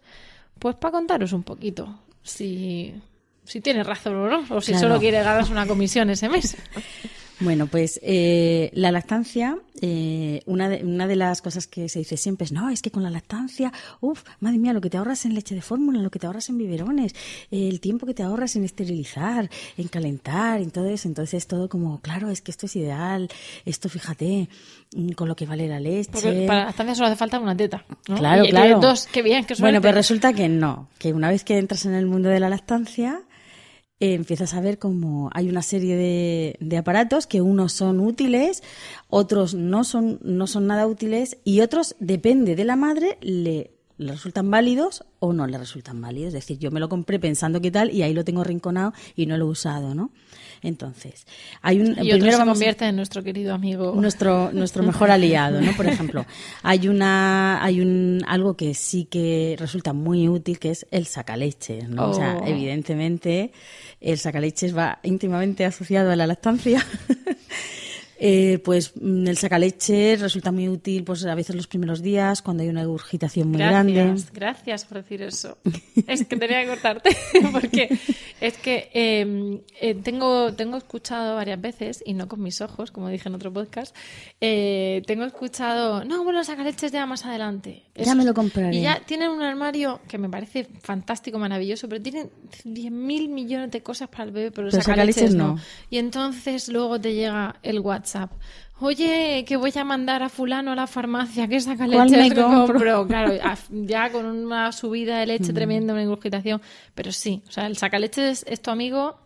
pues 0.58 0.76
para 0.76 0.92
contaros 0.92 1.32
un 1.32 1.42
poquito 1.44 1.98
si, 2.22 2.94
si 3.44 3.60
tiene 3.60 3.82
razón 3.84 4.16
o 4.16 4.28
no, 4.28 4.44
o 4.54 4.60
si 4.60 4.72
Claro. 4.72 4.88
solo 4.88 5.00
quiere 5.00 5.22
ganarse 5.22 5.52
una 5.52 5.66
comisión 5.66 6.10
ese 6.10 6.28
mes. 6.28 6.56
Bueno, 7.38 7.66
pues 7.66 8.00
eh, 8.02 8.70
la 8.72 8.90
lactancia, 8.90 9.58
eh, 9.82 10.40
una, 10.46 10.70
de, 10.70 10.82
una 10.84 11.06
de 11.06 11.16
las 11.16 11.42
cosas 11.42 11.66
que 11.66 11.88
se 11.90 11.98
dice 11.98 12.16
siempre 12.16 12.46
es, 12.46 12.52
no, 12.52 12.70
es 12.70 12.80
que 12.80 12.90
con 12.90 13.02
la 13.02 13.10
lactancia, 13.10 13.74
uff, 14.00 14.22
madre 14.40 14.56
mía, 14.56 14.72
lo 14.72 14.80
que 14.80 14.88
te 14.88 14.96
ahorras 14.96 15.26
en 15.26 15.34
leche 15.34 15.54
de 15.54 15.60
fórmula, 15.60 16.00
lo 16.00 16.10
que 16.10 16.18
te 16.18 16.26
ahorras 16.26 16.48
en 16.48 16.56
biberones, 16.56 17.12
eh, 17.50 17.68
el 17.68 17.80
tiempo 17.80 18.06
que 18.06 18.14
te 18.14 18.22
ahorras 18.22 18.56
en 18.56 18.64
esterilizar, 18.64 19.50
en 19.76 19.88
calentar, 19.88 20.60
en 20.62 20.70
todo 20.70 20.86
eso. 20.86 21.08
Entonces 21.08 21.34
es 21.34 21.46
todo 21.46 21.68
como, 21.68 22.00
claro, 22.00 22.30
es 22.30 22.40
que 22.40 22.50
esto 22.50 22.64
es 22.64 22.74
ideal, 22.76 23.28
esto 23.66 23.90
fíjate, 23.90 24.48
mm, 24.96 25.10
con 25.10 25.28
lo 25.28 25.36
que 25.36 25.44
vale 25.44 25.68
la 25.68 25.78
leche. 25.78 26.10
Porque 26.10 26.44
para 26.46 26.60
la 26.60 26.64
lactancia 26.66 26.94
solo 26.94 27.08
hace 27.08 27.16
falta 27.16 27.38
una 27.38 27.54
teta. 27.54 27.84
¿no? 28.08 28.16
Claro, 28.16 28.44
Y- 28.44 28.48
y 28.48 28.50
claro. 28.50 28.64
tienes 28.66 28.80
dos, 28.82 29.06
qué 29.12 29.20
bien, 29.20 29.42
qué 29.44 29.54
suerte. 29.54 29.60
Bueno, 29.62 29.82
pues 29.82 29.94
resulta 29.94 30.32
que 30.32 30.48
no, 30.48 30.88
que 30.98 31.12
una 31.12 31.28
vez 31.28 31.44
que 31.44 31.58
entras 31.58 31.84
en 31.84 31.92
el 31.92 32.06
mundo 32.06 32.30
de 32.30 32.40
la 32.40 32.48
lactancia, 32.48 33.20
eh, 34.00 34.14
empiezas 34.14 34.54
a 34.54 34.60
ver 34.60 34.78
como 34.78 35.30
hay 35.32 35.48
una 35.48 35.62
serie 35.62 35.96
de, 35.96 36.56
de 36.60 36.76
aparatos 36.76 37.26
que 37.26 37.40
unos 37.40 37.72
son 37.72 38.00
útiles, 38.00 38.62
otros 39.08 39.54
no 39.54 39.84
son, 39.84 40.18
no 40.22 40.46
son 40.46 40.66
nada 40.66 40.86
útiles 40.86 41.38
y 41.44 41.60
otros, 41.60 41.96
depende 41.98 42.56
de 42.56 42.64
la 42.64 42.76
madre, 42.76 43.18
le, 43.20 43.75
le 43.98 44.12
resultan 44.12 44.50
válidos 44.50 45.04
o 45.20 45.32
no 45.32 45.46
le 45.46 45.56
resultan 45.58 46.00
válidos. 46.00 46.28
Es 46.34 46.40
decir, 46.42 46.58
yo 46.58 46.70
me 46.70 46.80
lo 46.80 46.88
compré 46.88 47.18
pensando 47.18 47.60
que 47.60 47.70
tal 47.70 47.90
y 47.90 48.02
ahí 48.02 48.12
lo 48.14 48.24
tengo 48.24 48.44
rinconado 48.44 48.92
y 49.14 49.26
no 49.26 49.36
lo 49.38 49.46
he 49.46 49.48
usado, 49.48 49.94
¿no? 49.94 50.10
Entonces, 50.62 51.26
hay 51.62 51.80
un... 51.80 51.88
y 51.88 51.90
otro 51.92 52.02
primero 52.02 52.32
se 52.32 52.38
vamos 52.38 52.52
a- 52.52 52.54
convierte 52.54 52.84
en 52.86 52.96
nuestro 52.96 53.22
querido 53.22 53.54
amigo. 53.54 53.94
nuestro 53.94 54.50
nuestro 54.52 54.82
mejor 54.82 55.10
aliado, 55.10 55.60
¿no? 55.60 55.72
Por 55.76 55.86
ejemplo, 55.86 56.24
hay 56.62 56.88
una 56.88 57.62
hay 57.62 57.80
un 57.80 58.22
algo 58.26 58.56
que 58.56 58.74
sí 58.74 59.04
que 59.04 59.56
resulta 59.58 59.92
muy 59.92 60.28
útil 60.28 60.58
que 60.58 60.70
es 60.70 60.86
el 60.90 61.06
sacaleches, 61.06 61.88
¿no? 61.88 62.10
O 62.10 62.14
sea, 62.14 62.38
Oh. 62.42 62.46
evidentemente 62.46 63.52
el 64.00 64.18
sacaleches 64.18 64.76
va 64.76 64.98
íntimamente 65.02 65.64
asociado 65.64 66.10
a 66.10 66.16
la 66.16 66.26
lactancia. 66.26 66.84
Eh, 68.18 68.60
pues 68.64 68.92
mm, 68.94 69.26
el 69.26 69.36
sacaleche 69.36 70.16
resulta 70.16 70.50
muy 70.50 70.68
útil 70.68 71.04
pues 71.04 71.24
a 71.26 71.34
veces 71.34 71.54
los 71.54 71.66
primeros 71.66 72.02
días 72.02 72.40
cuando 72.40 72.62
hay 72.62 72.68
una 72.68 72.80
regurgitación 72.80 73.48
muy 73.48 73.58
grande. 73.58 74.14
Gracias, 74.32 74.84
por 74.84 74.98
decir 74.98 75.22
eso. 75.22 75.58
Es 76.06 76.24
que 76.24 76.36
tenía 76.36 76.62
que 76.62 76.68
cortarte 76.68 77.16
porque 77.52 77.98
es 78.40 78.56
que 78.58 78.90
eh, 78.92 79.60
eh, 79.80 79.94
tengo, 79.94 80.52
tengo 80.54 80.76
escuchado 80.76 81.36
varias 81.36 81.60
veces, 81.60 82.02
y 82.04 82.14
no 82.14 82.28
con 82.28 82.42
mis 82.42 82.60
ojos, 82.60 82.90
como 82.90 83.08
dije 83.08 83.28
en 83.28 83.34
otro 83.34 83.52
podcast, 83.52 83.96
eh, 84.40 85.02
tengo 85.06 85.24
escuchado, 85.24 86.04
no, 86.04 86.22
bueno, 86.22 86.40
el 86.40 86.44
sacaleches 86.44 86.92
ya 86.92 87.06
más 87.06 87.24
adelante. 87.24 87.82
Ya 87.94 88.14
me 88.14 88.24
lo 88.24 88.34
compraré. 88.34 88.76
Y 88.76 88.82
ya 88.82 89.00
tienen 89.04 89.30
un 89.30 89.42
armario 89.42 90.00
que 90.06 90.18
me 90.18 90.28
parece 90.28 90.66
fantástico, 90.80 91.38
maravilloso, 91.38 91.88
pero 91.88 92.02
tienen 92.02 92.30
10.000 92.64 93.28
millones 93.28 93.70
de 93.70 93.82
cosas 93.82 94.08
para 94.08 94.24
el 94.24 94.30
bebé, 94.30 94.50
pero, 94.50 94.68
Pero 94.70 94.82
sacaleches 94.82 95.16
sacaleches 95.16 95.34
no. 95.34 95.54
no. 95.54 95.60
Y 95.90 95.98
entonces 95.98 96.68
luego 96.68 97.00
te 97.00 97.14
llega 97.14 97.56
el 97.62 97.80
WhatsApp. 97.80 98.05
Oye, 98.78 99.44
que 99.46 99.56
voy 99.56 99.72
a 99.74 99.84
mandar 99.84 100.22
a 100.22 100.28
fulano 100.28 100.72
a 100.72 100.74
la 100.74 100.86
farmacia, 100.86 101.48
que 101.48 101.58
saca 101.60 101.86
¿Cuál 101.86 102.10
leche 102.10 102.16
me 102.22 102.28
que 102.28 102.42
compro? 102.42 102.66
compro. 102.66 103.06
Claro, 103.08 103.32
ya 103.70 104.10
con 104.12 104.26
una 104.26 104.70
subida 104.72 105.18
de 105.18 105.24
Mm. 105.24 105.28
leche 105.28 105.52
tremenda, 105.52 105.92
una 105.94 106.02
ingurgitación. 106.02 106.60
Pero 106.94 107.10
sí, 107.12 107.42
o 107.48 107.52
sea, 107.52 107.66
el 107.66 107.76
sacaleches 107.78 108.44
es 108.46 108.60
tu 108.60 108.70
amigo. 108.70 109.18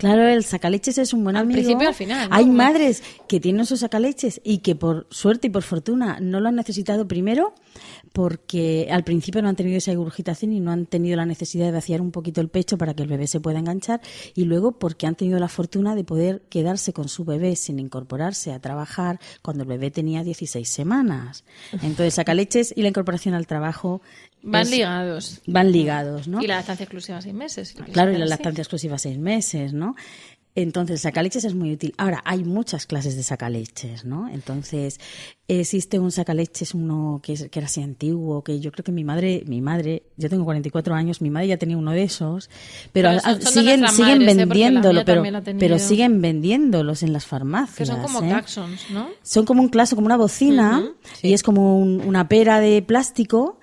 Claro, 0.00 0.26
el 0.26 0.44
sacaleches 0.44 0.96
es 0.96 1.12
un 1.12 1.22
buen 1.24 1.36
Al 1.36 1.42
amigo. 1.42 1.58
principio 1.58 1.84
y 1.84 1.88
al 1.88 1.94
final, 1.94 2.30
¿no? 2.30 2.34
Hay 2.34 2.46
madres 2.46 3.02
que 3.28 3.38
tienen 3.38 3.66
sus 3.66 3.80
sacaleches 3.80 4.40
y 4.42 4.58
que 4.58 4.74
por 4.74 5.06
suerte 5.10 5.48
y 5.48 5.50
por 5.50 5.62
fortuna 5.62 6.18
no 6.20 6.40
lo 6.40 6.48
han 6.48 6.56
necesitado 6.56 7.06
primero 7.06 7.54
porque 8.14 8.88
al 8.90 9.04
principio 9.04 9.42
no 9.42 9.48
han 9.50 9.56
tenido 9.56 9.76
esa 9.76 9.90
regurgitación 9.92 10.52
y 10.52 10.60
no 10.60 10.72
han 10.72 10.86
tenido 10.86 11.16
la 11.16 11.26
necesidad 11.26 11.66
de 11.66 11.72
vaciar 11.72 12.00
un 12.00 12.12
poquito 12.12 12.40
el 12.40 12.48
pecho 12.48 12.78
para 12.78 12.94
que 12.94 13.02
el 13.02 13.08
bebé 13.08 13.26
se 13.26 13.40
pueda 13.40 13.58
enganchar 13.58 14.00
y 14.34 14.44
luego 14.44 14.72
porque 14.78 15.06
han 15.06 15.14
tenido 15.14 15.38
la 15.38 15.48
fortuna 15.48 15.94
de 15.94 16.02
poder 16.02 16.42
quedarse 16.48 16.92
con 16.94 17.08
su 17.08 17.24
bebé 17.26 17.54
sin 17.54 17.78
incorporarse 17.78 18.52
a 18.52 18.58
trabajar 18.58 19.20
cuando 19.42 19.64
el 19.64 19.68
bebé 19.68 19.90
tenía 19.90 20.24
16 20.24 20.66
semanas. 20.66 21.44
Entonces, 21.82 22.14
sacaleches 22.14 22.72
y 22.74 22.82
la 22.82 22.88
incorporación 22.88 23.34
al 23.34 23.46
trabajo 23.46 24.00
Van 24.42 24.62
es- 24.62 24.70
ligados. 24.70 25.40
van 25.46 25.70
ligados, 25.72 26.26
¿no? 26.28 26.42
Y 26.42 26.46
la 26.46 26.60
estancia 26.60 26.84
exclusiva 26.84 27.20
seis 27.20 27.34
meses. 27.34 27.68
si 27.68 27.74
quieres 27.74 27.92
Claro, 27.92 28.12
y 28.12 28.18
la 28.18 28.26
lactancia 28.26 28.62
exclusiva 28.62 28.98
seis 28.98 29.18
meses, 29.18 29.72
¿no? 29.72 29.94
Entonces, 30.56 31.00
sacaleches 31.00 31.44
es 31.44 31.54
muy 31.54 31.72
útil. 31.72 31.94
Ahora, 31.96 32.22
hay 32.24 32.42
muchas 32.42 32.84
clases 32.84 33.14
de 33.14 33.22
sacaleches, 33.22 34.04
¿no? 34.04 34.28
Entonces, 34.28 34.98
existe 35.46 36.00
un 36.00 36.10
sacaleches, 36.10 36.74
uno 36.74 37.20
que, 37.22 37.34
es- 37.34 37.48
que 37.48 37.58
era 37.60 37.66
así 37.66 37.80
antiguo, 37.82 38.42
que 38.42 38.58
yo 38.58 38.72
creo 38.72 38.82
que 38.82 38.90
mi 38.90 39.04
madre, 39.04 39.44
mi 39.46 39.60
madre, 39.60 40.02
yo 40.16 40.28
tengo 40.28 40.44
44 40.44 40.92
años, 40.96 41.20
mi 41.22 41.30
madre 41.30 41.46
ya 41.48 41.56
tenía 41.56 41.76
uno 41.76 41.92
de 41.92 42.02
esos, 42.02 42.50
pero 42.92 43.10
ah, 43.10 43.36
siguen, 43.40 43.86
siguen 43.88 44.18
madres, 44.18 44.20
¿eh? 44.20 44.24
La 44.24 44.44
vendiéndolo, 44.44 45.04
pero, 45.04 45.22
pero 45.60 45.78
siguen 45.78 46.20
vendiéndolos 46.20 47.04
en 47.04 47.12
las 47.12 47.26
farmacias. 47.26 47.76
Que 47.78 47.86
son 47.86 48.02
como 48.02 48.20
¿eh? 48.24 48.28
taxons, 48.30 48.90
¿no? 48.90 49.08
Son 49.22 49.44
como 49.46 49.62
un 49.62 49.68
claso, 49.68 49.94
como 49.94 50.06
una 50.06 50.16
bocina, 50.16 50.84
y 51.22 51.32
es 51.32 51.44
como 51.44 51.78
un- 51.78 52.00
una 52.00 52.28
pera 52.28 52.58
de 52.58 52.82
plástico 52.82 53.60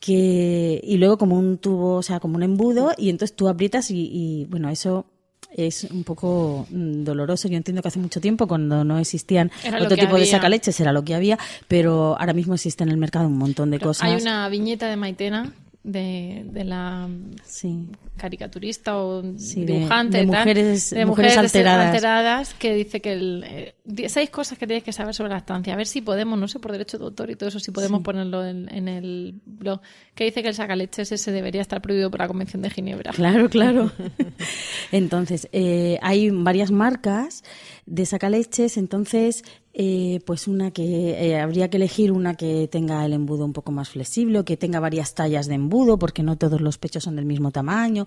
que 0.00 0.80
y 0.82 0.96
luego 0.96 1.18
como 1.18 1.38
un 1.38 1.58
tubo, 1.58 1.96
o 1.96 2.02
sea, 2.02 2.18
como 2.18 2.36
un 2.36 2.42
embudo, 2.42 2.92
y 2.96 3.10
entonces 3.10 3.36
tú 3.36 3.48
aprietas 3.48 3.90
y, 3.90 4.10
y, 4.12 4.46
bueno, 4.46 4.68
eso 4.70 5.06
es 5.52 5.84
un 5.84 6.04
poco 6.04 6.66
mm, 6.70 7.04
doloroso. 7.04 7.48
Yo 7.48 7.56
entiendo 7.56 7.82
que 7.82 7.88
hace 7.88 7.98
mucho 7.98 8.20
tiempo, 8.20 8.46
cuando 8.46 8.84
no 8.84 8.98
existían 8.98 9.50
Era 9.62 9.82
otro 9.82 9.96
tipo 9.96 10.14
de 10.14 10.22
había. 10.22 10.30
sacaleches, 10.30 10.80
era 10.80 10.92
lo 10.92 11.04
que 11.04 11.14
había, 11.14 11.38
pero 11.68 12.18
ahora 12.18 12.32
mismo 12.32 12.54
existe 12.54 12.82
en 12.82 12.90
el 12.90 12.96
mercado 12.96 13.26
un 13.26 13.38
montón 13.38 13.70
de 13.70 13.78
cosas. 13.78 14.08
Hay 14.08 14.20
una 14.20 14.48
viñeta 14.48 14.88
de 14.88 14.96
Maitena, 14.96 15.52
de, 15.82 16.42
de 16.44 16.64
la 16.64 17.08
Sí. 17.42 17.88
caricaturista 18.18 18.98
o 18.98 19.22
Sí, 19.38 19.64
dibujante 19.64 20.18
de 20.18 20.26
mujeres- 20.26 20.90
de 20.90 21.06
mujeres 21.06 21.38
alteradas. 21.38 21.86
alteradas, 21.86 22.54
que 22.54 22.74
dice 22.74 23.00
que 23.00 23.12
el, 23.14 23.44
eh, 23.48 23.74
seis 24.08 24.28
cosas 24.28 24.58
que 24.58 24.66
tienes 24.66 24.84
que 24.84 24.92
saber 24.92 25.14
sobre 25.14 25.30
la 25.30 25.36
lactancia 25.36 25.72
a 25.72 25.76
ver 25.76 25.86
si 25.86 26.02
podemos 26.02 26.38
no 26.38 26.48
sé 26.48 26.58
por 26.58 26.72
derecho 26.72 26.98
de 26.98 27.04
autor 27.04 27.30
y 27.30 27.36
todo 27.36 27.48
eso 27.48 27.60
si 27.60 27.70
podemos 27.70 28.02
ponerlo 28.02 28.44
en, 28.46 28.68
en 28.74 28.88
el 28.88 29.40
blog 29.46 29.80
que 30.14 30.24
dice 30.24 30.42
que 30.42 30.48
el 30.48 30.54
sacaleches 30.54 31.12
ese 31.12 31.32
debería 31.32 31.62
estar 31.62 31.80
prohibido 31.80 32.10
por 32.10 32.20
la 32.20 32.28
convención 32.28 32.60
de 32.60 32.68
Ginebra 32.68 33.12
Claro, 33.12 33.48
claro. 33.48 33.90
Entonces, 34.92 35.48
eh, 35.52 35.98
hay 36.02 36.30
varias 36.30 36.70
marcas 36.70 37.42
de 37.90 38.06
sacaleches, 38.06 38.76
entonces, 38.76 39.42
eh, 39.74 40.20
pues 40.24 40.46
una 40.46 40.70
que 40.70 41.10
eh, 41.10 41.40
habría 41.40 41.68
que 41.68 41.76
elegir 41.76 42.12
una 42.12 42.36
que 42.36 42.68
tenga 42.68 43.04
el 43.04 43.12
embudo 43.12 43.44
un 43.44 43.52
poco 43.52 43.72
más 43.72 43.90
flexible, 43.90 44.38
o 44.38 44.44
que 44.44 44.56
tenga 44.56 44.78
varias 44.78 45.14
tallas 45.14 45.48
de 45.48 45.56
embudo, 45.56 45.98
porque 45.98 46.22
no 46.22 46.38
todos 46.38 46.60
los 46.60 46.78
pechos 46.78 47.02
son 47.02 47.16
del 47.16 47.24
mismo 47.24 47.50
tamaño. 47.50 48.06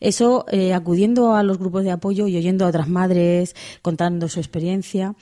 Eso, 0.00 0.44
eh, 0.50 0.74
acudiendo 0.74 1.36
a 1.36 1.44
los 1.44 1.58
grupos 1.58 1.84
de 1.84 1.92
apoyo 1.92 2.26
y 2.26 2.36
oyendo 2.36 2.64
a 2.64 2.68
otras 2.68 2.88
madres 2.88 3.54
contando 3.80 4.28
su 4.28 4.40
experiencia, 4.40 5.14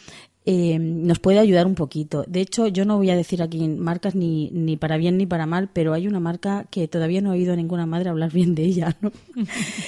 eh, 0.52 0.80
nos 0.80 1.20
puede 1.20 1.38
ayudar 1.38 1.64
un 1.64 1.76
poquito. 1.76 2.24
De 2.26 2.40
hecho, 2.40 2.66
yo 2.66 2.84
no 2.84 2.96
voy 2.96 3.08
a 3.10 3.14
decir 3.14 3.40
aquí 3.40 3.68
marcas 3.68 4.16
ni, 4.16 4.50
ni 4.50 4.76
para 4.76 4.96
bien 4.96 5.16
ni 5.16 5.24
para 5.24 5.46
mal, 5.46 5.70
pero 5.72 5.92
hay 5.92 6.08
una 6.08 6.18
marca 6.18 6.66
que 6.72 6.88
todavía 6.88 7.20
no 7.20 7.32
he 7.32 7.36
oído 7.36 7.52
a 7.52 7.56
ninguna 7.56 7.86
madre 7.86 8.10
hablar 8.10 8.32
bien 8.32 8.56
de 8.56 8.64
ella, 8.64 8.96
¿no? 9.00 9.12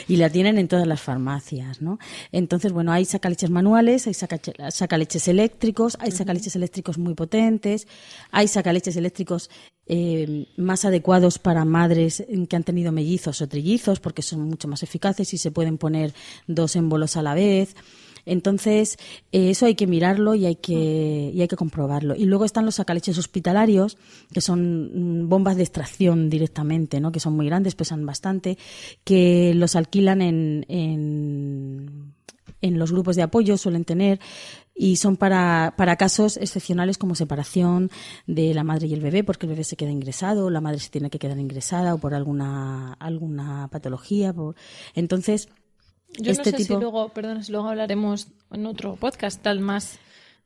y 0.07 0.17
la 0.19 0.31
tienen 0.31 0.59
en 0.59 0.69
todas 0.69 0.87
las 0.87 1.01
farmacias, 1.01 1.83
¿no? 1.83 1.99
Entonces, 2.31 2.71
bueno, 2.71 2.93
hay 2.93 3.05
sacaleches 3.07 3.51
manuales, 3.51 4.07
hay 4.07 4.15
sacaleches 4.15 5.27
eléctricos, 5.27 5.97
hay 5.99 6.13
sacaleches 6.13 6.55
eléctricos 6.55 6.97
muy 6.97 7.15
potentes, 7.15 7.89
hay 8.31 8.47
sacaleches 8.47 8.95
eléctricos 8.95 9.51
eh, 9.87 10.47
más 10.57 10.85
adecuados 10.85 11.41
para 11.41 11.65
madres 11.65 12.25
que 12.49 12.55
han 12.55 12.63
tenido 12.63 12.93
mellizos 12.93 13.43
o 13.43 13.49
trillizos, 13.49 13.99
porque 13.99 14.23
son 14.23 14.43
mucho 14.43 14.69
más 14.69 14.85
eficaces 14.85 15.35
y 15.35 15.39
se 15.39 15.51
pueden 15.51 15.77
poner 15.77 16.15
dos 16.47 16.77
émbolos 16.77 17.17
a 17.17 17.23
la 17.23 17.35
vez. 17.35 17.75
Entonces, 18.25 18.99
eh, 19.33 19.51
eso 19.51 19.67
hay 19.67 19.75
que 19.75 19.87
mirarlo 19.87 20.35
y 20.35 20.47
hay 20.47 20.57
que, 20.57 21.31
y 21.35 21.41
hay 21.41 21.49
que 21.49 21.57
comprobarlo. 21.57 22.15
Y 22.15 22.25
luego 22.27 22.45
están 22.45 22.65
los 22.65 22.77
sacaleches 22.77 23.19
hospitalarios, 23.19 23.99
que 24.33 24.41
son 24.41 25.23
mm, 25.25 25.29
bombas 25.29 25.57
de 25.57 25.63
extracción 25.63 26.31
directamente, 26.31 27.01
¿no? 27.01 27.11
que 27.13 27.21
son 27.21 27.35
muy 27.35 27.47
grandes, 27.47 27.75
pesan 27.75 28.07
bastante, 28.07 28.59
que 29.05 29.53
los 29.55 29.75
alquilan 29.77 30.23
en, 30.23 30.65
en, 30.69 32.15
en 32.61 32.79
los 32.79 32.93
grupos 32.93 33.17
de 33.17 33.23
apoyo, 33.23 33.57
suelen 33.57 33.85
tener, 33.85 34.21
y 34.75 34.97
son 34.97 35.17
para, 35.17 35.75
para 35.77 35.97
casos 35.97 36.37
excepcionales 36.37 36.97
como 36.97 37.15
separación 37.15 37.91
de 38.27 38.55
la 38.55 38.65
madre 38.65 38.87
y 38.87 38.95
el 38.95 39.01
bebé, 39.01 39.23
porque 39.25 39.47
el 39.47 39.51
bebé 39.51 39.65
se 39.65 39.77
queda 39.77 39.91
ingresado, 39.91 40.49
la 40.49 40.61
madre 40.61 40.79
se 40.79 40.91
tiene 40.91 41.11
que 41.11 41.19
quedar 41.19 41.39
ingresada, 41.39 41.93
o 41.95 41.99
por 41.99 42.15
alguna, 42.15 42.95
alguna 42.95 43.69
patología. 43.69 44.33
por- 44.33 44.55
Entonces, 44.95 45.49
yo 46.19 46.33
este 46.33 46.51
no 46.51 46.59
sé 46.59 46.65
tipo... 46.65 46.75
si 46.75 46.81
luego 46.81 47.09
perdón 47.11 47.45
si 47.45 47.53
luego 47.53 47.69
hablaremos 47.69 48.29
en 48.51 48.67
otro 48.67 48.97
podcast 48.97 49.43
tal 49.43 49.61
más 49.61 49.99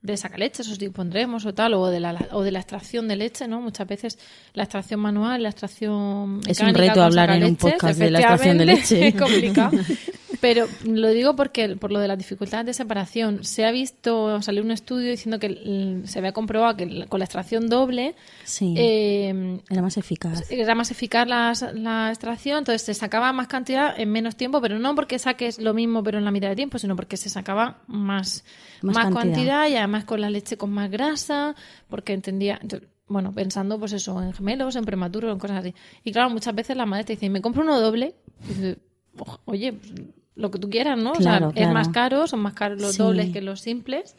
de 0.03 0.17
sacaleches 0.17 0.69
o 0.69 0.75
si 0.75 0.89
pondremos 0.89 1.45
o 1.47 1.55
tal 1.55 1.75
o 1.75 1.89
de 1.89 2.01
la 2.01 2.29
o 2.33 2.43
de 2.43 2.53
la 2.53 2.61
extracción 2.61 3.09
de 3.09 3.17
leche 3.17 3.49
no 3.49 3.61
muchas 3.61 3.87
veces 3.89 4.19
la 4.55 4.65
extracción 4.65 5.01
manual 5.01 5.43
la 5.43 5.49
extracción 5.49 6.41
Es 6.47 6.61
un 6.61 6.75
reto 6.75 7.03
hablar 7.03 7.31
en 7.31 7.45
un 7.45 7.57
podcast 7.57 7.99
de 7.99 8.11
la 8.11 8.21
extracción 8.21 8.59
de 8.59 8.67
leche. 8.67 9.09
es 9.09 9.15
complicado 9.15 9.79
pero 10.49 10.69
lo 10.85 11.09
digo 11.09 11.35
porque 11.35 11.77
por 11.77 11.91
lo 11.91 11.99
de 11.99 12.07
las 12.09 12.17
dificultades 12.19 12.67
de 12.67 12.73
separación 12.75 13.43
se 13.43 13.65
ha 13.65 13.71
visto 13.73 14.41
salió 14.43 14.63
un 14.63 14.71
estudio 14.71 15.11
diciendo 15.11 15.39
que 15.41 15.49
mm, 15.49 16.07
se 16.07 16.19
había 16.21 16.33
comprobado 16.33 16.77
que 16.77 17.07
con 17.09 17.19
la 17.19 17.25
extracción 17.25 17.69
doble 17.69 18.15
Sí. 18.45 18.75
eh, 18.77 19.61
Era 19.69 19.83
más 19.83 19.97
eficaz. 19.97 20.51
era 20.51 20.75
más 20.75 20.91
eficaz 20.91 21.27
la, 21.27 21.53
la 21.75 22.09
extracción, 22.11 22.59
entonces 22.59 22.83
se 22.83 22.95
sacaba 22.95 23.33
más 23.33 23.49
cantidad 23.49 23.99
en 23.99 24.11
menos 24.13 24.37
tiempo, 24.37 24.61
pero 24.61 24.79
no 24.79 24.95
porque 24.95 25.19
saques 25.19 25.59
lo 25.59 25.75
mismo 25.75 26.03
pero 26.05 26.19
en 26.19 26.25
la 26.25 26.31
mitad 26.31 26.49
de 26.49 26.57
tiempo, 26.57 26.79
sino 26.79 26.95
porque 26.95 27.17
se 27.17 27.29
sacaba 27.29 27.83
más, 27.89 28.45
Más 28.83 28.95
más, 28.95 29.05
cantidad. 29.07 29.23
cantidad. 29.25 29.69
y 29.69 29.77
además 29.77 30.05
con 30.05 30.21
la 30.21 30.31
leche 30.31 30.57
con 30.57 30.71
más 30.71 30.91
grasa, 30.91 31.55
porque 31.89 32.13
entendía, 32.13 32.59
entonces, 32.63 32.89
bueno, 33.09 33.33
pensando 33.33 33.79
pues 33.79 33.93
eso, 33.93 34.21
en 34.23 34.33
gemelos, 34.33 34.77
en 34.77 34.85
prematuros, 34.85 35.33
en 35.33 35.39
cosas 35.39 35.59
así. 35.59 35.75
Y 36.05 36.13
claro, 36.13 36.31
muchas 36.31 36.55
veces 36.55 36.77
la 36.77 36.87
madre 36.87 37.05
te 37.05 37.13
dice, 37.15 37.29
me 37.31 37.41
compro 37.41 37.63
uno 37.63 37.81
doble, 37.81 38.15
y 38.45 38.49
dices, 38.49 38.77
"Ojo, 39.19 39.41
oye, 39.47 39.73
pues, 39.73 39.93
lo 40.37 40.51
que 40.51 40.59
tú 40.59 40.71
quieras, 40.71 40.97
¿no? 40.99 41.13
Claro, 41.13 41.49
o 41.49 41.51
sea, 41.51 41.53
claro. 41.53 41.69
es 41.69 41.75
más 41.75 41.89
caro, 41.89 42.27
son 42.27 42.41
más 42.41 42.55
caros 42.55 42.81
los 42.81 42.93
Sí. 42.93 42.99
dobles 42.99 43.33
que 43.33 43.41
los 43.41 43.61
simples, 43.61 44.15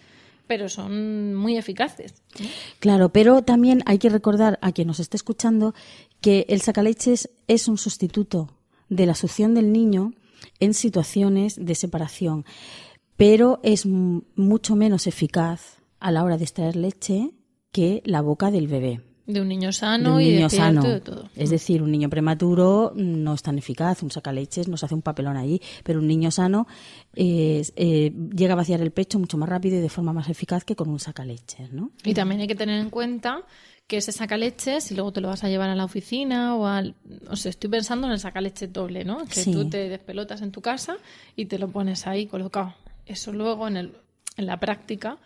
pero 0.47 0.67
son 0.69 1.35
muy 1.35 1.57
eficaces. 1.57 2.15
Claro, 2.79 3.09
pero 3.09 3.41
también 3.43 3.83
hay 3.85 3.97
que 3.99 4.09
recordar 4.09 4.57
a 4.61 4.71
quien 4.71 4.87
nos 4.87 4.99
esté 4.99 5.15
escuchando 5.17 5.73
que 6.21 6.45
el 6.49 6.61
sacaleches 6.61 7.29
es 7.47 7.67
un 7.67 7.77
sustituto 7.77 8.49
de 8.89 9.05
la 9.05 9.13
succión 9.15 9.53
del 9.53 9.71
niño 9.71 10.13
en 10.59 10.73
situaciones 10.73 11.63
de 11.63 11.75
separación, 11.75 12.45
pero 13.15 13.59
es 13.63 13.85
mucho 13.85 14.75
menos 14.75 15.07
eficaz 15.07 15.77
a 15.99 16.11
la 16.11 16.23
hora 16.23 16.37
de 16.37 16.43
extraer 16.43 16.75
leche 16.75 17.31
que 17.71 18.01
la 18.05 18.21
boca 18.21 18.49
del 18.51 18.67
bebé. 18.67 19.01
De 19.27 19.41
un 19.41 19.47
niño 19.49 19.67
de 19.67 19.73
sano 19.73 20.15
un 20.15 20.21
y 20.21 20.31
niño 20.31 20.43
despierto 20.45 20.81
sano. 20.81 20.93
de 20.93 21.01
todo. 21.01 21.29
Es 21.35 21.49
decir, 21.49 21.83
un 21.83 21.91
niño 21.91 22.09
prematuro 22.09 22.93
no 22.95 23.33
es 23.33 23.41
tan 23.43 23.57
eficaz, 23.57 24.01
un 24.01 24.09
sacaleches 24.09 24.67
nos 24.69 24.83
hace 24.83 24.95
un 24.95 25.01
papelón 25.01 25.37
allí, 25.37 25.61
pero 25.83 25.99
un 25.99 26.07
niño 26.07 26.31
sano 26.31 26.65
eh, 27.13 27.61
eh, 27.75 28.11
llega 28.35 28.53
a 28.53 28.55
vaciar 28.55 28.81
el 28.81 28.91
pecho 28.91 29.19
mucho 29.19 29.37
más 29.37 29.49
rápido 29.49 29.77
y 29.77 29.81
de 29.81 29.89
forma 29.89 30.13
más 30.13 30.29
eficaz 30.29 30.63
que 30.63 30.75
con 30.75 30.89
un 30.89 30.99
sacaleches, 30.99 31.71
¿no? 31.73 31.91
Y 32.03 32.13
también 32.13 32.41
hay 32.41 32.47
que 32.47 32.55
tener 32.55 32.79
en 32.79 32.89
cuenta 32.89 33.41
que 33.85 33.97
ese 33.97 34.11
sacaleches, 34.11 34.83
si 34.85 34.95
luego 34.95 35.11
te 35.13 35.21
lo 35.21 35.29
vas 35.29 35.43
a 35.43 35.49
llevar 35.49 35.69
a 35.69 35.75
la 35.75 35.85
oficina 35.85 36.55
o 36.55 36.65
al... 36.65 36.95
O 37.29 37.35
sea, 37.37 37.49
estoy 37.49 37.69
pensando 37.69 38.07
en 38.07 38.13
el 38.13 38.19
sacaleches 38.19 38.71
doble, 38.73 39.05
¿no? 39.05 39.25
Que 39.25 39.41
Sí. 39.41 39.51
tú 39.51 39.69
te 39.69 39.87
despelotas 39.89 40.41
en 40.41 40.51
tu 40.51 40.61
casa 40.61 40.97
y 41.35 41.45
te 41.45 41.57
lo 41.57 41.69
pones 41.69 42.05
ahí 42.07 42.27
colocado. 42.27 42.73
Eso 43.05 43.31
luego 43.31 43.65
en, 43.67 43.77
el, 43.77 43.91
en 44.35 44.45
la 44.45 44.59
práctica 44.59 45.17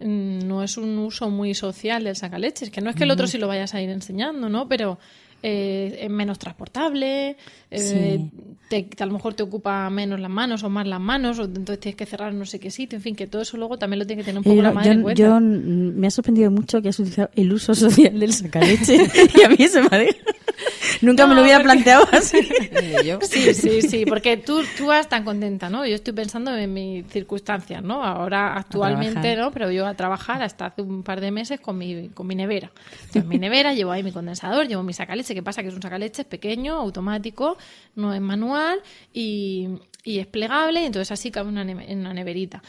no 0.00 0.62
es 0.62 0.76
un 0.76 0.98
uso 0.98 1.30
muy 1.30 1.54
social 1.54 2.04
del 2.04 2.16
sacaleches, 2.16 2.70
que 2.70 2.80
no 2.80 2.90
es 2.90 2.96
que 2.96 3.04
el 3.04 3.10
otro 3.10 3.26
sí 3.26 3.38
lo 3.38 3.48
vayas 3.48 3.74
a 3.74 3.80
ir 3.82 3.90
enseñando, 3.90 4.48
¿no? 4.48 4.68
Pero 4.68 4.98
eh, 5.46 5.98
es 6.00 6.10
menos 6.10 6.38
transportable, 6.38 7.36
eh, 7.70 8.30
te- 8.68 8.88
a 8.98 9.06
lo 9.06 9.12
mejor 9.12 9.34
te 9.34 9.42
ocupa 9.42 9.88
menos 9.90 10.18
las 10.18 10.30
manos 10.30 10.62
o 10.62 10.70
más 10.70 10.86
las 10.86 11.00
manos, 11.00 11.38
o 11.38 11.44
entonces 11.44 11.80
tienes 11.80 11.96
que 11.96 12.06
cerrar 12.06 12.32
no 12.32 12.46
sé 12.46 12.58
qué 12.58 12.70
sitio, 12.70 12.96
en 12.96 13.02
fin, 13.02 13.14
que 13.14 13.26
todo 13.26 13.42
eso 13.42 13.56
luego 13.58 13.78
también 13.78 13.98
lo 13.98 14.06
tiene 14.06 14.22
que 14.22 14.26
tener 14.26 14.38
un 14.38 14.44
poco 14.44 14.62
la 14.62 14.70
yo, 14.70 14.74
madre 14.74 14.90
en 14.92 15.02
cuenta. 15.02 15.22
yo, 15.22 15.38
mm, 15.40 15.98
me 15.98 16.06
ha 16.06 16.10
sorprendido 16.10 16.50
mucho 16.50 16.80
que 16.80 16.88
has 16.88 16.98
utilizado 16.98 17.30
el 17.36 17.52
uso 17.52 17.74
social 17.74 18.18
del 18.18 18.32
sacaleche 18.32 18.96
y 19.36 19.42
a 19.42 19.48
mí 19.50 19.68
se 19.68 19.80
me 19.82 19.88
ha 19.90 19.98
dejado. 19.98 20.24
Nunca 21.02 21.26
me 21.26 21.34
lo 21.34 21.42
hubiera 21.42 21.58
porque- 21.58 21.72
planteado 21.72 22.06
así. 22.12 22.38
Ni 23.00 23.06
yo. 23.06 23.18
Sí, 23.22 23.54
sí, 23.54 23.82
sí, 23.82 24.04
porque 24.06 24.36
tú, 24.36 24.62
tú 24.76 24.86
vas 24.86 25.08
tan 25.08 25.24
contenta, 25.24 25.68
¿no? 25.70 25.86
Yo 25.86 25.94
estoy 25.94 26.12
pensando 26.14 26.56
en 26.56 26.72
mis 26.72 27.06
circunstancias, 27.08 27.82
¿no? 27.82 28.04
Ahora, 28.04 28.56
actualmente. 28.56 29.36
¿no? 29.36 29.50
Pero 29.50 29.70
yo 29.70 29.86
a 29.86 29.94
trabajar 29.94 30.42
hasta 30.42 30.66
hace 30.66 30.82
un 30.82 31.02
par 31.02 31.20
de 31.20 31.30
meses 31.30 31.60
con 31.60 31.78
mi, 31.78 32.08
con 32.10 32.26
mi 32.26 32.34
nevera. 32.34 32.70
Entonces, 33.06 33.24
mi 33.26 33.38
nevera, 33.38 33.74
llevo 33.74 33.92
ahí 33.92 34.02
mi 34.02 34.12
condensador, 34.12 34.66
llevo 34.66 34.82
mi 34.82 34.92
sacaleche, 34.92 35.34
que 35.34 35.42
pasa 35.42 35.62
que 35.62 35.68
es 35.68 35.74
un 35.74 35.82
sacaleche 35.82 36.24
pequeño, 36.24 36.74
automático, 36.74 37.56
no 37.96 38.12
es 38.14 38.20
manual 38.20 38.80
y, 39.12 39.68
y 40.04 40.18
es 40.18 40.26
plegable, 40.26 40.82
y 40.82 40.86
entonces 40.86 41.10
así 41.12 41.30
cabe 41.30 41.48
una 41.48 41.62
en 41.62 41.98
una 42.00 42.12
neverita. 42.14 42.62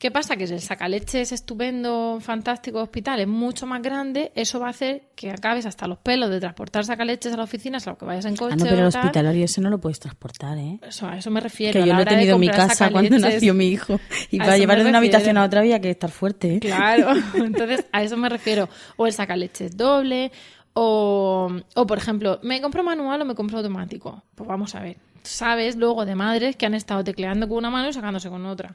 ¿Qué 0.00 0.10
pasa? 0.10 0.36
Que 0.36 0.46
si 0.46 0.54
el 0.54 0.62
sacaleche 0.62 1.20
es 1.20 1.30
estupendo, 1.30 2.16
fantástico, 2.22 2.80
hospital, 2.80 3.20
es 3.20 3.28
mucho 3.28 3.66
más 3.66 3.82
grande, 3.82 4.32
eso 4.34 4.58
va 4.58 4.68
a 4.68 4.70
hacer 4.70 5.10
que 5.14 5.30
acabes 5.30 5.66
hasta 5.66 5.86
los 5.86 5.98
pelos 5.98 6.30
de 6.30 6.40
transportar 6.40 6.86
sacaleches 6.86 7.34
a 7.34 7.36
la 7.36 7.42
oficina, 7.42 7.76
a 7.76 7.90
lo 7.90 7.98
que 7.98 8.06
vayas 8.06 8.24
en 8.24 8.34
coche 8.34 8.54
Ah, 8.54 8.56
no, 8.56 8.64
pero 8.64 8.86
el 8.86 8.92
tal. 8.92 9.02
hospitalario 9.02 9.44
ese 9.44 9.60
no 9.60 9.68
lo 9.68 9.78
puedes 9.78 10.00
transportar, 10.00 10.56
¿eh? 10.56 10.78
Eso, 10.88 11.06
a 11.06 11.18
eso 11.18 11.30
me 11.30 11.40
refiero. 11.40 11.78
Que 11.78 11.86
yo 11.86 11.92
lo 11.92 12.00
he 12.00 12.06
tenido 12.06 12.36
en 12.36 12.40
mi 12.40 12.48
casa 12.48 12.90
cuando 12.90 13.18
nació 13.18 13.52
mi 13.52 13.68
hijo. 13.68 14.00
Y 14.30 14.38
para 14.38 14.56
llevarlo 14.56 14.84
de 14.84 14.88
una 14.88 14.98
habitación 15.00 15.36
a 15.36 15.44
otra 15.44 15.60
había 15.60 15.78
que 15.82 15.90
estar 15.90 16.10
fuerte, 16.10 16.54
¿eh? 16.54 16.60
Claro, 16.60 17.12
entonces 17.34 17.84
a 17.92 18.02
eso 18.02 18.16
me 18.16 18.30
refiero. 18.30 18.70
O 18.96 19.06
el 19.06 19.12
sacaleches 19.12 19.76
doble, 19.76 20.32
o, 20.72 21.50
o 21.74 21.86
por 21.86 21.98
ejemplo, 21.98 22.40
¿me 22.42 22.62
compro 22.62 22.82
manual 22.82 23.20
o 23.20 23.24
me 23.26 23.34
compro 23.34 23.58
automático? 23.58 24.22
Pues 24.34 24.48
vamos 24.48 24.74
a 24.74 24.80
ver. 24.80 24.96
Sabes 25.24 25.76
luego 25.76 26.06
de 26.06 26.14
madres 26.14 26.56
que 26.56 26.64
han 26.64 26.72
estado 26.72 27.04
tecleando 27.04 27.46
con 27.46 27.58
una 27.58 27.68
mano 27.68 27.90
y 27.90 27.92
sacándose 27.92 28.30
con 28.30 28.46
otra. 28.46 28.74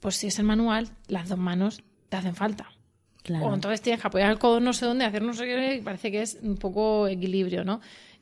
Pues 0.00 0.16
si 0.16 0.28
es 0.28 0.38
el 0.38 0.44
manual, 0.44 0.88
las 1.08 1.28
dos 1.28 1.38
manos 1.38 1.82
te 2.08 2.16
hacen 2.16 2.34
falta. 2.34 2.68
Claro. 3.22 3.46
O 3.46 3.54
entonces 3.54 3.82
tienes 3.82 4.00
que 4.00 4.06
apoyar 4.06 4.30
el 4.30 4.38
codo 4.38 4.60
no 4.60 4.72
sé 4.72 4.86
dónde, 4.86 5.04
hacer 5.04 5.22
no 5.22 5.34
sé 5.34 5.44
qué, 5.44 5.74
y 5.76 5.80
parece 5.82 6.10
que 6.10 6.22
es 6.22 6.38
un 6.42 6.56
poco 6.56 7.08
equilibrio, 7.08 7.64
¿no? 7.64 7.80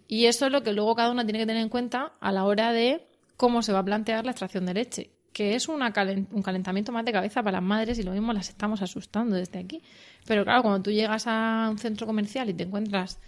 Y 0.09 0.27
eso 0.27 0.47
es 0.47 0.53
lo 0.53 0.63
que 0.63 0.73
luego 0.73 0.95
cada 0.95 1.11
una 1.11 1.25
tiene 1.25 1.39
que 1.41 1.47
tener 1.47 1.63
en 1.63 1.69
cuenta 1.69 2.13
a 2.21 2.33
la 2.33 2.45
hora 2.45 2.73
de 2.73 3.07
cómo 3.37 3.63
se 3.63 3.73
va 3.73 3.81
a 3.81 3.85
plantear 3.85 4.25
la 4.25 4.31
extracción 4.33 4.65
de 4.67 4.75
leche, 4.75 5.11
que 5.33 5.55
es 5.55 5.69
una 5.69 5.93
calen- 5.93 6.27
un 6.33 6.43
calentamiento 6.43 6.93
más 6.93 7.05
de 7.05 7.13
cabeza 7.13 7.43
para 7.43 7.59
las 7.59 7.63
madres 7.69 7.99
y 7.99 8.03
lo 8.03 8.13
mismo 8.13 8.33
las 8.33 8.49
estamos 8.49 8.83
asustando 8.83 9.37
desde 9.37 9.59
aquí. 9.59 9.83
Pero 10.27 10.45
claro, 10.45 10.63
cuando 10.63 10.83
tú 10.83 10.91
llegas 10.91 11.27
a 11.27 11.69
un 11.71 11.79
centro 11.79 12.07
comercial 12.07 12.49
y 12.49 12.55
te 12.55 12.65
encuentras 12.65 13.19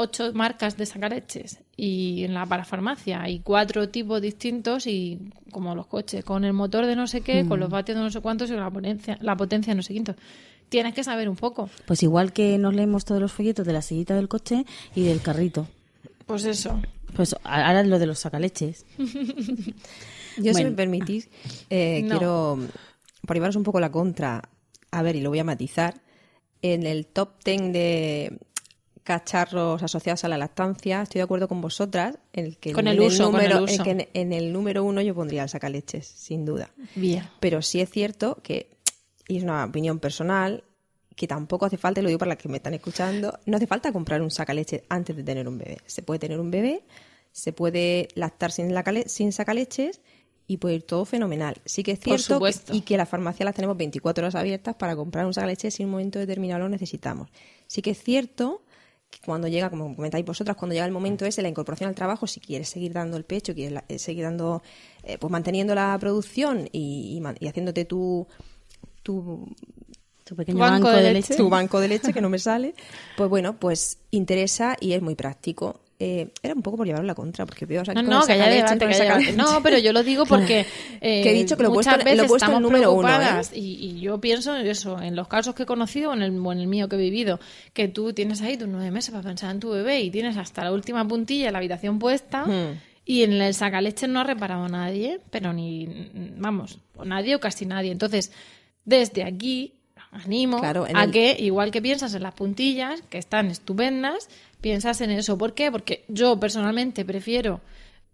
ocho 0.00 0.32
marcas 0.32 0.76
de 0.78 0.86
sacaleches 0.86 1.58
y 1.76 2.24
en 2.24 2.32
la 2.32 2.46
parafarmacia 2.46 3.22
hay 3.22 3.40
cuatro 3.40 3.90
tipos 3.90 4.22
distintos 4.22 4.86
y 4.86 5.18
como 5.52 5.74
los 5.74 5.86
coches, 5.86 6.24
con 6.24 6.44
el 6.44 6.54
motor 6.54 6.86
de 6.86 6.96
no 6.96 7.06
sé 7.06 7.20
qué, 7.20 7.46
con 7.46 7.60
los 7.60 7.68
vatios 7.68 7.98
de 7.98 8.04
no 8.04 8.10
sé 8.10 8.20
cuántos 8.20 8.48
y 8.50 8.54
con 8.54 8.62
la 8.62 8.70
potencia, 8.70 9.18
la 9.20 9.36
potencia 9.36 9.72
de 9.72 9.76
no 9.76 9.82
sé 9.82 9.92
quinto. 9.92 10.14
Tienes 10.70 10.94
que 10.94 11.04
saber 11.04 11.28
un 11.28 11.36
poco. 11.36 11.68
Pues 11.86 12.02
igual 12.02 12.32
que 12.32 12.56
nos 12.56 12.74
leemos 12.74 13.04
todos 13.04 13.20
los 13.20 13.32
folletos 13.32 13.66
de 13.66 13.72
la 13.72 13.82
sillita 13.82 14.14
del 14.14 14.28
coche 14.28 14.64
y 14.94 15.04
del 15.04 15.20
carrito. 15.20 15.68
Pues 16.26 16.44
eso. 16.44 16.80
Pues 17.14 17.36
ahora 17.42 17.82
lo 17.82 17.98
de 17.98 18.06
los 18.06 18.20
sacaleches. 18.20 18.86
Yo, 20.38 20.54
si 20.54 20.64
me 20.64 20.70
permitís, 20.70 21.28
eh, 21.68 22.02
No. 22.04 22.08
quiero, 22.10 22.58
por 23.26 23.36
llevaros 23.36 23.56
un 23.56 23.64
poco 23.64 23.80
la 23.80 23.90
contra, 23.90 24.48
a 24.92 25.02
ver, 25.02 25.16
y 25.16 25.20
lo 25.20 25.28
voy 25.30 25.40
a 25.40 25.44
matizar, 25.44 26.00
en 26.62 26.86
el 26.86 27.06
top 27.06 27.30
10 27.44 27.72
de 27.72 28.38
cacharros 29.04 29.82
asociados 29.82 30.24
a 30.24 30.28
la 30.28 30.38
lactancia, 30.38 31.02
estoy 31.02 31.20
de 31.20 31.22
acuerdo 31.24 31.48
con 31.48 31.60
vosotras, 31.60 32.18
en 32.32 32.44
el 32.46 32.56
que 32.58 32.72
Con 32.72 32.86
en 32.86 32.98
el 33.00 33.08
con 33.08 33.18
número, 33.18 33.58
el 33.58 33.64
uso. 33.64 33.74
en 33.74 33.82
que 33.82 33.90
en- 33.90 34.08
en 34.14 34.32
el 34.32 34.52
número 34.52 34.84
uno 34.84 35.00
yo 35.00 35.14
pondría 35.14 35.42
el 35.44 35.48
sacaleches, 35.48 36.06
sin 36.06 36.44
duda. 36.44 36.70
Bien. 36.94 37.24
Pero 37.40 37.62
sí 37.62 37.80
es 37.80 37.90
cierto 37.90 38.38
que, 38.42 38.70
y 39.28 39.38
es 39.38 39.42
una 39.42 39.64
opinión 39.64 39.98
personal, 39.98 40.64
que 41.16 41.26
tampoco 41.26 41.66
hace 41.66 41.76
falta, 41.76 42.00
y 42.00 42.02
lo 42.02 42.08
digo 42.08 42.18
para 42.18 42.30
las 42.30 42.38
que 42.38 42.48
me 42.48 42.56
están 42.58 42.74
escuchando, 42.74 43.38
no 43.46 43.56
hace 43.56 43.66
falta 43.66 43.92
comprar 43.92 44.22
un 44.22 44.30
sacaleche 44.30 44.84
antes 44.88 45.14
de 45.16 45.22
tener 45.22 45.48
un 45.48 45.58
bebé. 45.58 45.78
Se 45.86 46.02
puede 46.02 46.18
tener 46.18 46.40
un 46.40 46.50
bebé, 46.50 46.82
se 47.32 47.52
puede 47.52 48.08
lactar 48.14 48.52
sin, 48.52 48.72
la 48.74 48.82
cale- 48.82 49.08
sin 49.08 49.32
sacaleches 49.32 50.00
y 50.46 50.56
puede 50.56 50.76
ir 50.76 50.82
todo 50.82 51.04
fenomenal. 51.04 51.56
Sí 51.64 51.82
que 51.82 51.92
es 51.92 52.00
cierto 52.00 52.40
que- 52.40 52.76
y 52.76 52.80
que 52.80 52.96
las 52.96 53.08
farmacias 53.08 53.44
las 53.44 53.54
tenemos 53.54 53.76
24 53.76 54.24
horas 54.24 54.34
abiertas 54.34 54.74
para 54.76 54.96
comprar 54.96 55.26
un 55.26 55.34
sacaleche 55.34 55.70
si 55.70 55.82
en 55.82 55.88
un 55.88 55.92
momento 55.92 56.18
determinado 56.18 56.60
lo 56.60 56.68
necesitamos. 56.68 57.28
Sí 57.66 57.82
que 57.82 57.90
es 57.90 58.02
cierto 58.02 58.62
cuando 59.24 59.48
llega, 59.48 59.70
como 59.70 59.94
comentáis 59.94 60.24
vosotras, 60.24 60.56
cuando 60.56 60.72
llega 60.74 60.86
el 60.86 60.92
momento 60.92 61.26
ese, 61.26 61.42
la 61.42 61.48
incorporación 61.48 61.88
al 61.88 61.94
trabajo, 61.94 62.26
si 62.26 62.40
quieres 62.40 62.68
seguir 62.68 62.92
dando 62.92 63.16
el 63.16 63.24
pecho, 63.24 63.54
quieres 63.54 63.72
la- 63.72 63.84
eh, 63.88 63.98
seguir 63.98 64.24
dando, 64.24 64.62
eh, 65.02 65.18
pues 65.18 65.30
manteniendo 65.30 65.74
la 65.74 65.96
producción 65.98 66.68
y, 66.72 67.20
y 67.40 67.46
haciéndote 67.48 67.84
tu, 67.84 68.26
tu, 69.02 69.48
Tu 70.24 70.36
pequeño 70.36 70.58
Banco 70.58 70.86
banco, 70.86 70.96
de 70.96 71.02
de, 71.02 71.12
leche. 71.12 71.30
leche. 71.32 71.36
tu 71.42 71.48
banco 71.50 71.80
de 71.80 71.88
leche, 71.88 72.12
que 72.12 72.20
no 72.20 72.30
me 72.30 72.38
sale, 72.48 72.74
pues 73.16 73.28
bueno, 73.28 73.58
pues 73.58 73.98
interesa 74.10 74.76
y 74.80 74.92
es 74.92 75.02
muy 75.02 75.14
práctico. 75.16 75.80
Eh, 76.02 76.32
era 76.42 76.54
un 76.54 76.62
poco 76.62 76.78
por 76.78 76.86
llevarlo 76.86 77.04
a 77.04 77.08
la 77.08 77.14
contra, 77.14 77.44
porque 77.44 77.66
veo 77.66 77.82
aquí 77.82 77.92
No, 77.92 78.02
no, 78.02 78.26
que 78.26 78.32
debate, 78.32 78.86
que. 79.26 79.32
No, 79.34 79.62
pero 79.62 79.76
yo 79.76 79.92
lo 79.92 80.02
digo 80.02 80.24
porque 80.26 80.60
eh, 81.00 81.22
Que 81.22 81.30
he 81.30 81.34
dicho 81.34 81.58
que 81.58 81.62
lo 81.62 81.68
he 81.68 81.72
puesto- 81.74 81.94
lo 81.94 82.00
he 82.00 82.04
veces 82.04 82.20
puesto 82.26 82.46
en 82.46 82.52
estamos 82.52 82.62
número 82.62 82.92
uno, 82.92 83.06
¿eh? 83.06 83.12
preocupadas 83.12 83.52
y, 83.54 83.74
y 83.74 84.00
yo 84.00 84.18
pienso 84.18 84.56
eso, 84.56 84.98
en 85.02 85.14
los 85.14 85.28
casos 85.28 85.54
que 85.54 85.64
he 85.64 85.66
conocido 85.66 86.10
o 86.10 86.14
en, 86.14 86.22
el, 86.22 86.38
o 86.38 86.52
en 86.52 86.60
el 86.60 86.68
mío 86.68 86.88
que 86.88 86.96
he 86.96 86.98
vivido, 86.98 87.38
que 87.74 87.88
tú 87.88 88.14
tienes 88.14 88.40
ahí 88.40 88.56
tus 88.56 88.66
nueve 88.66 88.90
meses 88.90 89.10
para 89.10 89.22
pensar 89.22 89.50
en 89.50 89.60
tu 89.60 89.68
bebé 89.70 90.00
y 90.00 90.10
tienes 90.10 90.38
hasta 90.38 90.64
la 90.64 90.72
última 90.72 91.06
puntilla 91.06 91.50
la 91.50 91.58
habitación 91.58 91.98
puesta 91.98 92.44
Hmm. 92.46 92.78
y 93.04 93.22
en 93.24 93.32
el 93.34 93.52
sacaleche 93.52 94.08
no 94.08 94.20
ha 94.20 94.24
reparado 94.24 94.66
nadie, 94.68 95.20
pero 95.30 95.52
ni, 95.52 96.10
vamos, 96.38 96.78
o 96.96 97.04
nadie 97.04 97.34
o 97.34 97.40
casi 97.40 97.66
nadie. 97.66 97.92
Entonces, 97.92 98.32
desde 98.86 99.22
aquí 99.24 99.74
animo 100.12 100.58
Claro, 100.58 100.86
a 100.92 101.04
el- 101.04 101.10
que, 101.10 101.36
igual 101.38 101.70
que 101.70 101.80
piensas 101.82 102.14
en 102.14 102.22
las 102.22 102.34
puntillas, 102.34 103.02
que 103.10 103.18
están 103.18 103.46
estupendas, 103.50 104.28
piensas 104.60 105.00
en 105.00 105.10
eso. 105.10 105.38
¿Por 105.38 105.54
qué? 105.54 105.70
Porque 105.70 106.04
yo 106.08 106.38
personalmente 106.38 107.04
prefiero 107.04 107.60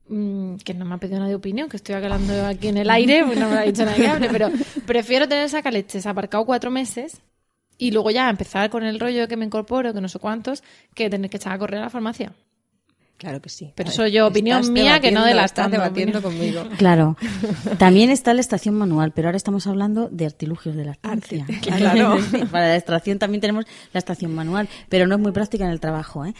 mm, 0.09 0.57
que 0.57 0.75
no 0.75 0.85
me 0.85 0.95
ha 0.95 0.99
pedido 0.99 1.19
nadie 1.21 1.35
opinión, 1.35 1.69
que 1.69 1.77
estoy 1.77 1.95
hablando 1.95 2.47
aquí 2.47 2.69
en 2.69 2.77
el 2.77 2.91
aire, 2.91 3.25
pues 3.25 3.39
no 3.39 3.49
me 3.49 3.55
lo 3.55 3.61
ha 3.61 3.65
dicho 3.65 3.85
nadie 3.85 4.03
que 4.03 4.09
hable, 4.09 4.29
pero 4.31 4.51
prefiero 4.87 5.27
tener 5.29 5.49
sacaleches 5.49 6.07
aparcado 6.07 6.45
cuatro 6.45 6.71
meses 6.71 7.21
y 7.79 7.91
luego 7.91 8.11
ya 8.11 8.31
empezar 8.31 8.71
con 8.71 8.85
el 8.85 9.01
rollo 9.01 9.23
de 9.23 9.29
que 9.29 9.37
me 9.37 9.45
incorporo, 9.45 9.93
que 9.93 10.01
no 10.01 10.09
sé 10.09 10.19
cuántos, 10.19 10.63
que 10.95 11.11
tener 11.11 11.29
que 11.31 11.37
echar 11.39 11.53
a 11.55 11.59
correr 11.59 11.81
a 11.81 11.85
la 11.85 11.91
farmacia. 11.91 12.33
Claro 13.19 13.41
que 13.41 13.49
sí. 13.49 13.73
Pero 13.75 13.91
ver, 13.97 14.11
yo, 14.13 14.27
opinión 14.27 14.73
mía, 14.75 15.01
que 15.01 15.11
no 15.11 15.25
de 15.25 15.33
la 15.35 15.47
Estás 15.47 15.71
debatiendo 15.71 16.19
opinión. 16.19 16.59
conmigo. 16.63 16.77
Claro. 16.77 17.17
También 17.79 18.11
está 18.11 18.35
la 18.35 18.41
estación 18.43 18.75
manual, 18.75 19.13
pero 19.13 19.29
ahora 19.29 19.39
estamos 19.39 19.67
hablando 19.67 20.09
de 20.11 20.27
artilugios 20.27 20.77
de 20.77 20.85
lactancia. 20.85 21.47
claro. 21.63 22.19
Para 22.51 22.69
la 22.69 22.77
extracción 22.77 23.19
también 23.19 23.41
tenemos 23.41 23.65
la 23.95 23.99
estación 23.99 24.35
manual, 24.35 24.69
pero 24.91 25.07
no 25.07 25.15
es 25.15 25.21
muy 25.21 25.33
práctica 25.33 25.65
en 25.65 25.71
el 25.71 25.81
trabajo, 25.81 26.27
¿eh? 26.27 26.35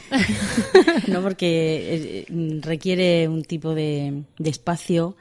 no 1.09 1.23
porque 1.23 2.25
eh, 2.29 2.61
requiere 2.63 3.29
un 3.29 3.43
tipo 3.43 3.75
de, 3.75 4.25
de 4.39 4.51
espacio. 4.51 5.17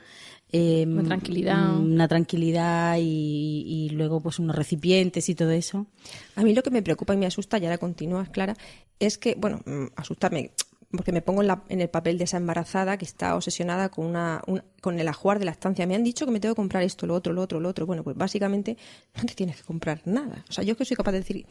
eh, 0.51 0.85
Una 0.87 1.03
tranquilidad. 1.03 1.77
Una 1.77 2.07
tranquilidad 2.07 2.97
y, 2.99 3.63
y 3.65 3.89
luego 3.91 4.19
pues 4.21 4.39
unos 4.39 4.55
recipientes 4.55 5.29
y 5.29 5.35
todo 5.35 5.51
eso. 5.51 5.87
A 6.35 6.43
mí 6.43 6.53
lo 6.53 6.63
que 6.63 6.69
me 6.71 6.81
preocupa 6.81 7.13
y 7.13 7.17
me 7.17 7.25
asusta, 7.25 7.57
y 7.57 7.63
ahora 7.65 7.77
continúas, 7.77 8.29
Clara, 8.29 8.55
es 8.99 9.17
que, 9.17 9.35
bueno, 9.35 9.61
mm, 9.65 9.87
asustarme, 9.97 10.51
porque 10.91 11.11
me 11.11 11.21
pongo 11.21 11.41
en, 11.41 11.47
la- 11.47 11.63
en 11.69 11.81
el 11.81 11.89
papel 11.89 12.17
de 12.17 12.23
esa 12.25 12.38
embarazada 12.38 12.97
que 12.97 13.05
está 13.05 13.36
obsesionada 13.36 13.89
con, 13.89 14.05
una, 14.05 14.41
un- 14.47 14.63
con 14.81 14.99
el 14.99 15.07
ajuar 15.07 15.39
de 15.39 15.45
la 15.45 15.51
estancia. 15.51 15.86
Me 15.88 15.95
han 15.95 16.03
dicho 16.03 16.25
que 16.25 16.31
me 16.31 16.39
tengo 16.39 16.55
que 16.55 16.59
comprar 16.59 16.83
esto, 16.83 17.05
lo 17.07 17.13
otro, 17.15 17.33
lo 17.33 17.41
otro, 17.41 17.59
lo 17.59 17.69
otro. 17.69 17.86
Bueno, 17.86 18.03
pues 18.03 18.15
básicamente 18.15 18.77
no 19.15 19.23
te 19.25 19.33
tienes 19.36 19.57
que 19.57 19.63
comprar 19.63 20.01
nada. 20.05 20.43
O 20.49 20.51
sea, 20.53 20.63
yo 20.63 20.75
que 20.77 20.86
soy 20.86 20.95
capaz 20.95 21.11
de 21.13 21.19
decir 21.19 21.45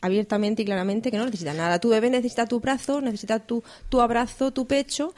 abiertamente 0.00 0.62
y 0.62 0.64
claramente 0.64 1.10
que 1.10 1.16
no 1.16 1.24
necesitas 1.24 1.56
nada. 1.56 1.78
Tu 1.80 1.88
bebé 1.88 2.10
necesita 2.10 2.46
tu 2.46 2.60
brazo, 2.60 3.00
necesita 3.00 3.40
tu, 3.40 3.62
tu 3.88 4.00
abrazo, 4.00 4.52
tu 4.52 4.66
pecho, 4.66 5.14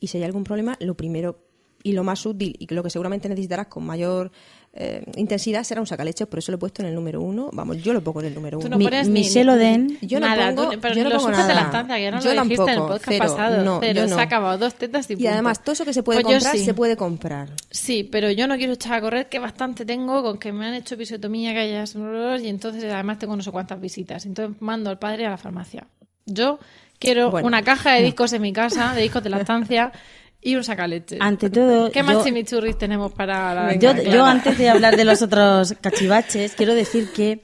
y 0.00 0.06
si 0.08 0.18
hay 0.18 0.24
algún 0.24 0.44
problema, 0.44 0.76
lo 0.80 0.94
primero 0.94 1.40
y 1.82 1.92
lo 1.92 2.04
más 2.04 2.24
útil 2.26 2.56
y 2.58 2.72
lo 2.74 2.82
que 2.82 2.90
seguramente 2.90 3.28
necesitarás 3.28 3.68
con 3.68 3.84
mayor 3.84 4.30
eh, 4.74 5.02
intensidad 5.16 5.64
será 5.64 5.80
un 5.80 5.86
sacaleche, 5.86 6.26
por 6.26 6.38
eso 6.38 6.52
lo 6.52 6.56
he 6.56 6.58
puesto 6.58 6.82
en 6.82 6.88
el 6.88 6.94
número 6.94 7.20
uno. 7.20 7.50
Vamos, 7.52 7.82
yo 7.82 7.92
lo 7.92 8.02
pongo 8.02 8.20
en 8.20 8.26
el 8.26 8.34
número 8.34 8.58
Tú 8.60 8.66
uno. 8.68 8.76
Mi- 8.78 8.86
ni- 8.86 9.08
Michelle 9.08 9.50
Oden- 9.50 9.98
Yo 10.02 10.20
no 10.20 10.26
pongo- 10.28 10.70
tú- 10.70 10.78
pero 10.80 10.94
yo 10.94 11.04
no 11.04 11.10
pongo 11.10 11.26
de 11.28 11.32
nada. 11.36 11.86
que 11.96 12.10
no 12.10 12.20
Yo 12.20 12.34
lo 12.34 12.42
dijiste 12.42 12.62
en 12.62 12.68
el 12.68 12.74
tampoco, 12.76 12.88
podcast 12.88 13.04
cero, 13.08 13.24
pasado. 13.28 13.64
no, 13.64 13.80
cero, 13.80 14.02
yo 14.02 14.08
se 14.14 14.20
ha 14.20 14.22
acabado 14.22 14.58
dos 14.58 14.74
tetas 14.74 15.08
y 15.10 15.14
Y 15.14 15.16
punto. 15.16 15.30
además, 15.32 15.62
todo 15.64 15.72
eso 15.72 15.84
que 15.84 15.92
se 15.92 16.02
puede 16.02 16.20
Pues 16.22 16.34
comprar, 16.36 16.56
sí. 16.56 16.64
se 16.64 16.74
puede 16.74 16.96
comprar. 16.96 17.48
Sí, 17.70 18.04
pero 18.04 18.30
yo 18.30 18.46
no 18.46 18.56
quiero 18.56 18.74
echar 18.74 18.94
a 18.94 19.00
correr, 19.00 19.28
que 19.28 19.38
bastante 19.38 19.84
tengo 19.84 20.22
con 20.22 20.38
que 20.38 20.52
me 20.52 20.66
han 20.66 20.74
hecho 20.74 20.94
episiotomía, 20.94 21.52
que 21.52 21.58
hayas... 21.60 21.94
y 22.42 22.48
entonces 22.48 22.84
además 22.84 23.18
tengo 23.18 23.34
no 23.36 23.42
sé 23.42 23.50
cuántas 23.50 23.80
visitas. 23.80 24.26
Entonces 24.26 24.60
mando 24.60 24.90
al 24.90 24.98
padre 24.98 25.26
a 25.26 25.30
la 25.30 25.38
farmacia. 25.38 25.86
Yo 26.26 26.58
quiero 26.98 27.30
Bueno. 27.30 27.46
una 27.48 27.62
caja 27.62 27.94
de 27.94 28.02
discos 28.02 28.32
en 28.32 28.42
mi 28.42 28.52
casa, 28.52 28.92
de 28.94 29.02
discos 29.02 29.22
de 29.22 29.30
lactancia, 29.30 29.92
y 30.40 30.54
un 30.54 30.64
sacaleche. 30.64 31.18
Ante 31.20 31.50
todo, 31.50 31.90
¿Qué 31.90 32.02
más 32.02 32.16
yo- 32.18 32.24
chimichurris 32.24 32.78
tenemos 32.78 33.12
para 33.12 33.54
la 33.54 33.72
Yo, 33.74 33.92
Clara? 33.92 34.02
yo 34.04 34.24
antes 34.24 34.56
de 34.58 34.68
hablar 34.68 34.96
de 34.96 35.04
los 35.04 35.20
otros 35.22 35.74
cachivaches, 35.80 36.54
quiero 36.54 36.74
decir 36.74 37.08
que, 37.14 37.40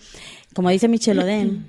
como 0.55 0.71
dice 0.71 0.89
Michel 0.89 1.19
Oden, 1.19 1.69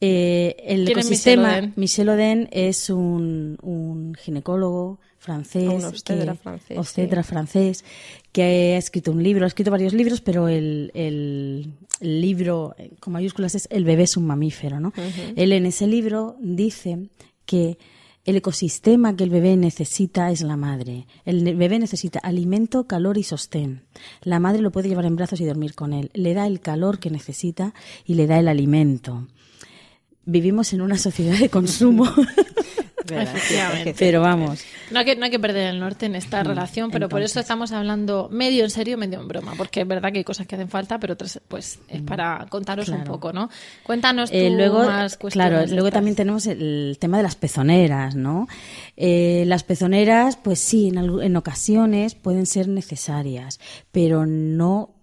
eh, 0.00 0.54
el 0.64 0.84
¿Quién 0.86 0.98
es 0.98 1.06
ecosistema. 1.06 1.48
Michel 1.48 1.58
Oden? 1.64 1.72
Michel 1.76 2.08
Oden 2.08 2.48
es 2.52 2.90
un, 2.90 3.58
un 3.62 4.14
ginecólogo 4.14 5.00
francés, 5.18 5.68
Un 5.68 5.84
obstetra 5.84 6.32
que- 6.32 6.38
francés, 6.38 6.78
obstetra 6.78 7.22
sí. 7.24 7.28
francés, 7.28 7.84
que 8.30 8.74
ha 8.74 8.78
escrito 8.78 9.10
un 9.10 9.22
libro, 9.22 9.44
ha 9.44 9.48
escrito 9.48 9.72
varios 9.72 9.92
libros, 9.92 10.20
pero 10.20 10.46
el, 10.46 10.92
el- 10.94 11.72
el 12.00 12.20
libro 12.20 12.76
con 13.00 13.12
mayúsculas 13.12 13.56
es 13.56 13.66
El 13.72 13.84
bebé 13.84 14.04
es 14.04 14.16
un 14.16 14.24
mamífero, 14.26 14.78
¿no? 14.78 14.92
Él 15.34 15.52
en 15.52 15.66
ese 15.66 15.88
libro 15.88 16.36
dice 16.40 17.08
que 17.44 17.76
el 18.28 18.36
ecosistema 18.36 19.16
que 19.16 19.24
el 19.24 19.30
bebé 19.30 19.56
necesita 19.56 20.30
es 20.30 20.42
la 20.42 20.58
madre. 20.58 21.06
El 21.24 21.56
bebé 21.56 21.78
necesita 21.78 22.18
alimento, 22.18 22.86
calor 22.86 23.16
y 23.16 23.22
sostén. 23.22 23.84
La 24.22 24.38
madre 24.38 24.60
lo 24.60 24.70
puede 24.70 24.90
llevar 24.90 25.06
en 25.06 25.16
brazos 25.16 25.40
y 25.40 25.46
dormir 25.46 25.74
con 25.74 25.94
él. 25.94 26.10
Le 26.12 26.34
da 26.34 26.46
el 26.46 26.60
calor 26.60 26.98
que 26.98 27.08
necesita 27.08 27.72
y 28.04 28.16
le 28.16 28.26
da 28.26 28.38
el 28.38 28.48
alimento. 28.48 29.26
Vivimos 30.26 30.74
en 30.74 30.82
una 30.82 30.98
sociedad 30.98 31.38
de 31.38 31.48
consumo, 31.48 32.04
¿Verdad? 33.08 33.34
Efectivamente. 33.36 33.94
pero 33.98 34.20
vamos. 34.20 34.62
No 34.90 34.98
hay, 35.00 35.04
que, 35.04 35.16
no 35.16 35.24
hay 35.24 35.30
que 35.30 35.38
perder 35.38 35.68
el 35.74 35.80
norte 35.80 36.06
en 36.06 36.14
esta 36.14 36.42
relación, 36.42 36.90
pero 36.90 37.08
por 37.08 37.22
eso 37.22 37.40
estamos 37.40 37.72
hablando 37.72 38.28
medio 38.30 38.64
en 38.64 38.70
serio, 38.70 38.96
medio 38.98 39.20
en 39.20 39.28
broma, 39.28 39.54
porque 39.56 39.82
es 39.82 39.88
verdad 39.88 40.12
que 40.12 40.18
hay 40.18 40.24
cosas 40.24 40.46
que 40.46 40.54
hacen 40.54 40.68
falta, 40.68 40.98
pero 40.98 41.14
otras 41.14 41.40
pues 41.48 41.78
es 41.88 42.02
para 42.02 42.46
contaros 42.48 42.88
un 42.88 43.04
poco, 43.04 43.32
¿no? 43.32 43.50
Cuéntanos 43.82 44.30
tú 44.30 44.36
Eh, 44.36 44.50
luego, 44.50 44.84
más 44.84 45.16
cuestiones. 45.16 45.50
claro, 45.50 45.66
luego 45.72 45.90
también 45.90 46.16
tenemos 46.16 46.46
el 46.46 46.96
tema 47.00 47.16
de 47.18 47.22
las 47.22 47.36
pezoneras, 47.36 48.14
¿no? 48.14 48.46
Eh, 48.96 49.44
las 49.46 49.62
pezoneras, 49.64 50.36
pues 50.36 50.58
sí, 50.58 50.88
en, 50.88 50.98
en 50.98 51.36
ocasiones 51.36 52.14
pueden 52.14 52.46
ser 52.46 52.68
necesarias, 52.68 53.60
pero 53.92 54.26
no 54.26 54.90
mm, 54.94 54.97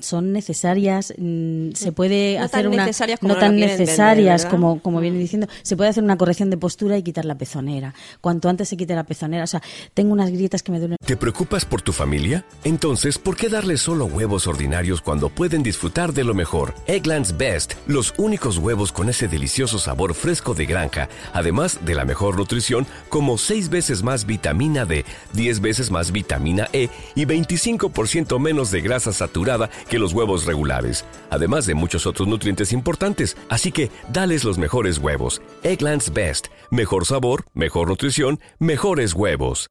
son 0.00 0.32
necesarias, 0.32 1.12
mm, 1.18 1.72
se 1.72 1.92
puede 1.92 2.38
No 2.38 2.44
hacer 2.44 2.68
una 2.68 2.86
no 3.20 3.36
tan 3.36 3.52
vender, 3.52 3.78
necesarias 3.78 4.46
como 4.46 4.80
como 4.80 5.00
viene 5.00 5.18
diciendo, 5.18 5.46
se 5.62 5.76
puede 5.76 5.90
hacer 5.90 6.02
una 6.02 6.16
corrección 6.16 6.50
de 6.50 6.56
postura 6.56 6.96
y 6.96 7.02
quitar 7.02 7.24
la 7.24 7.36
pezonera. 7.36 7.94
Cuanto 8.20 8.48
antes 8.48 8.68
se 8.68 8.76
quite 8.76 8.94
la 8.94 9.04
pezonera, 9.04 9.44
o 9.44 9.46
sea, 9.46 9.62
tengo 9.94 10.12
unas 10.12 10.30
grietas 10.30 10.62
que 10.62 10.72
me 10.72 10.78
duelen 10.78 10.96
¿Te 11.04 11.16
preocupas 11.16 11.64
por 11.64 11.82
tu 11.82 11.92
familia? 11.92 12.44
Entonces, 12.64 13.18
¿por 13.18 13.36
qué 13.36 13.48
darles 13.48 13.80
solo 13.80 14.06
huevos 14.06 14.46
ordinarios 14.46 15.00
cuando 15.00 15.28
pueden 15.28 15.62
disfrutar 15.62 16.12
de 16.12 16.24
lo 16.24 16.34
mejor? 16.34 16.74
Eggland's 16.86 17.36
Best, 17.36 17.74
los 17.86 18.14
únicos 18.16 18.58
huevos 18.58 18.92
con 18.92 19.08
ese 19.08 19.28
delicioso 19.28 19.78
sabor 19.78 20.14
fresco 20.14 20.54
de 20.54 20.66
granja, 20.66 21.08
además 21.32 21.84
de 21.84 21.94
la 21.94 22.04
mejor 22.04 22.36
nutrición, 22.36 22.86
como 23.08 23.38
6 23.38 23.68
veces 23.68 24.02
más 24.02 24.26
vitamina 24.26 24.84
D, 24.84 25.04
10 25.34 25.60
veces 25.60 25.90
más 25.90 26.12
vitamina 26.12 26.68
E 26.72 26.88
y 27.14 27.24
25% 27.26 28.38
menos 28.40 28.70
de 28.70 28.80
grasa 28.80 29.12
saturada 29.12 29.65
que 29.88 29.98
los 29.98 30.12
huevos 30.12 30.46
regulares, 30.46 31.04
además 31.30 31.66
de 31.66 31.74
muchos 31.74 32.06
otros 32.06 32.26
nutrientes 32.26 32.72
importantes. 32.72 33.36
Así 33.48 33.72
que, 33.72 33.90
dales 34.12 34.44
los 34.44 34.58
mejores 34.58 34.98
huevos. 34.98 35.42
Eggland's 35.62 36.12
Best, 36.12 36.46
mejor 36.70 37.06
sabor, 37.06 37.44
mejor 37.54 37.88
nutrición, 37.88 38.40
mejores 38.58 39.14
huevos. 39.14 39.68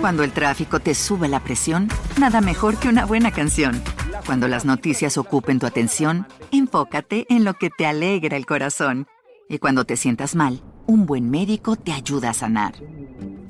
Cuando 0.00 0.22
el 0.22 0.30
tráfico 0.32 0.78
te 0.78 0.94
sube 0.94 1.28
la 1.28 1.40
presión, 1.40 1.88
nada 2.20 2.40
mejor 2.40 2.78
que 2.78 2.88
una 2.88 3.04
buena 3.04 3.32
canción. 3.32 3.82
Cuando 4.26 4.46
las 4.46 4.64
noticias 4.64 5.18
ocupen 5.18 5.58
tu 5.58 5.66
atención, 5.66 6.26
enfócate 6.52 7.26
en 7.28 7.44
lo 7.44 7.54
que 7.54 7.68
te 7.70 7.84
alegra 7.84 8.36
el 8.36 8.46
corazón. 8.46 9.08
Y 9.48 9.58
cuando 9.58 9.84
te 9.84 9.96
sientas 9.96 10.36
mal, 10.36 10.62
un 10.86 11.04
buen 11.04 11.30
médico 11.30 11.74
te 11.74 11.92
ayuda 11.92 12.30
a 12.30 12.34
sanar. 12.34 12.74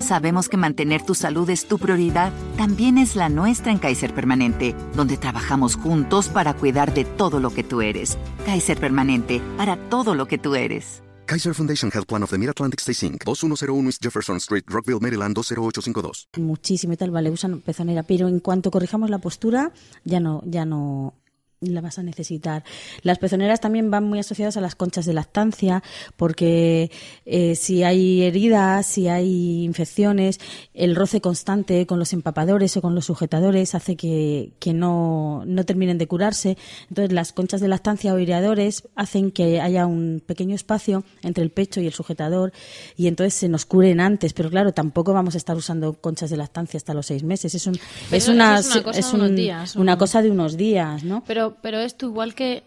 Sabemos 0.01 0.49
que 0.49 0.57
mantener 0.57 1.03
tu 1.03 1.15
salud 1.15 1.49
es 1.51 1.67
tu 1.67 1.79
prioridad, 1.79 2.33
también 2.57 2.99
es 2.99 3.17
la 3.17 3.29
nuestra 3.29 3.73
en 3.73 3.79
Kaiser 3.79 4.15
Permanente, 4.15 4.75
donde 4.95 5.17
trabajamos 5.17 5.77
juntos 5.77 6.29
para 6.29 6.55
cuidar 6.55 6.95
de 6.95 7.05
todo 7.05 7.41
lo 7.41 7.51
que 7.51 7.65
tú 7.65 7.83
eres. 7.83 8.17
Kaiser 8.47 8.79
Permanente, 8.79 9.43
para 9.57 9.77
todo 9.89 10.15
lo 10.15 10.27
que 10.27 10.39
tú 10.39 10.55
eres. 10.55 11.03
Kaiser 11.27 11.55
Foundation 11.55 11.91
Health 11.93 12.07
Plan 12.07 12.23
of 12.23 12.31
the 12.31 12.39
Mid-Atlantic 12.39 12.81
Stay 12.81 13.09
Inc. 13.09 13.23
2101 13.25 13.87
East 13.87 14.03
Jefferson 14.03 14.39
Street, 14.39 14.65
Rockville, 14.67 14.99
Maryland 14.99 15.35
20852. 15.35 16.29
muchísimo 16.39 16.95
y 16.95 16.97
tal, 16.97 17.11
vale, 17.11 17.31
usan 17.31 17.61
pezonera, 17.61 18.03
pero 18.03 18.29
en 18.29 18.41
cuanto 18.41 18.71
corrijamos 18.71 19.11
la 19.11 19.19
postura, 19.19 19.73
ya 20.05 20.21
no, 20.21 20.43
ya 20.47 20.65
no 20.65 21.13
la 21.61 21.81
vas 21.81 21.99
a 21.99 22.03
necesitar. 22.03 22.63
Las 23.03 23.19
pezoneras 23.19 23.61
también 23.61 23.91
van 23.91 24.05
muy 24.05 24.19
asociadas 24.21 24.57
a 24.57 24.61
las 24.61 24.75
conchas 24.77 25.07
de 25.07 25.13
lactancia, 25.13 25.83
porque 26.17 26.91
eh, 27.27 27.55
si 27.55 27.83
hay 27.83 28.23
heridas, 28.23 28.87
si 28.87 29.09
hay 29.09 29.65
infecciones, 29.65 30.39
el 30.75 30.95
roce 30.95 31.21
constante 31.21 31.87
con 31.87 31.99
los 31.99 32.13
empapadores 32.13 32.77
o 32.77 32.83
con 32.83 32.95
los 32.95 33.07
sujetadores 33.07 33.75
hace 33.75 33.97
que, 33.97 34.53
que 34.59 34.73
no, 34.73 35.43
no 35.47 35.65
terminen 35.65 35.99
de 35.99 36.07
curarse. 36.07 36.57
Entonces, 36.91 37.13
las 37.13 37.33
conchas 37.33 37.61
de 37.61 37.69
lactancia 37.69 38.13
o 38.15 38.19
ireadores 38.19 38.85
hacen 38.95 39.31
que 39.31 39.61
haya 39.61 39.87
un 39.87 40.23
pequeño 40.25 40.55
espacio 40.55 41.05
entre 41.23 41.43
el 41.43 41.51
pecho 41.51 41.81
y 41.81 41.87
el 41.87 41.93
sujetador 41.93 42.53
y 42.97 43.07
entonces 43.07 43.35
se 43.35 43.49
nos 43.49 43.65
curen 43.67 44.01
antes. 44.01 44.33
Pero 44.33 44.51
claro, 44.51 44.73
tampoco 44.73 45.13
vamos 45.13 45.35
a 45.35 45.39
estar 45.39 45.57
usando 45.57 45.95
conchas 45.95 46.31
de 46.31 46.37
lactancia 46.37 46.77
hasta 46.79 46.95
los 46.95 47.07
seis 47.07 47.23
meses. 47.23 47.55
Es, 47.55 47.67
un, 47.67 47.79
es, 48.13 48.29
una, 48.29 48.59
es 48.59 48.67
una 48.75 48.83
cosa 48.85 48.99
es 49.01 49.11
de 49.11 49.17
unos 49.17 49.31
un- 49.31 49.37
días, 49.37 49.77
una 49.77 49.99
cosa 49.99 50.23
de 50.23 50.31
unos 50.31 50.57
días, 50.57 51.05
¿no? 51.05 51.25
Pero, 51.27 51.48
pero 51.63 51.79
esto 51.79 52.07
igual 52.07 52.35
que 52.35 52.63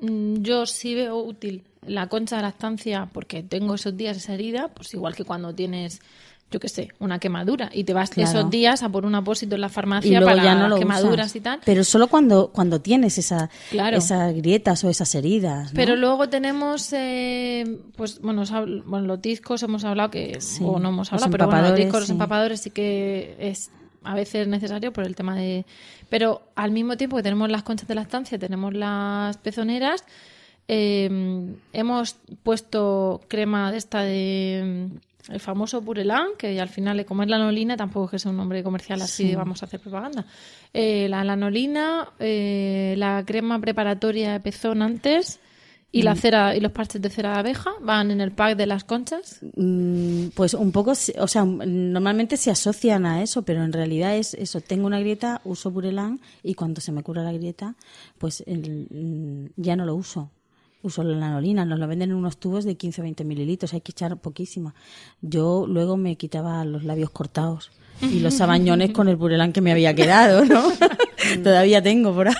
mm, 0.00 0.36
yo 0.42 0.66
sí 0.66 0.94
veo 0.94 1.16
útil 1.18 1.64
la 1.86 2.08
concha 2.08 2.36
de 2.36 2.42
lactancia 2.42 3.08
porque 3.12 3.42
tengo 3.42 3.74
esos 3.74 3.96
días 3.96 4.16
esa 4.16 4.34
herida, 4.34 4.68
pues 4.68 4.92
igual 4.94 5.14
que 5.14 5.24
cuando 5.24 5.54
tienes, 5.54 6.00
yo 6.50 6.58
qué 6.58 6.68
sé, 6.68 6.88
una 6.98 7.20
quemadura 7.20 7.70
y 7.72 7.84
te 7.84 7.92
vas 7.92 8.10
Claro. 8.10 8.28
esos 8.28 8.50
días 8.50 8.82
a 8.82 8.88
por 8.88 9.04
un 9.06 9.14
apósito 9.14 9.54
en 9.54 9.60
la 9.60 9.68
farmacia 9.68 10.20
para 10.20 10.42
ya 10.42 10.54
no 10.56 10.68
lo 10.68 10.78
quemaduras 10.78 11.26
usas. 11.26 11.36
y 11.36 11.40
tal. 11.40 11.60
Pero 11.64 11.84
solo 11.84 12.08
cuando, 12.08 12.48
cuando 12.52 12.80
tienes 12.80 13.18
esa, 13.18 13.50
Claro. 13.70 13.98
esas 13.98 14.34
grietas 14.34 14.82
o 14.82 14.90
esas 14.90 15.14
heridas. 15.14 15.72
¿no? 15.72 15.76
Pero 15.76 15.94
luego 15.94 16.28
tenemos, 16.28 16.92
eh, 16.92 17.78
pues 17.96 18.20
bueno, 18.20 18.42
bueno, 18.84 19.06
los 19.06 19.22
discos 19.22 19.62
hemos 19.62 19.84
hablado 19.84 20.10
que, 20.10 20.40
Sí, 20.40 20.64
o 20.66 20.80
no 20.80 20.88
hemos 20.88 21.12
los 21.12 21.22
hablado, 21.22 21.30
pero 21.30 21.46
bueno, 21.46 21.68
los 21.68 21.76
discos, 21.78 22.00
los 22.00 22.10
empapadores 22.10 22.60
sí 22.62 22.70
que 22.70 23.36
es 23.38 23.70
a 24.02 24.14
veces 24.14 24.46
necesario 24.48 24.92
por 24.92 25.04
el 25.04 25.14
tema 25.16 25.36
de... 25.36 25.66
Pero 26.08 26.42
al 26.54 26.70
mismo 26.70 26.96
tiempo 26.96 27.16
que 27.16 27.22
tenemos 27.22 27.50
las 27.50 27.62
conchas 27.62 27.88
de 27.88 27.94
lactancia, 27.94 28.38
tenemos 28.38 28.72
las 28.74 29.36
pezoneras, 29.38 30.04
eh, 30.68 31.08
hemos 31.72 32.16
puesto 32.42 33.20
crema 33.28 33.70
de 33.70 33.78
esta 33.78 34.02
de... 34.02 34.88
mm, 34.92 35.32
El 35.32 35.40
famoso 35.40 35.82
Purelán, 35.82 36.28
que 36.38 36.60
al 36.60 36.68
final, 36.68 37.04
como 37.04 37.22
es 37.24 37.28
lanolina, 37.28 37.76
tampoco 37.76 38.04
es 38.06 38.10
que 38.12 38.18
sea 38.20 38.30
un 38.30 38.36
nombre 38.36 38.62
comercial 38.62 39.02
así, 39.02 39.34
vamos 39.34 39.62
a 39.62 39.66
hacer 39.66 39.80
propaganda. 39.80 40.24
Eh, 40.72 41.08
la 41.08 41.24
lanolina, 41.24 42.08
eh, 42.20 42.94
la 42.96 43.24
crema 43.26 43.58
preparatoria 43.58 44.30
de 44.32 44.40
pezón 44.40 44.82
antes 44.82 45.40
y 45.92 46.02
Mm. 46.02 46.04
la 46.04 46.14
cera 46.16 46.56
y 46.56 46.60
los 46.60 46.72
parches 46.72 47.00
de 47.00 47.08
cera 47.10 47.32
de 47.34 47.38
abeja 47.38 47.70
van 47.80 48.10
en 48.10 48.20
el 48.20 48.32
pack 48.32 48.56
de 48.56 48.66
las 48.66 48.84
conchas. 48.84 49.40
Mm, 49.56 50.28
Pues 50.34 50.54
un 50.54 50.72
poco, 50.72 50.92
o 50.92 51.28
sea, 51.28 51.44
normalmente 51.44 52.36
se 52.36 52.50
asocian 52.50 53.06
a 53.06 53.22
eso, 53.22 53.42
pero 53.42 53.64
en 53.64 53.72
realidad 53.72 54.16
es 54.16 54.34
eso. 54.34 54.60
Tengo 54.60 54.86
una 54.86 55.00
grieta, 55.00 55.40
uso 55.44 55.70
Burelán 55.70 56.20
y 56.42 56.54
cuando 56.54 56.80
se 56.80 56.92
me 56.92 57.02
cura 57.02 57.22
la 57.22 57.32
grieta, 57.32 57.74
pues 58.18 58.42
el- 58.46 58.88
mm, 58.90 59.60
ya 59.62 59.76
no 59.76 59.86
lo 59.86 59.94
uso. 59.94 60.30
Uso 60.82 61.02
la 61.02 61.16
lanolina, 61.16 61.64
nos 61.64 61.78
lo 61.78 61.88
venden 61.88 62.10
en 62.10 62.16
unos 62.16 62.36
tubos 62.36 62.64
de 62.64 62.76
15 62.76 63.00
o 63.00 63.04
20 63.04 63.24
mililitros, 63.24 63.72
hay 63.72 63.80
que 63.80 63.92
echar 63.92 64.16
poquísima. 64.18 64.74
Yo 65.22 65.66
luego 65.66 65.96
me 65.96 66.16
quitaba 66.16 66.64
los 66.64 66.84
labios 66.84 67.10
cortados 67.10 67.70
y 68.02 68.20
los 68.20 68.34
sabañones 68.36 68.90
con 68.92 69.08
el 69.08 69.16
Burelán 69.16 69.52
que 69.52 69.60
me 69.62 69.72
había 69.72 69.94
quedado, 69.94 70.44
¿no? 70.44 70.62
Todavía 71.42 71.82
tengo 71.82 72.14
por 72.14 72.28
ahí. 72.28 72.34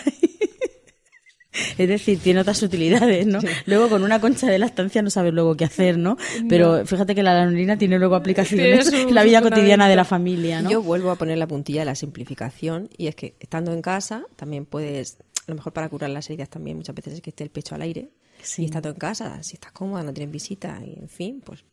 Es 1.79 1.89
decir, 1.89 2.19
tiene 2.21 2.41
otras 2.41 2.63
utilidades, 2.63 3.27
¿no? 3.27 3.39
Luego 3.67 3.89
con 3.89 4.03
una 4.03 4.21
concha 4.21 4.47
de 4.49 4.59
lactancia 4.59 5.03
no 5.03 5.11
sabes 5.11 5.33
luego 5.33 5.57
qué 5.57 5.65
hacer, 5.65 5.99
¿no? 5.99 6.17
Pero 6.49 6.85
fíjate 6.87 7.15
que 7.15 7.23
la 7.23 7.35
lanolina 7.35 7.77
tiene 7.79 7.99
luego 7.99 8.15
aplicaciones 8.15 8.93
en 8.93 9.15
la 9.15 9.23
vida 9.25 9.43
cotidiana 9.43 9.89
de 9.89 9.97
la 9.97 10.05
familia, 10.05 10.63
¿no? 10.63 10.71
Yo 10.71 10.83
vuelvo 10.83 11.11
a 11.11 11.17
poner 11.17 11.39
la 11.39 11.47
puntilla 11.47 11.81
de 11.81 11.87
la 11.87 11.95
simplificación 11.95 12.89
y 12.97 13.07
es 13.09 13.15
que 13.15 13.35
estando 13.41 13.73
en 13.73 13.83
casa 13.83 14.25
también 14.37 14.67
puedes, 14.67 15.19
a 15.47 15.51
lo 15.51 15.55
mejor 15.57 15.73
para 15.73 15.89
curar 15.89 16.11
las 16.11 16.29
heridas 16.31 16.49
también 16.49 16.77
muchas 16.77 16.95
veces 16.95 17.15
es 17.15 17.21
que 17.21 17.31
esté 17.31 17.45
el 17.45 17.51
pecho 17.51 17.75
al 17.75 17.83
aire 17.83 18.11
Sí. 18.43 18.63
y 18.63 18.65
estando 18.67 18.91
en 18.91 18.97
casa, 18.97 19.43
si 19.43 19.55
estás 19.55 19.73
cómoda, 19.73 20.03
no 20.03 20.13
tienes 20.13 20.31
visita 20.31 20.81
y 20.85 20.99
en 21.01 21.09
fin, 21.09 21.43
pues 21.45 21.65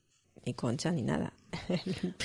ni 0.45 0.53
concha 0.53 0.91
ni 0.91 1.01
nada. 1.01 1.33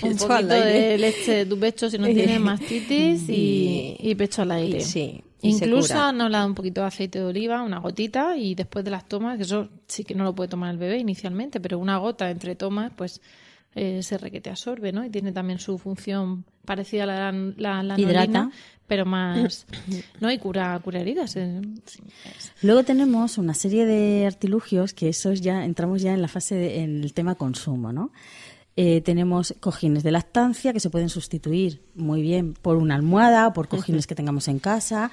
Un 0.02 0.16
poquito 0.16 0.32
al 0.32 0.50
aire. 0.50 0.88
de 0.90 0.98
leche 0.98 1.32
de 1.32 1.46
tu 1.46 1.58
pecho 1.58 1.90
si 1.90 1.98
no 1.98 2.06
tienes 2.18 2.40
mastitis 2.40 3.28
y, 3.28 3.96
y 3.98 4.14
pecho 4.14 4.42
al 4.42 4.52
aire. 4.52 4.80
sí, 4.80 5.22
Incluso 5.42 5.94
cura. 5.94 6.08
han 6.08 6.20
hablado 6.20 6.46
un 6.48 6.54
poquito 6.54 6.80
de 6.80 6.88
aceite 6.88 7.20
de 7.20 7.24
oliva, 7.26 7.62
una 7.62 7.78
gotita, 7.78 8.36
y 8.36 8.54
después 8.56 8.84
de 8.84 8.90
las 8.90 9.06
tomas, 9.08 9.36
que 9.36 9.44
eso 9.44 9.68
sí 9.86 10.02
que 10.02 10.14
no 10.14 10.24
lo 10.24 10.34
puede 10.34 10.48
tomar 10.48 10.70
el 10.72 10.78
bebé 10.78 10.98
inicialmente, 10.98 11.60
pero 11.60 11.78
una 11.78 11.96
gota 11.98 12.28
entre 12.30 12.56
tomas, 12.56 12.90
pues 12.96 13.20
eh, 13.78 14.02
se 14.02 14.18
requete 14.18 14.50
absorbe, 14.50 14.92
¿no? 14.92 15.04
Y 15.04 15.10
tiene 15.10 15.32
también 15.32 15.58
su 15.58 15.78
función 15.78 16.44
parecida 16.64 17.04
a 17.04 17.06
la, 17.06 17.32
la, 17.56 17.82
la 17.82 17.98
Hidrata. 18.00 18.50
pero 18.86 19.04
más, 19.06 19.66
¿no? 20.20 20.30
Y 20.30 20.38
cura, 20.38 20.78
cura 20.82 21.00
heridas. 21.00 21.36
eh. 21.36 21.60
Luego 22.62 22.82
tenemos 22.84 23.38
una 23.38 23.54
serie 23.54 23.86
de 23.86 24.26
artilugios 24.26 24.92
que 24.94 25.08
esos 25.10 25.40
ya 25.40 25.64
entramos 25.64 26.02
ya 26.02 26.12
en 26.14 26.22
la 26.22 26.28
fase 26.28 26.54
de- 26.54 26.82
en 26.82 27.02
el 27.02 27.12
tema 27.14 27.34
consumo, 27.34 27.92
¿no? 27.92 28.10
Eh, 28.80 29.00
tenemos 29.00 29.54
cojines 29.58 30.04
de 30.04 30.12
lactancia 30.12 30.72
que 30.72 30.78
se 30.78 30.88
pueden 30.88 31.08
sustituir 31.08 31.82
muy 31.96 32.22
bien 32.22 32.54
por 32.54 32.76
una 32.76 32.94
almohada 32.94 33.48
o 33.48 33.52
por 33.52 33.66
cojines 33.66 34.06
que 34.06 34.14
tengamos 34.14 34.46
en 34.46 34.60
casa. 34.60 35.10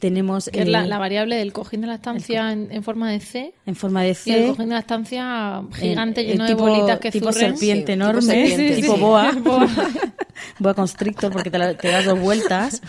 Tenemos 0.00 0.50
Que 0.52 0.62
es 0.62 0.68
la, 0.68 0.84
eh, 0.84 0.88
la 0.88 0.98
variable 0.98 1.36
del 1.36 1.52
cojín 1.52 1.82
de 1.82 1.86
lactancia 1.86 2.50
en, 2.52 2.72
en 2.72 2.82
forma 2.82 3.10
de 3.10 3.20
C. 3.20 3.52
en 3.66 3.76
forma 3.76 4.02
de 4.02 4.08
Y 4.08 4.10
el 4.10 4.16
C. 4.16 4.46
cojín 4.48 4.68
de 4.70 4.74
lactancia 4.74 5.62
gigante 5.74 6.22
eh, 6.22 6.24
lleno 6.24 6.46
tipo- 6.46 6.64
de 6.66 6.70
bolitas 6.72 6.98
que 6.98 7.10
tipo 7.12 7.32
zurren. 7.32 7.50
serpiente 7.56 7.92
Sí, 7.92 7.98
tipo 7.98 8.04
enorme, 8.04 8.22
serpiente, 8.22 8.76
tipo 8.76 8.94
sí. 8.94 9.00
boa, 9.00 9.30
boa 10.58 10.74
constrictor 10.74 11.30
porque 11.32 11.50
te, 11.50 11.58
la- 11.58 11.74
te 11.76 11.88
das 11.88 12.04
dos 12.06 12.18
vueltas. 12.18 12.82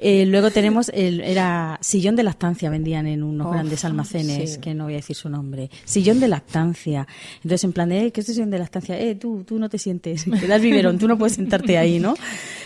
Eh, 0.00 0.26
luego 0.26 0.52
tenemos 0.52 0.92
el 0.94 1.20
era 1.20 1.76
sillón 1.80 2.14
de 2.14 2.22
lactancia 2.22 2.70
vendían 2.70 3.08
en 3.08 3.24
unos 3.24 3.48
Oh, 3.48 3.50
grandes 3.50 3.84
almacenes 3.84 4.54
sí. 4.54 4.60
que 4.60 4.72
no 4.72 4.84
voy 4.84 4.92
a 4.92 4.96
decir 4.98 5.16
su 5.16 5.28
nombre. 5.28 5.70
Sillón 5.84 6.20
de 6.20 6.28
lactancia. 6.28 7.04
Entonces 7.38 7.64
en 7.64 7.72
plan 7.72 7.88
de 7.88 8.06
eh, 8.06 8.12
¿qué 8.12 8.20
es 8.20 8.28
el 8.28 8.36
sillón 8.36 8.50
de 8.50 8.60
lactancia? 8.60 8.96
Eh, 8.96 9.16
tú 9.16 9.42
tú 9.44 9.58
no 9.58 9.68
te 9.68 9.76
sientes, 9.78 10.24
te 10.40 10.46
das 10.46 10.62
biberón, 10.62 10.98
tú 10.98 11.08
no 11.08 11.18
puedes 11.18 11.34
sentarte 11.34 11.78
ahí, 11.78 11.98
¿no? 11.98 12.14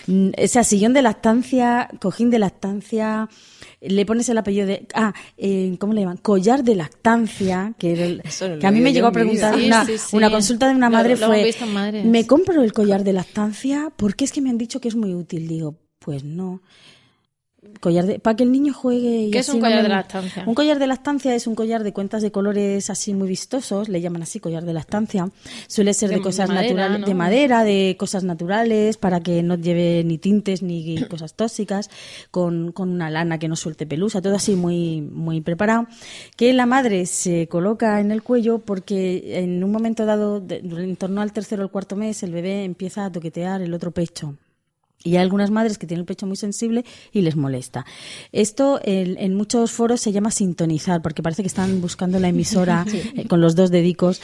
Mm, 0.08 0.28
O 0.44 0.46
sea, 0.46 0.62
sillón 0.62 0.92
de 0.92 1.00
lactancia, 1.00 1.88
cojín 2.02 2.28
de 2.28 2.38
lactancia, 2.38 3.30
le 3.84 4.06
pones 4.06 4.28
el 4.28 4.38
apellido 4.38 4.66
de 4.66 4.86
ah, 4.94 5.12
eh, 5.36 5.76
¿cómo 5.78 5.92
le 5.92 6.00
llaman? 6.02 6.16
Collar 6.18 6.62
de 6.64 6.74
lactancia, 6.76 7.74
que, 7.78 7.92
era 7.92 8.04
el- 8.04 8.20
Eso 8.24 8.48
no 8.48 8.54
lo 8.54 8.60
que 8.60 8.66
a 8.66 8.70
mí 8.70 8.80
me 8.80 8.92
llegó 8.92 9.08
a 9.08 9.12
preguntar 9.12 9.54
Sí, 9.58 9.66
una, 9.66 9.84
sí, 9.84 9.98
sí. 9.98 10.16
una 10.16 10.30
consulta 10.30 10.68
de 10.68 10.74
una 10.74 10.88
madre 10.90 11.16
lo 11.16 11.26
fue 11.26 11.52
me 12.04 12.26
compro 12.26 12.62
el 12.62 12.72
collar 12.72 13.04
de 13.04 13.12
lactancia 13.12 13.92
porque 13.96 14.24
es 14.24 14.32
que 14.32 14.40
me 14.40 14.50
han 14.50 14.58
dicho 14.58 14.80
que 14.80 14.88
es 14.88 14.94
muy 14.96 15.14
útil. 15.14 15.48
Digo, 15.48 15.76
pues 15.98 16.24
no. 16.24 16.62
Collar 17.82 18.06
de, 18.06 18.20
para 18.20 18.36
que 18.36 18.44
el 18.44 18.52
niño 18.52 18.72
juegue. 18.72 19.22
Y 19.24 19.30
¿Qué 19.32 19.40
es 19.40 19.48
un 19.48 19.56
no 19.56 19.62
collar 19.62 19.78
me- 19.78 19.82
de 19.82 19.88
lactancia? 19.88 20.44
Un 20.46 20.54
collar 20.54 20.78
de 20.78 20.86
lactancia 20.86 21.34
es 21.34 21.48
un 21.48 21.56
collar 21.56 21.82
de 21.82 21.92
cuentas 21.92 22.22
de 22.22 22.30
colores 22.30 22.88
así 22.90 23.12
muy 23.12 23.26
vistosos, 23.26 23.88
le 23.88 24.00
llaman 24.00 24.22
así 24.22 24.38
collar 24.38 24.64
de 24.64 24.72
lactancia. 24.72 25.28
Suele 25.66 25.92
ser 25.92 26.10
de, 26.10 26.16
De 26.16 26.22
cosas 26.22 26.48
naturales, 26.48 27.00
¿no? 27.00 27.06
de 27.06 27.14
madera, 27.14 27.64
de 27.64 27.96
cosas 27.98 28.22
naturales, 28.22 28.98
para 28.98 29.18
que 29.20 29.42
no 29.42 29.56
lleve 29.56 30.04
ni 30.04 30.16
tintes 30.16 30.62
ni 30.62 31.02
cosas 31.10 31.34
tóxicas, 31.34 31.90
con, 32.30 32.70
con 32.70 32.88
una 32.90 33.10
lana 33.10 33.38
que 33.40 33.48
no 33.48 33.56
suelte 33.56 33.84
pelusa, 33.84 34.22
todo 34.22 34.36
así 34.36 34.54
muy, 34.54 35.00
muy 35.00 35.40
preparado. 35.40 35.88
Que 36.36 36.52
la 36.52 36.66
madre 36.66 37.04
se 37.06 37.48
coloca 37.48 37.98
en 37.98 38.12
el 38.12 38.22
cuello 38.22 38.60
porque 38.60 39.40
en 39.40 39.64
un 39.64 39.72
momento 39.72 40.06
dado, 40.06 40.38
de- 40.40 40.58
en 40.58 40.94
torno 40.94 41.20
al 41.20 41.32
tercero 41.32 41.62
o 41.62 41.64
el 41.64 41.70
cuarto 41.72 41.96
mes, 41.96 42.22
el 42.22 42.30
bebé 42.30 42.62
empieza 42.62 43.04
a 43.06 43.10
toquetear 43.10 43.60
el 43.60 43.74
otro 43.74 43.90
pecho. 43.90 44.36
Y 45.04 45.16
hay 45.16 45.22
algunas 45.22 45.50
madres 45.50 45.78
que 45.78 45.86
tienen 45.86 46.02
el 46.02 46.06
pecho 46.06 46.26
muy 46.26 46.36
sensible 46.36 46.84
y 47.12 47.22
les 47.22 47.36
molesta. 47.36 47.84
Esto 48.30 48.80
en, 48.84 49.18
en 49.18 49.34
muchos 49.34 49.72
foros 49.72 50.00
se 50.00 50.12
llama 50.12 50.30
sintonizar, 50.30 51.02
porque 51.02 51.22
parece 51.22 51.42
que 51.42 51.48
están 51.48 51.80
buscando 51.80 52.18
la 52.18 52.28
emisora 52.28 52.86
eh, 52.92 53.26
con 53.26 53.40
los 53.40 53.56
dos 53.56 53.70
dedicos. 53.70 54.20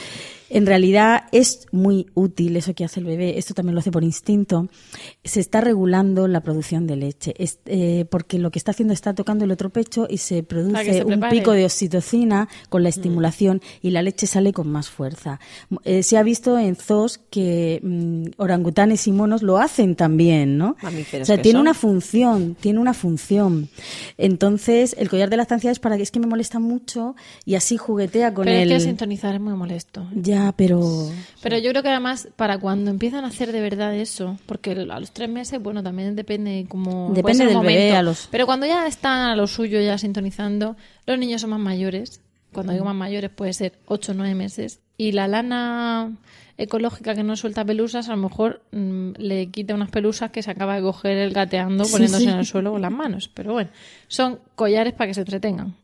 En 0.51 0.67
realidad 0.67 1.25
es 1.33 1.67
muy 1.73 2.07
útil 2.15 2.57
eso 2.57 2.75
que 2.75 2.85
hace 2.85 3.01
el 3.01 3.07
bebé. 3.07 3.39
Esto 3.39 3.55
también 3.55 3.75
lo 3.75 3.81
hace 3.81 3.91
por 3.91 4.05
instinto. 4.05 4.69
Se 5.25 5.41
está 5.41 5.61
regulando 5.61 6.27
la 6.29 6.41
producción 6.41 6.87
de 6.87 6.97
leche, 6.97 7.35
Es- 7.39 7.59
eh, 7.67 8.05
porque 8.11 8.39
lo 8.39 8.51
que 8.51 8.59
está 8.59 8.71
haciendo 8.71 8.95
está 8.95 9.15
tocando 9.15 9.45
el 9.45 9.51
otro 9.51 9.71
pecho 9.71 10.07
y 10.09 10.19
se 10.19 10.43
produce 10.43 10.93
se 10.95 11.05
un 11.05 11.21
pico 11.31 11.53
de 11.53 11.65
oxitocina 11.65 12.49
con 12.69 12.81
Mm. 12.81 12.85
la 12.85 12.89
estimulación 12.89 13.61
y 13.83 13.91
la 13.91 14.03
leche 14.03 14.27
sale 14.27 14.53
con 14.53 14.69
más 14.71 14.89
fuerza. 14.89 15.39
Eh, 15.85 16.03
se 16.03 16.17
ha 16.17 16.23
visto 16.23 16.59
en 16.59 16.77
zoos 16.77 17.19
que 17.31 17.81
mm, 17.83 18.41
orangutanes 18.41 19.07
y 19.07 19.13
monos 19.13 19.43
lo 19.43 19.59
hacen 19.59 19.95
también, 19.97 20.57
¿no? 20.59 20.77
Mamíferos 20.83 21.27
o 21.29 21.33
sea, 21.33 21.43
tiene 21.43 21.57
son. 21.59 21.63
una 21.63 21.75
función, 21.75 22.57
tiene 22.61 22.79
una 22.79 22.95
función. 22.95 23.69
Entonces, 24.17 24.95
el 24.99 25.09
collar 25.09 25.31
de 25.31 25.37
lactancia 25.37 25.71
es 25.71 25.79
para 25.79 25.97
que 25.97 26.03
es 26.03 26.11
que 26.11 26.21
me 26.21 26.27
molesta 26.27 26.59
mucho 26.59 27.15
y 27.45 27.55
así 27.55 27.77
juguetea 27.77 28.33
con 28.35 28.45
Pero 28.47 28.59
el 28.59 28.73
es 28.73 28.83
que 28.83 28.89
sintonizar 28.89 29.35
es 29.35 29.41
muy 29.41 29.55
molesto. 29.55 30.07
Ya, 30.15 30.38
pero 30.57 30.81
Pero 31.43 31.59
yo 31.59 31.71
creo 31.71 31.83
que 31.83 31.89
además 31.89 32.29
para 32.37 32.59
cuando 32.59 32.91
empiezan 32.91 33.25
a 33.25 33.29
hacer 33.29 33.53
de 33.53 33.61
verdad 33.61 33.95
eso, 33.95 34.39
porque 34.47 34.73
a 34.73 35.01
los 35.01 35.13
tres 35.13 35.29
meses, 35.29 35.61
bueno, 35.63 35.83
también 35.83 36.15
depende 36.17 36.67
como 36.69 37.13
Depende 37.13 37.47
del 37.47 37.59
bebé, 37.61 37.93
a 37.97 38.03
los- 38.03 38.29
Pero 38.31 38.47
cuando 38.47 38.67
ya 38.67 38.87
están 38.87 39.21
a 39.29 39.37
lo 39.37 39.47
suyo, 39.47 39.81
ya 39.81 39.99
sintonizando, 39.99 40.77
los 41.07 41.19
niños 41.19 41.41
son 41.41 41.51
más 41.51 41.61
mayores. 41.61 42.21
Cuando 42.53 42.73
digo 42.73 42.85
más 42.85 42.95
mayores 42.95 43.31
puede 43.31 43.53
ser 43.53 43.75
8 43.87 44.13
o 44.13 44.15
9 44.15 44.35
meses. 44.35 44.81
Y 44.97 45.13
la 45.13 45.29
lana 45.29 46.13
ecológica 46.57 47.15
que 47.15 47.23
no 47.23 47.37
suelta 47.37 47.65
pelusas, 47.65 48.09
a 48.09 48.17
lo 48.17 48.23
mejor 48.23 48.63
mm, 48.73 49.11
le 49.19 49.47
quita 49.51 49.75
unas 49.75 49.91
pelusas 49.91 50.31
que 50.31 50.43
se 50.43 50.51
acaba 50.51 50.75
de 50.77 50.83
coger 50.83 51.19
el 51.19 51.33
gateando 51.33 51.85
Sí, 51.85 51.93
poniéndose 51.93 52.25
sí. 52.25 52.31
en 52.31 52.39
el 52.39 52.47
suelo 52.47 52.73
con 52.73 52.83
las 52.83 52.91
manos. 52.91 53.29
Pero 53.33 53.53
bueno, 53.53 53.71
son 54.09 54.41
collares 54.57 54.95
para 54.95 55.09
que 55.09 55.15
se 55.15 55.21
entretengan. 55.21 55.77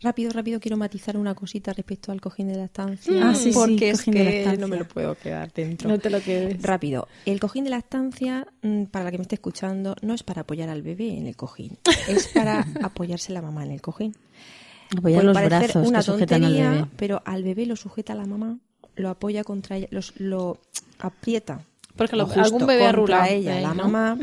Rápido, 0.00 0.30
rápido, 0.30 0.60
quiero 0.60 0.76
matizar 0.76 1.16
una 1.16 1.34
cosita 1.34 1.72
respecto 1.72 2.12
al 2.12 2.20
cojín 2.20 2.46
de 2.48 2.56
lactancia. 2.56 3.12
Ah, 3.30 3.34
sí, 3.34 3.52
sí, 3.52 3.58
porque 3.58 3.90
es 3.90 3.98
cojín 3.98 4.14
de 4.14 4.44
que 4.44 4.56
no 4.56 4.68
me 4.68 4.76
lo 4.76 4.86
puedo 4.86 5.16
quedar 5.16 5.52
dentro. 5.52 5.88
No 5.90 5.98
te 5.98 6.08
lo 6.08 6.20
quedes. 6.22 6.62
Rápido, 6.62 7.08
el 7.26 7.40
cojín 7.40 7.64
de 7.64 7.70
lactancia, 7.70 8.46
mm, 8.62 8.84
para 8.84 9.06
la 9.06 9.10
que 9.10 9.18
me 9.18 9.22
esté 9.22 9.34
escuchando, 9.34 9.96
no 10.02 10.14
es 10.14 10.22
para 10.22 10.42
apoyar 10.42 10.68
al 10.68 10.82
bebé 10.82 11.16
en 11.18 11.26
el 11.26 11.34
cojín, 11.34 11.78
es 12.08 12.28
para 12.28 12.64
apoyarse 12.82 13.32
la 13.32 13.42
mamá 13.42 13.64
en 13.64 13.72
el 13.72 13.80
cojín. 13.80 14.14
apoyar 14.96 15.22
Puede 15.22 15.34
los 15.34 15.44
brazos 15.48 15.88
una 15.88 15.98
que 15.98 16.04
sujetan 16.04 16.44
al 16.44 16.50
tontería, 16.52 16.70
bebé. 16.70 16.86
pero 16.96 17.22
al 17.24 17.42
bebé 17.42 17.66
lo 17.66 17.74
sujeta 17.74 18.14
la 18.14 18.24
mamá, 18.24 18.56
lo 18.94 19.08
apoya 19.10 19.42
contra 19.42 19.78
ella, 19.78 19.88
los- 19.90 20.12
lo 20.20 20.58
aprieta. 21.00 21.62
Porque 21.96 22.14
lo 22.14 22.22
lo- 22.22 22.26
justo 22.26 22.40
algún 22.42 22.66
bebé 22.68 22.86
arrulado 22.86 23.24
ella, 23.26 23.60
la 23.60 23.74
¿no? 23.74 23.88
mamá. 23.88 24.18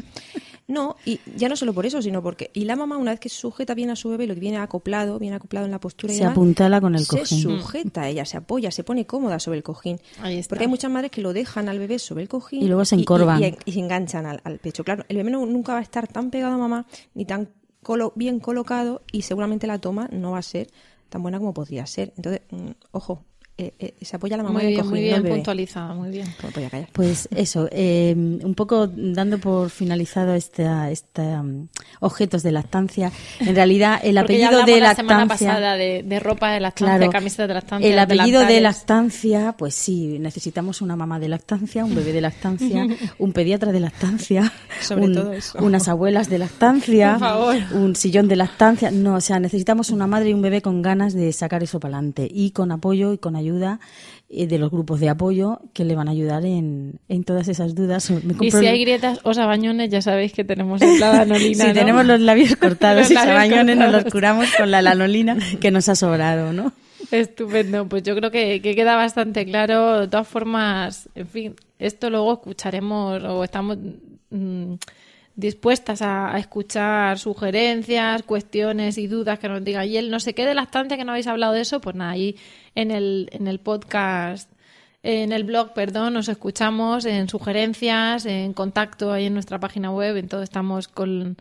No, 0.68 0.96
y 1.06 1.20
ya 1.36 1.48
no 1.48 1.56
solo 1.56 1.74
por 1.76 1.86
eso, 1.86 2.02
sino 2.02 2.24
porque 2.24 2.50
y 2.54 2.66
la 2.66 2.76
mamá 2.76 2.98
una 2.98 3.12
vez 3.12 3.20
que 3.20 3.30
sujeta 3.30 3.76
bien 3.76 3.92
a 3.92 3.96
su 3.96 4.10
bebé, 4.10 4.26
lo 4.26 4.34
que 4.34 4.40
viene 4.40 4.58
acoplado, 4.58 5.20
bien 5.20 5.34
acoplado 5.34 5.66
en 5.68 5.72
la 5.72 5.80
postura 5.80 6.12
y 6.12 6.16
Se 6.16 6.22
demás, 6.24 6.32
apuntala 6.34 6.82
con 6.82 6.96
el 6.96 7.06
se 7.06 7.20
cojín. 7.20 7.40
sujeta 7.40 8.10
ella, 8.10 8.26
se 8.26 8.38
apoya, 8.38 8.72
se 8.72 8.84
pone 8.84 9.06
cómoda 9.06 9.40
sobre 9.40 9.58
el 9.58 9.64
cojín. 9.64 10.00
Ahí 10.22 10.38
está. 10.40 10.50
Porque 10.50 10.64
hay 10.64 10.70
muchas 10.70 10.90
madres 10.90 11.12
que 11.12 11.22
lo 11.22 11.34
dejan 11.34 11.70
al 11.70 11.78
bebé 11.78 12.00
sobre 12.00 12.24
el 12.24 12.30
cojín 12.30 12.64
Y 12.64 12.68
luego 12.68 12.84
se 12.84 12.96
encorvan. 12.96 13.44
y, 13.44 13.56
y 13.66 13.72
se 13.74 13.80
enganchan 13.80 14.26
al, 14.26 14.42
al 14.44 14.58
pecho. 14.58 14.84
Claro, 14.84 15.06
el 15.08 15.18
bebé 15.18 15.30
no- 15.30 15.46
nunca 15.46 15.74
va 15.74 15.80
a 15.80 15.84
estar 15.84 16.08
tan 16.08 16.32
pegado 16.32 16.56
a 16.56 16.58
mamá 16.58 16.88
ni 17.14 17.26
tan 17.26 17.50
colo- 17.84 18.14
bien 18.16 18.40
colocado 18.40 19.04
y 19.12 19.22
seguramente 19.22 19.68
la 19.68 19.78
toma 19.78 20.10
no 20.12 20.32
va 20.32 20.40
a 20.40 20.42
ser 20.42 20.68
tan 21.10 21.22
buena 21.22 21.38
como 21.38 21.54
podría 21.54 21.86
ser. 21.86 22.12
Entonces, 22.18 22.42
mm, 22.50 22.72
ojo, 22.92 23.24
eh, 23.58 23.74
eh, 23.80 23.94
se 24.02 24.18
apoya 24.18 24.36
la 24.36 24.44
mamá 24.44 24.56
Muy 24.60 24.64
en 24.64 24.68
el 24.68 24.74
bien, 24.74 24.86
cojín, 24.86 24.92
muy 24.92 25.04
bien 25.10 25.24
puntualizada, 25.34 25.94
muy 25.94 26.10
bien. 26.10 26.28
Pues 26.42 26.54
voy 26.54 26.64
a 26.66 26.70
callar. 26.70 26.90
Pues 26.92 27.30
eso, 27.34 27.70
eh, 27.72 28.14
un 28.16 28.54
poco 28.54 28.88
dando 28.88 29.38
por 29.38 29.70
finalizado 29.70 30.34
esta, 30.34 30.92
esta 30.92 31.40
um, 31.42 31.68
objetos 32.02 32.44
de 32.44 32.52
lactancia. 32.52 33.14
En 33.40 33.56
realidad, 33.56 34.02
el 34.04 34.18
apellido 34.18 34.66
de 34.66 34.82
la 34.82 34.94
semana 34.94 35.20
lactancia. 35.22 35.48
pasada 35.48 35.76
de, 35.76 36.04
de 36.04 36.20
ropa 36.20 36.52
de 36.52 36.60
lactancia, 36.60 36.98
Claro, 36.98 37.12
camisetas 37.12 37.48
de 37.48 37.54
lactancia, 37.54 37.90
el 37.94 37.98
apellido 38.00 38.42
de 38.42 38.46
delantales. 38.48 38.62
lactancia, 38.64 39.56
pues 39.58 39.74
sí, 39.74 40.20
necesitamos 40.20 40.82
una 40.82 40.98
mamá 40.98 41.18
de 41.20 41.30
lactancia, 41.30 41.86
un 41.86 41.96
bebé 41.96 42.12
de 42.12 42.20
lactancia, 42.22 42.86
un 43.20 43.32
pediatra 43.32 43.72
de 43.72 43.80
lactancia, 43.80 44.52
Sobre 44.82 45.06
un- 45.06 45.14
todo 45.14 45.32
eso. 45.32 45.58
unas 45.62 45.88
abuelas 45.88 46.30
de 46.30 46.40
lactancia, 46.40 47.12
Por 47.14 47.20
favor. 47.20 47.56
un 47.74 47.96
sillón 47.96 48.28
de 48.28 48.36
lactancia. 48.36 48.92
No, 48.92 49.16
o 49.16 49.22
sea, 49.22 49.40
necesitamos 49.40 49.92
una 49.92 50.08
madre 50.08 50.32
y 50.32 50.34
un 50.34 50.42
bebé 50.42 50.62
con 50.62 50.82
ganas 50.82 51.14
de 51.14 51.32
sacar 51.32 51.64
eso 51.64 51.80
para 51.80 51.96
adelante 51.98 52.28
y 52.30 52.52
con 52.52 52.74
apoyo 52.74 53.14
y 53.14 53.18
con 53.18 53.36
ayuda 53.38 53.45
eh, 54.30 54.48
de 54.48 54.60
los 54.60 54.72
grupos 54.72 55.00
de 55.00 55.10
apoyo 55.10 55.62
que 55.74 55.86
le 55.86 55.96
van 55.96 56.08
a 56.08 56.12
ayudar 56.12 56.46
en, 56.46 57.00
en 57.10 57.24
todas 57.24 57.48
esas 57.48 57.76
dudas. 57.76 58.10
Me 58.24 58.36
Y 58.42 58.52
si 58.52 58.66
hay 58.66 58.82
grietas 58.82 59.20
o 59.24 59.34
sabañones, 59.34 59.90
ya 59.90 60.02
sabéis 60.02 60.34
que 60.34 60.44
tenemos 60.44 60.82
la 60.82 61.14
lanolina, 61.14 61.64
si 61.64 61.68
¿no? 61.68 61.74
tenemos 61.74 62.06
los 62.06 62.20
labios 62.20 62.56
cortados 62.60 63.02
Los 63.02 63.12
y 63.12 63.14
labios 63.14 63.34
sabañones, 63.34 63.78
nos 63.78 63.92
los 63.92 64.06
curamos 64.06 64.48
con 64.58 64.72
la 64.72 64.82
lanolina 64.82 65.38
que 65.60 65.72
nos 65.72 65.90
ha 65.90 65.96
sobrado, 65.96 66.54
¿no? 66.54 66.74
Estupendo, 67.12 67.88
pues 67.88 68.04
yo 68.04 68.16
creo 68.16 68.32
que, 68.32 68.62
que 68.62 68.76
queda 68.76 68.96
bastante 68.96 69.46
claro. 69.46 70.02
De 70.02 70.08
todas 70.08 70.28
formas, 70.28 71.08
en 71.14 71.28
fin, 71.28 71.56
esto 71.78 72.10
luego 72.10 72.34
escucharemos 72.34 73.24
o 73.24 73.44
estamos 73.44 73.78
mm, 74.32 74.74
dispuestas 75.36 76.02
a, 76.02 76.34
a 76.34 76.40
escuchar 76.40 77.20
sugerencias, 77.20 78.24
cuestiones 78.24 78.98
y 78.98 79.08
dudas 79.08 79.40
que 79.40 79.50
nos 79.50 79.64
diga. 79.64 79.86
Y 79.86 79.98
el 79.98 80.10
no 80.10 80.20
sé 80.20 80.34
qué 80.34 80.46
de 80.46 80.54
lactancia 80.54 80.98
que 80.98 81.04
no 81.04 81.12
habéis 81.12 81.28
hablado 81.28 81.54
de 81.54 81.62
eso, 81.62 81.82
pues 81.82 81.96
nada, 81.96 82.12
ahí 82.12 82.38
en 82.74 82.92
el, 82.92 83.30
en 83.32 83.48
el 83.48 83.60
podcast, 83.60 84.50
en 85.04 85.32
el 85.32 85.44
blog, 85.44 85.74
perdón, 85.74 86.14
nos 86.14 86.30
escuchamos 86.30 87.06
en 87.06 87.30
sugerencias, 87.30 88.26
en 88.26 88.54
contacto 88.54 89.12
ahí 89.12 89.26
en 89.26 89.34
nuestra 89.34 89.60
página 89.60 89.92
web, 89.92 90.18
en 90.18 90.28
todo 90.28 90.42
estamos 90.42 90.88
con, 90.88 91.38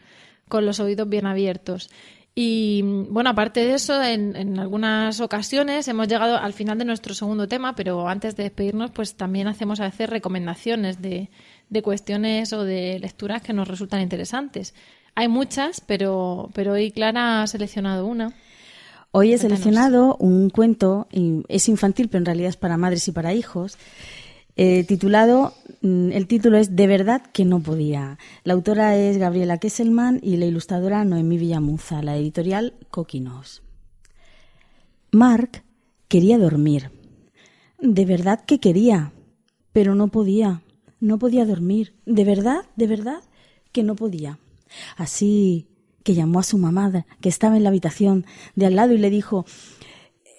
con 0.49 0.67
los 0.67 0.81
oídos 0.81 1.09
bien 1.09 1.27
abiertos. 1.27 1.89
Y 2.35 2.83
bueno, 2.83 3.31
aparte 3.31 3.65
de 3.65 3.75
eso, 3.75 4.03
en, 4.03 4.35
en 4.35 4.59
algunas 4.59 5.21
ocasiones 5.21 5.87
hemos 5.87 6.09
llegado 6.09 6.37
al 6.37 6.53
final 6.53 6.77
de 6.79 6.85
nuestro 6.85 7.15
segundo 7.15 7.47
tema, 7.47 7.77
pero 7.77 8.09
antes 8.09 8.35
de 8.35 8.43
despedirnos, 8.43 8.91
pues 8.91 9.15
también 9.15 9.47
hacemos 9.47 9.79
a 9.79 9.85
veces 9.85 10.11
recomendaciones 10.11 11.01
de, 11.01 11.31
de 11.71 11.83
cuestiones 11.83 12.53
o 12.53 12.65
de 12.65 12.99
lecturas 13.01 13.43
que 13.43 13.53
nos 13.53 13.69
resultan 13.69 14.01
interesantes. 14.01 14.75
Hay 15.15 15.29
muchas, 15.29 15.81
pero, 15.81 16.51
pero 16.55 16.73
hoy 16.73 16.91
Clara 16.91 17.43
ha 17.43 17.47
seleccionado 17.47 18.07
una. 18.07 18.35
Hoy 19.13 19.33
he 19.33 19.39
Cuéntanos. 19.39 19.61
seleccionado 19.61 20.17
un 20.17 20.51
cuento, 20.51 21.07
y 21.13 21.43
es 21.49 21.69
infantil, 21.69 22.09
pero 22.09 22.21
en 22.21 22.27
realidad 22.27 22.49
es 22.49 22.57
para 22.57 22.77
madres 22.77 23.07
y 23.07 23.13
para 23.13 23.33
hijos, 23.33 23.79
eh, 24.57 24.85
titulado, 24.85 25.55
mm, 25.83 26.13
el 26.13 26.27
título 26.27 26.59
es 26.59 26.75
De 26.77 26.87
verdad 26.87 27.23
que 27.33 27.45
no 27.45 27.61
podía. 27.61 28.19
La 28.45 28.55
autora 28.55 28.97
es 28.97 29.19
Gabriela 29.19 29.59
Kesselman 29.59 30.21
y 30.23 30.37
la 30.37 30.47
ilustradora 30.47 31.05
Noemí 31.05 31.39
Villamuza, 31.39 32.03
la 32.03 32.17
editorial 32.17 32.75
Coquinos. 32.91 33.63
Mark 35.11 35.63
quería 36.09 36.39
dormir. 36.39 36.91
De 37.81 38.05
verdad 38.05 38.45
que 38.45 38.59
quería, 38.61 39.13
pero 39.73 39.95
no 39.95 40.09
podía, 40.09 40.63
no 41.05 41.19
podía 41.19 41.45
dormir. 41.45 41.95
De 42.07 42.25
verdad, 42.25 42.65
de 42.77 42.87
verdad 42.87 43.23
que 43.73 43.83
no 43.83 43.95
podía. 43.95 44.39
Así 44.97 45.69
que 46.03 46.15
llamó 46.15 46.41
a 46.41 46.45
su 46.45 46.59
mamá, 46.59 47.05
que 47.21 47.29
estaba 47.29 47.57
en 47.57 47.63
la 47.63 47.69
habitación 47.69 48.27
de 48.57 48.67
al 48.67 48.77
lado, 48.77 48.95
y 48.95 48.99
le 48.99 49.11
dijo 49.11 49.45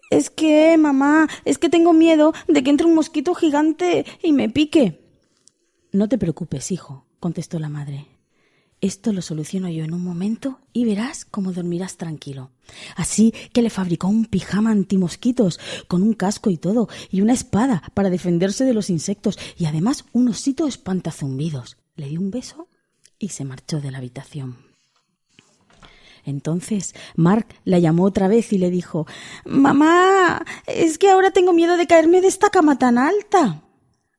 Es 0.09 0.29
que, 0.29 0.77
mamá, 0.77 1.27
es 1.45 1.57
que 1.57 1.69
tengo 1.69 1.93
miedo 1.93 2.33
de 2.47 2.63
que 2.63 2.71
entre 2.71 2.87
un 2.87 2.95
mosquito 2.95 3.35
gigante 3.35 4.05
y 4.21 4.33
me 4.33 4.49
pique. 4.49 5.01
No 5.91 6.09
te 6.09 6.17
preocupes, 6.17 6.71
hijo, 6.71 7.05
contestó 7.19 7.59
la 7.59 7.69
madre. 7.69 8.14
Esto 8.85 9.11
lo 9.13 9.23
soluciono 9.23 9.67
yo 9.67 9.83
en 9.83 9.95
un 9.95 10.03
momento 10.03 10.59
y 10.71 10.85
verás 10.85 11.25
cómo 11.25 11.51
dormirás 11.51 11.97
tranquilo. 11.97 12.51
Así 12.95 13.33
que 13.51 13.63
le 13.63 13.71
fabricó 13.71 14.07
un 14.07 14.25
pijama 14.25 14.69
antimosquitos 14.69 15.59
con 15.87 16.03
un 16.03 16.13
casco 16.13 16.51
y 16.51 16.57
todo, 16.57 16.87
y 17.09 17.21
una 17.21 17.33
espada 17.33 17.81
para 17.95 18.11
defenderse 18.11 18.63
de 18.63 18.75
los 18.75 18.91
insectos, 18.91 19.39
y 19.57 19.65
además 19.65 20.05
un 20.13 20.27
osito 20.27 20.67
espantazumbidos. 20.67 21.77
Le 21.95 22.09
dio 22.09 22.19
un 22.19 22.29
beso 22.29 22.67
y 23.17 23.29
se 23.29 23.43
marchó 23.43 23.81
de 23.81 23.89
la 23.89 23.97
habitación. 23.97 24.57
Entonces 26.23 26.93
Mark 27.15 27.47
la 27.63 27.79
llamó 27.79 28.03
otra 28.03 28.27
vez 28.27 28.53
y 28.53 28.59
le 28.59 28.69
dijo 28.69 29.07
Mamá, 29.45 30.45
es 30.67 30.99
que 30.99 31.09
ahora 31.09 31.31
tengo 31.31 31.53
miedo 31.53 31.75
de 31.75 31.87
caerme 31.87 32.21
de 32.21 32.27
esta 32.27 32.51
cama 32.51 32.77
tan 32.77 32.99
alta. 32.99 33.63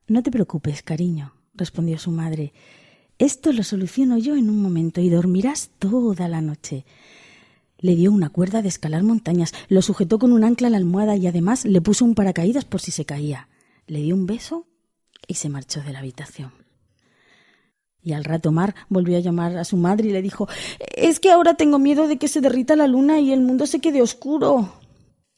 No 0.08 0.24
te 0.24 0.32
preocupes, 0.32 0.82
cariño, 0.82 1.34
respondió 1.54 1.98
su 1.98 2.10
madre. 2.10 2.52
Esto 3.18 3.52
lo 3.52 3.62
soluciono 3.62 4.18
yo 4.18 4.36
en 4.36 4.50
un 4.50 4.60
momento 4.60 5.00
y 5.00 5.08
dormirás 5.08 5.70
toda 5.78 6.28
la 6.28 6.42
noche. 6.42 6.84
Le 7.78 7.94
dio 7.94 8.12
una 8.12 8.28
cuerda 8.28 8.60
de 8.60 8.68
escalar 8.68 9.02
montañas, 9.02 9.54
lo 9.68 9.80
sujetó 9.80 10.18
con 10.18 10.32
un 10.32 10.44
ancla 10.44 10.68
a 10.68 10.70
la 10.70 10.76
almohada 10.76 11.16
y 11.16 11.26
además 11.26 11.64
le 11.64 11.80
puso 11.80 12.04
un 12.04 12.14
paracaídas 12.14 12.66
por 12.66 12.80
si 12.80 12.90
se 12.90 13.06
caía. 13.06 13.48
Le 13.86 14.02
dio 14.02 14.14
un 14.14 14.26
beso 14.26 14.66
y 15.26 15.34
se 15.34 15.48
marchó 15.48 15.82
de 15.82 15.92
la 15.92 16.00
habitación. 16.00 16.52
Y 18.02 18.12
al 18.12 18.24
rato 18.24 18.52
Mar 18.52 18.74
volvió 18.88 19.16
a 19.16 19.20
llamar 19.20 19.56
a 19.56 19.64
su 19.64 19.76
madre 19.76 20.08
y 20.08 20.12
le 20.12 20.22
dijo 20.22 20.46
Es 20.94 21.18
que 21.18 21.30
ahora 21.30 21.54
tengo 21.54 21.78
miedo 21.78 22.08
de 22.08 22.18
que 22.18 22.28
se 22.28 22.40
derrita 22.40 22.76
la 22.76 22.86
luna 22.86 23.18
y 23.18 23.32
el 23.32 23.40
mundo 23.40 23.66
se 23.66 23.80
quede 23.80 24.02
oscuro. 24.02 24.74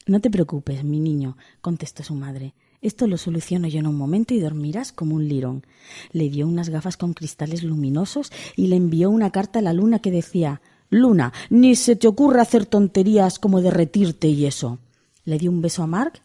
No 0.05 0.19
te 0.19 0.29
preocupes, 0.29 0.83
mi 0.83 0.99
niño, 0.99 1.37
contestó 1.61 2.03
su 2.03 2.13
madre. 2.13 2.55
Esto 2.81 3.07
lo 3.07 3.17
soluciono 3.17 3.67
yo 3.67 3.79
en 3.79 3.87
un 3.87 3.97
momento 3.97 4.33
y 4.33 4.39
dormirás 4.39 4.93
como 4.93 5.15
un 5.15 5.27
lirón. 5.27 5.65
Le 6.13 6.29
dio 6.29 6.47
unas 6.47 6.69
gafas 6.69 6.95
con 6.95 7.13
cristales 7.13 7.63
luminosos 7.63 8.31
y 8.55 8.67
le 8.67 8.77
envió 8.77 9.09
una 9.09 9.31
carta 9.31 9.59
a 9.59 9.61
la 9.61 9.73
luna 9.73 9.99
que 9.99 10.11
decía 10.11 10.61
Luna, 10.89 11.33
ni 11.49 11.75
se 11.75 11.95
te 11.95 12.07
ocurra 12.07 12.41
hacer 12.41 12.65
tonterías 12.65 13.37
como 13.37 13.61
derretirte 13.61 14.27
y 14.29 14.45
eso. 14.45 14.79
Le 15.25 15.37
dio 15.37 15.51
un 15.51 15.61
beso 15.61 15.83
a 15.83 15.87
Mark 15.87 16.21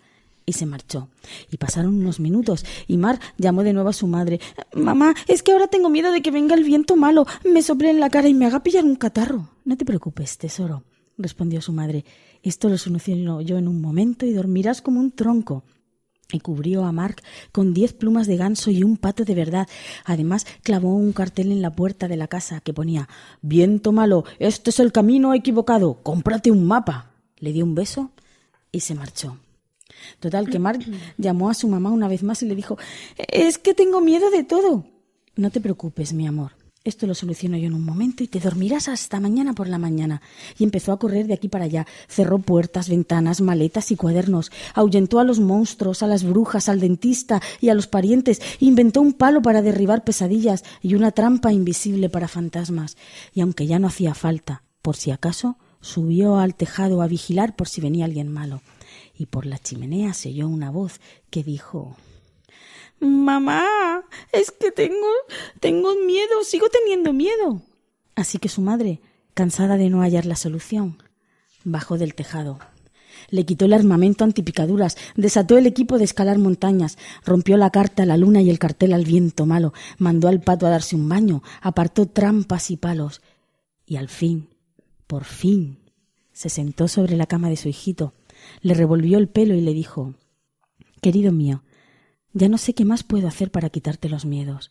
y 0.46 0.52
se 0.52 0.64
marchó. 0.64 1.08
Y 1.50 1.56
pasaron 1.56 1.96
unos 1.96 2.20
minutos 2.20 2.64
y 2.86 2.98
Mark 2.98 3.20
llamó 3.36 3.64
de 3.64 3.72
nuevo 3.72 3.88
a 3.88 3.94
su 3.94 4.06
madre 4.06 4.40
Mamá, 4.74 5.14
es 5.26 5.42
que 5.42 5.52
ahora 5.52 5.66
tengo 5.66 5.90
miedo 5.90 6.12
de 6.12 6.22
que 6.22 6.30
venga 6.30 6.54
el 6.54 6.64
viento 6.64 6.96
malo, 6.96 7.26
me 7.44 7.62
sople 7.62 7.90
en 7.90 7.98
la 7.98 8.10
cara 8.10 8.28
y 8.28 8.34
me 8.34 8.46
haga 8.46 8.62
pillar 8.62 8.84
un 8.84 8.96
catarro. 8.96 9.50
No 9.64 9.76
te 9.76 9.84
preocupes, 9.84 10.38
tesoro, 10.38 10.84
respondió 11.18 11.60
su 11.60 11.72
madre. 11.72 12.04
Esto 12.44 12.68
lo 12.68 12.78
soluciono 12.78 13.40
yo 13.40 13.58
en 13.58 13.66
un 13.66 13.80
momento 13.80 14.24
y 14.24 14.32
dormirás 14.32 14.82
como 14.82 15.00
un 15.00 15.10
tronco 15.10 15.64
y 16.32 16.40
cubrió 16.40 16.84
a 16.84 16.92
Mark 16.92 17.22
con 17.52 17.74
diez 17.74 17.92
plumas 17.92 18.26
de 18.26 18.36
ganso 18.36 18.70
y 18.70 18.82
un 18.82 18.96
pato 18.96 19.24
de 19.24 19.34
verdad. 19.34 19.68
Además, 20.04 20.46
clavó 20.62 20.94
un 20.94 21.12
cartel 21.12 21.52
en 21.52 21.62
la 21.62 21.72
puerta 21.72 22.08
de 22.08 22.16
la 22.16 22.28
casa 22.28 22.60
que 22.60 22.74
ponía 22.74 23.08
Viento 23.42 23.92
malo, 23.92 24.24
este 24.38 24.70
es 24.70 24.80
el 24.80 24.92
camino 24.92 25.34
equivocado, 25.34 26.00
cómprate 26.02 26.50
un 26.50 26.66
mapa. 26.66 27.10
Le 27.38 27.52
dio 27.52 27.64
un 27.64 27.74
beso 27.74 28.10
y 28.72 28.80
se 28.80 28.94
marchó. 28.94 29.38
Total, 30.20 30.48
que 30.48 30.58
Mark 30.58 30.80
llamó 31.18 31.50
a 31.50 31.54
su 31.54 31.68
mamá 31.68 31.90
una 31.90 32.08
vez 32.08 32.22
más 32.22 32.42
y 32.42 32.46
le 32.46 32.54
dijo 32.54 32.78
Es 33.16 33.58
que 33.58 33.74
tengo 33.74 34.00
miedo 34.00 34.30
de 34.30 34.44
todo. 34.44 34.86
No 35.36 35.50
te 35.50 35.60
preocupes, 35.60 36.12
mi 36.12 36.26
amor. 36.26 36.52
Esto 36.86 37.06
lo 37.06 37.14
soluciono 37.14 37.56
yo 37.56 37.68
en 37.68 37.72
un 37.72 37.82
momento 37.82 38.22
y 38.22 38.28
te 38.28 38.40
dormirás 38.40 38.88
hasta 38.88 39.18
mañana 39.18 39.54
por 39.54 39.68
la 39.68 39.78
mañana. 39.78 40.20
Y 40.58 40.64
empezó 40.64 40.92
a 40.92 40.98
correr 40.98 41.26
de 41.26 41.32
aquí 41.32 41.48
para 41.48 41.64
allá. 41.64 41.86
Cerró 42.08 42.38
puertas, 42.40 42.90
ventanas, 42.90 43.40
maletas 43.40 43.90
y 43.90 43.96
cuadernos. 43.96 44.52
Ahuyentó 44.74 45.18
a 45.18 45.24
los 45.24 45.40
monstruos, 45.40 46.02
a 46.02 46.06
las 46.06 46.24
brujas, 46.24 46.68
al 46.68 46.80
dentista 46.80 47.40
y 47.62 47.70
a 47.70 47.74
los 47.74 47.86
parientes. 47.86 48.42
Inventó 48.60 49.00
un 49.00 49.14
palo 49.14 49.40
para 49.40 49.62
derribar 49.62 50.04
pesadillas 50.04 50.62
y 50.82 50.94
una 50.94 51.10
trampa 51.10 51.54
invisible 51.54 52.10
para 52.10 52.28
fantasmas. 52.28 52.98
Y 53.32 53.40
aunque 53.40 53.66
ya 53.66 53.78
no 53.78 53.86
hacía 53.86 54.12
falta, 54.12 54.62
por 54.82 54.96
si 54.96 55.10
acaso, 55.10 55.56
subió 55.80 56.36
al 56.36 56.54
tejado 56.54 57.00
a 57.00 57.06
vigilar 57.06 57.56
por 57.56 57.66
si 57.66 57.80
venía 57.80 58.04
alguien 58.04 58.28
malo. 58.28 58.60
Y 59.16 59.24
por 59.24 59.46
la 59.46 59.58
chimenea 59.58 60.12
se 60.12 60.28
oyó 60.28 60.48
una 60.48 60.70
voz 60.70 61.00
que 61.30 61.42
dijo 61.42 61.96
Mamá, 63.04 64.02
es 64.32 64.50
que 64.50 64.70
tengo, 64.70 65.08
tengo 65.60 65.94
miedo, 66.06 66.42
sigo 66.44 66.68
teniendo 66.68 67.12
miedo. 67.12 67.62
Así 68.14 68.38
que 68.38 68.48
su 68.48 68.60
madre, 68.60 69.00
cansada 69.34 69.76
de 69.76 69.90
no 69.90 70.00
hallar 70.00 70.26
la 70.26 70.36
solución, 70.36 71.02
bajó 71.64 71.98
del 71.98 72.14
tejado. 72.14 72.58
Le 73.30 73.44
quitó 73.44 73.64
el 73.64 73.72
armamento 73.72 74.24
antipicaduras, 74.24 74.96
desató 75.16 75.56
el 75.56 75.66
equipo 75.66 75.98
de 75.98 76.04
escalar 76.04 76.38
montañas, 76.38 76.98
rompió 77.24 77.56
la 77.56 77.70
carta 77.70 78.02
a 78.02 78.06
la 78.06 78.16
luna 78.16 78.42
y 78.42 78.50
el 78.50 78.58
cartel 78.58 78.92
al 78.92 79.04
viento 79.04 79.46
malo, 79.46 79.72
mandó 79.98 80.28
al 80.28 80.40
pato 80.40 80.66
a 80.66 80.70
darse 80.70 80.96
un 80.96 81.08
baño, 81.08 81.42
apartó 81.60 82.06
trampas 82.06 82.70
y 82.70 82.76
palos, 82.76 83.22
y 83.86 83.96
al 83.96 84.08
fin, 84.08 84.48
por 85.06 85.24
fin, 85.24 85.78
se 86.32 86.48
sentó 86.48 86.88
sobre 86.88 87.16
la 87.16 87.26
cama 87.26 87.48
de 87.48 87.56
su 87.56 87.68
hijito, 87.68 88.14
le 88.60 88.74
revolvió 88.74 89.18
el 89.18 89.28
pelo 89.28 89.54
y 89.54 89.60
le 89.60 89.72
dijo 89.72 90.14
Querido 91.00 91.32
mío, 91.32 91.62
ya 92.34 92.48
no 92.48 92.58
sé 92.58 92.74
qué 92.74 92.84
más 92.84 93.04
puedo 93.04 93.28
hacer 93.28 93.50
para 93.50 93.70
quitarte 93.70 94.08
los 94.08 94.24
miedos. 94.24 94.70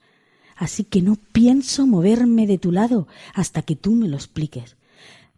Así 0.55 0.84
que 0.84 1.01
no 1.01 1.16
pienso 1.32 1.88
moverme 1.88 2.45
de 2.45 2.59
tu 2.59 2.72
lado 2.72 3.07
hasta 3.34 3.64
que 3.64 3.76
tú 3.76 3.93
me 3.93 4.07
lo 4.07 4.18
expliques. 4.18 4.76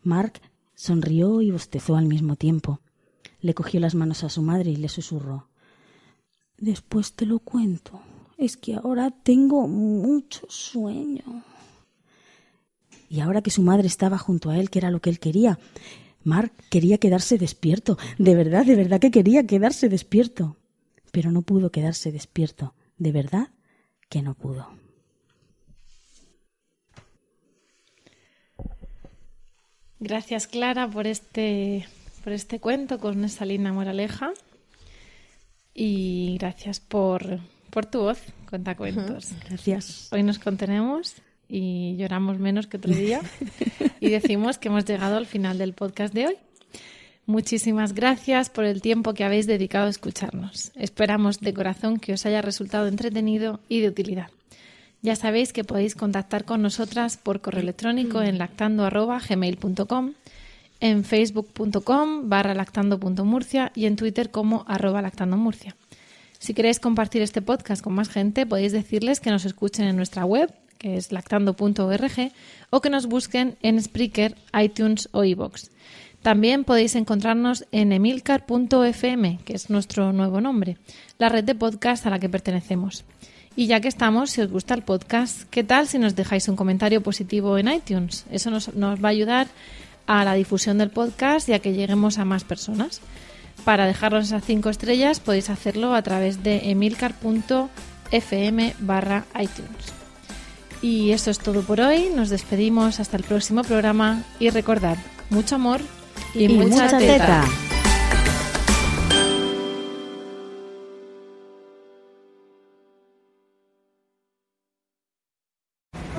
Mark 0.03 0.41
sonrió 0.73 1.41
y 1.41 1.51
bostezó 1.51 1.95
al 1.95 2.05
mismo 2.05 2.35
tiempo. 2.35 2.81
Le 3.39 3.53
cogió 3.53 3.79
las 3.79 3.95
manos 3.95 4.23
a 4.23 4.29
su 4.29 4.41
madre 4.41 4.71
y 4.71 4.75
le 4.75 4.89
susurró 4.89 5.47
Después 6.57 7.13
te 7.13 7.25
lo 7.25 7.39
cuento. 7.39 8.01
Es 8.37 8.57
que 8.57 8.75
ahora 8.75 9.11
tengo 9.11 9.67
mucho 9.67 10.45
sueño. 10.49 11.43
Y 13.09 13.19
ahora 13.19 13.41
que 13.41 13.51
su 13.51 13.61
madre 13.61 13.87
estaba 13.87 14.17
junto 14.17 14.49
a 14.49 14.57
él, 14.57 14.69
que 14.69 14.79
era 14.79 14.89
lo 14.89 14.99
que 14.99 15.09
él 15.09 15.19
quería, 15.19 15.59
Mark 16.23 16.51
quería 16.69 16.97
quedarse 16.97 17.37
despierto. 17.37 17.97
De 18.17 18.35
verdad, 18.35 18.65
de 18.65 18.75
verdad 18.75 18.99
que 18.99 19.11
quería 19.11 19.45
quedarse 19.45 19.89
despierto 19.89 20.57
pero 21.15 21.31
no 21.31 21.43
pudo 21.43 21.71
quedarse 21.71 22.11
despierto. 22.11 22.75
De 22.97 23.13
verdad 23.13 23.47
que 24.09 24.21
no 24.21 24.33
pudo. 24.33 24.67
Gracias, 30.01 30.47
Clara, 30.47 30.89
por 30.89 31.07
este, 31.07 31.87
por 32.21 32.33
este 32.33 32.59
cuento 32.59 32.99
con 32.99 33.23
esa 33.23 33.45
linda 33.45 33.71
moraleja. 33.71 34.33
Y 35.73 36.35
gracias 36.37 36.81
por, 36.81 37.39
por 37.69 37.85
tu 37.85 38.01
voz, 38.01 38.21
cuentos. 38.75 39.31
Gracias. 39.47 40.09
Hoy 40.11 40.21
nos 40.21 40.37
contenemos 40.37 41.15
y 41.47 41.95
lloramos 41.95 42.39
menos 42.39 42.67
que 42.67 42.75
otro 42.75 42.93
día 42.93 43.21
y 44.01 44.09
decimos 44.09 44.57
que 44.57 44.67
hemos 44.67 44.83
llegado 44.83 45.15
al 45.15 45.27
final 45.27 45.57
del 45.59 45.73
podcast 45.73 46.13
de 46.13 46.27
hoy. 46.27 46.35
Muchísimas 47.27 47.93
gracias 47.93 48.51
por 48.51 48.65
el 48.65 48.83
tiempo 48.83 49.15
que 49.15 49.23
habéis 49.23 49.47
dedicado 49.47 49.87
a 49.87 49.89
escucharnos. 49.89 50.71
Esperamos 50.75 51.39
de 51.39 51.55
corazón 51.55 51.97
que 51.97 52.13
os 52.13 52.25
haya 52.27 52.43
resultado 52.43 52.87
entretenido 52.87 53.59
y 53.67 53.79
de 53.79 53.87
utilidad. 53.87 54.29
Ya 55.01 55.15
sabéis 55.15 55.51
que 55.51 55.63
podéis 55.63 55.95
contactar 55.95 56.45
con 56.45 56.61
nosotras 56.61 57.17
por 57.17 57.41
correo 57.41 57.63
electrónico 57.63 58.21
en 58.21 58.37
lactando.gmail.com, 58.37 60.13
en 60.79 61.03
facebook.com 61.03 62.29
barra 62.29 62.53
lactando.murcia 62.53 63.71
y 63.73 63.85
en 63.85 63.95
Twitter 63.95 64.29
como 64.29 64.63
arroba 64.67 65.01
lactandomurcia. 65.01 65.75
Si 66.37 66.53
queréis 66.53 66.79
compartir 66.79 67.23
este 67.23 67.41
podcast 67.41 67.81
con 67.83 67.93
más 67.93 68.09
gente, 68.09 68.45
podéis 68.45 68.71
decirles 68.71 69.19
que 69.19 69.31
nos 69.31 69.45
escuchen 69.45 69.87
en 69.87 69.95
nuestra 69.95 70.25
web, 70.25 70.53
que 70.77 70.97
es 70.97 71.11
lactando.org, 71.11 72.31
o 72.69 72.81
que 72.81 72.89
nos 72.91 73.07
busquen 73.07 73.57
en 73.63 73.81
Spreaker, 73.81 74.35
iTunes 74.53 75.09
o 75.11 75.23
iVoox. 75.23 75.74
También 76.25 76.63
podéis 76.63 76.95
encontrarnos 76.95 77.67
en 77.71 77.91
emilcar.fm, 77.91 79.37
que 79.45 79.53
es 79.53 79.69
nuestro 79.69 80.11
nuevo 80.11 80.41
nombre, 80.41 80.79
la 81.19 81.29
red 81.29 81.43
de 81.43 81.53
podcast 81.53 82.07
a 82.07 82.09
la 82.09 82.17
que 82.17 82.29
pertenecemos. 82.29 83.05
Y 83.55 83.67
ya 83.67 83.79
que 83.79 83.87
estamos, 83.87 84.31
si 84.31 84.41
os 84.41 84.49
gusta 84.49 84.73
el 84.73 84.81
podcast, 84.81 85.43
¿qué 85.51 85.63
tal 85.63 85.87
si 85.87 85.99
nos 85.99 86.15
dejáis 86.15 86.47
un 86.47 86.55
comentario 86.55 87.03
positivo 87.03 87.59
en 87.59 87.67
iTunes? 87.67 88.25
Eso 88.31 88.49
nos, 88.49 88.69
va 88.69 89.07
a 89.07 89.11
ayudar 89.11 89.45
a 90.07 90.23
la 90.23 90.33
difusión 90.33 90.79
del 90.79 90.89
podcast 90.89 91.47
y 91.47 91.53
a 91.53 91.59
que 91.59 91.73
lleguemos 91.73 92.17
a 92.17 92.25
más 92.25 92.43
personas. 92.43 93.01
Para 93.63 93.85
dejarnos 93.85 94.25
esas 94.25 94.43
cinco 94.43 94.71
estrellas 94.71 95.19
podéis 95.19 95.51
hacerlo 95.51 95.93
a 95.93 96.01
través 96.01 96.41
de 96.41 96.71
emilcar.fm 96.71 97.69
barra 98.79 99.25
iTunes. 99.39 99.93
Y 100.81 101.11
eso 101.11 101.29
es 101.29 101.37
todo 101.37 101.61
por 101.61 101.81
hoy. 101.81 102.09
Nos 102.15 102.31
despedimos 102.31 102.99
hasta 102.99 103.15
el 103.15 103.23
próximo 103.23 103.61
programa 103.61 104.23
y 104.39 104.49
recordad, 104.49 104.97
mucho 105.29 105.53
amor 105.53 105.81
y, 106.33 106.47
mucha, 106.49 106.97
teta. 106.97 107.43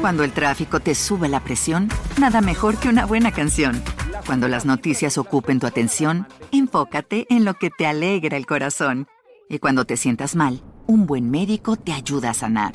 Cuando 0.00 0.22
el 0.22 0.32
tráfico 0.32 0.78
te 0.78 0.94
sube 0.94 1.28
la 1.28 1.40
presión, 1.40 1.88
nada 2.18 2.40
mejor 2.40 2.76
que 2.76 2.88
una 2.88 3.06
buena 3.06 3.32
canción. 3.32 3.82
Cuando 4.24 4.46
las 4.46 4.64
noticias 4.64 5.18
ocupen 5.18 5.58
tu 5.58 5.66
atención, 5.66 6.28
enfócate 6.52 7.26
en 7.28 7.44
lo 7.44 7.54
que 7.54 7.70
te 7.70 7.86
alegra 7.86 8.36
el 8.36 8.46
corazón. 8.46 9.08
Y 9.48 9.58
cuando 9.58 9.84
te 9.84 9.96
sientas 9.96 10.36
mal, 10.36 10.62
un 10.86 11.06
buen 11.06 11.30
médico 11.30 11.76
te 11.76 11.92
ayuda 11.92 12.30
a 12.30 12.34
sanar. 12.34 12.74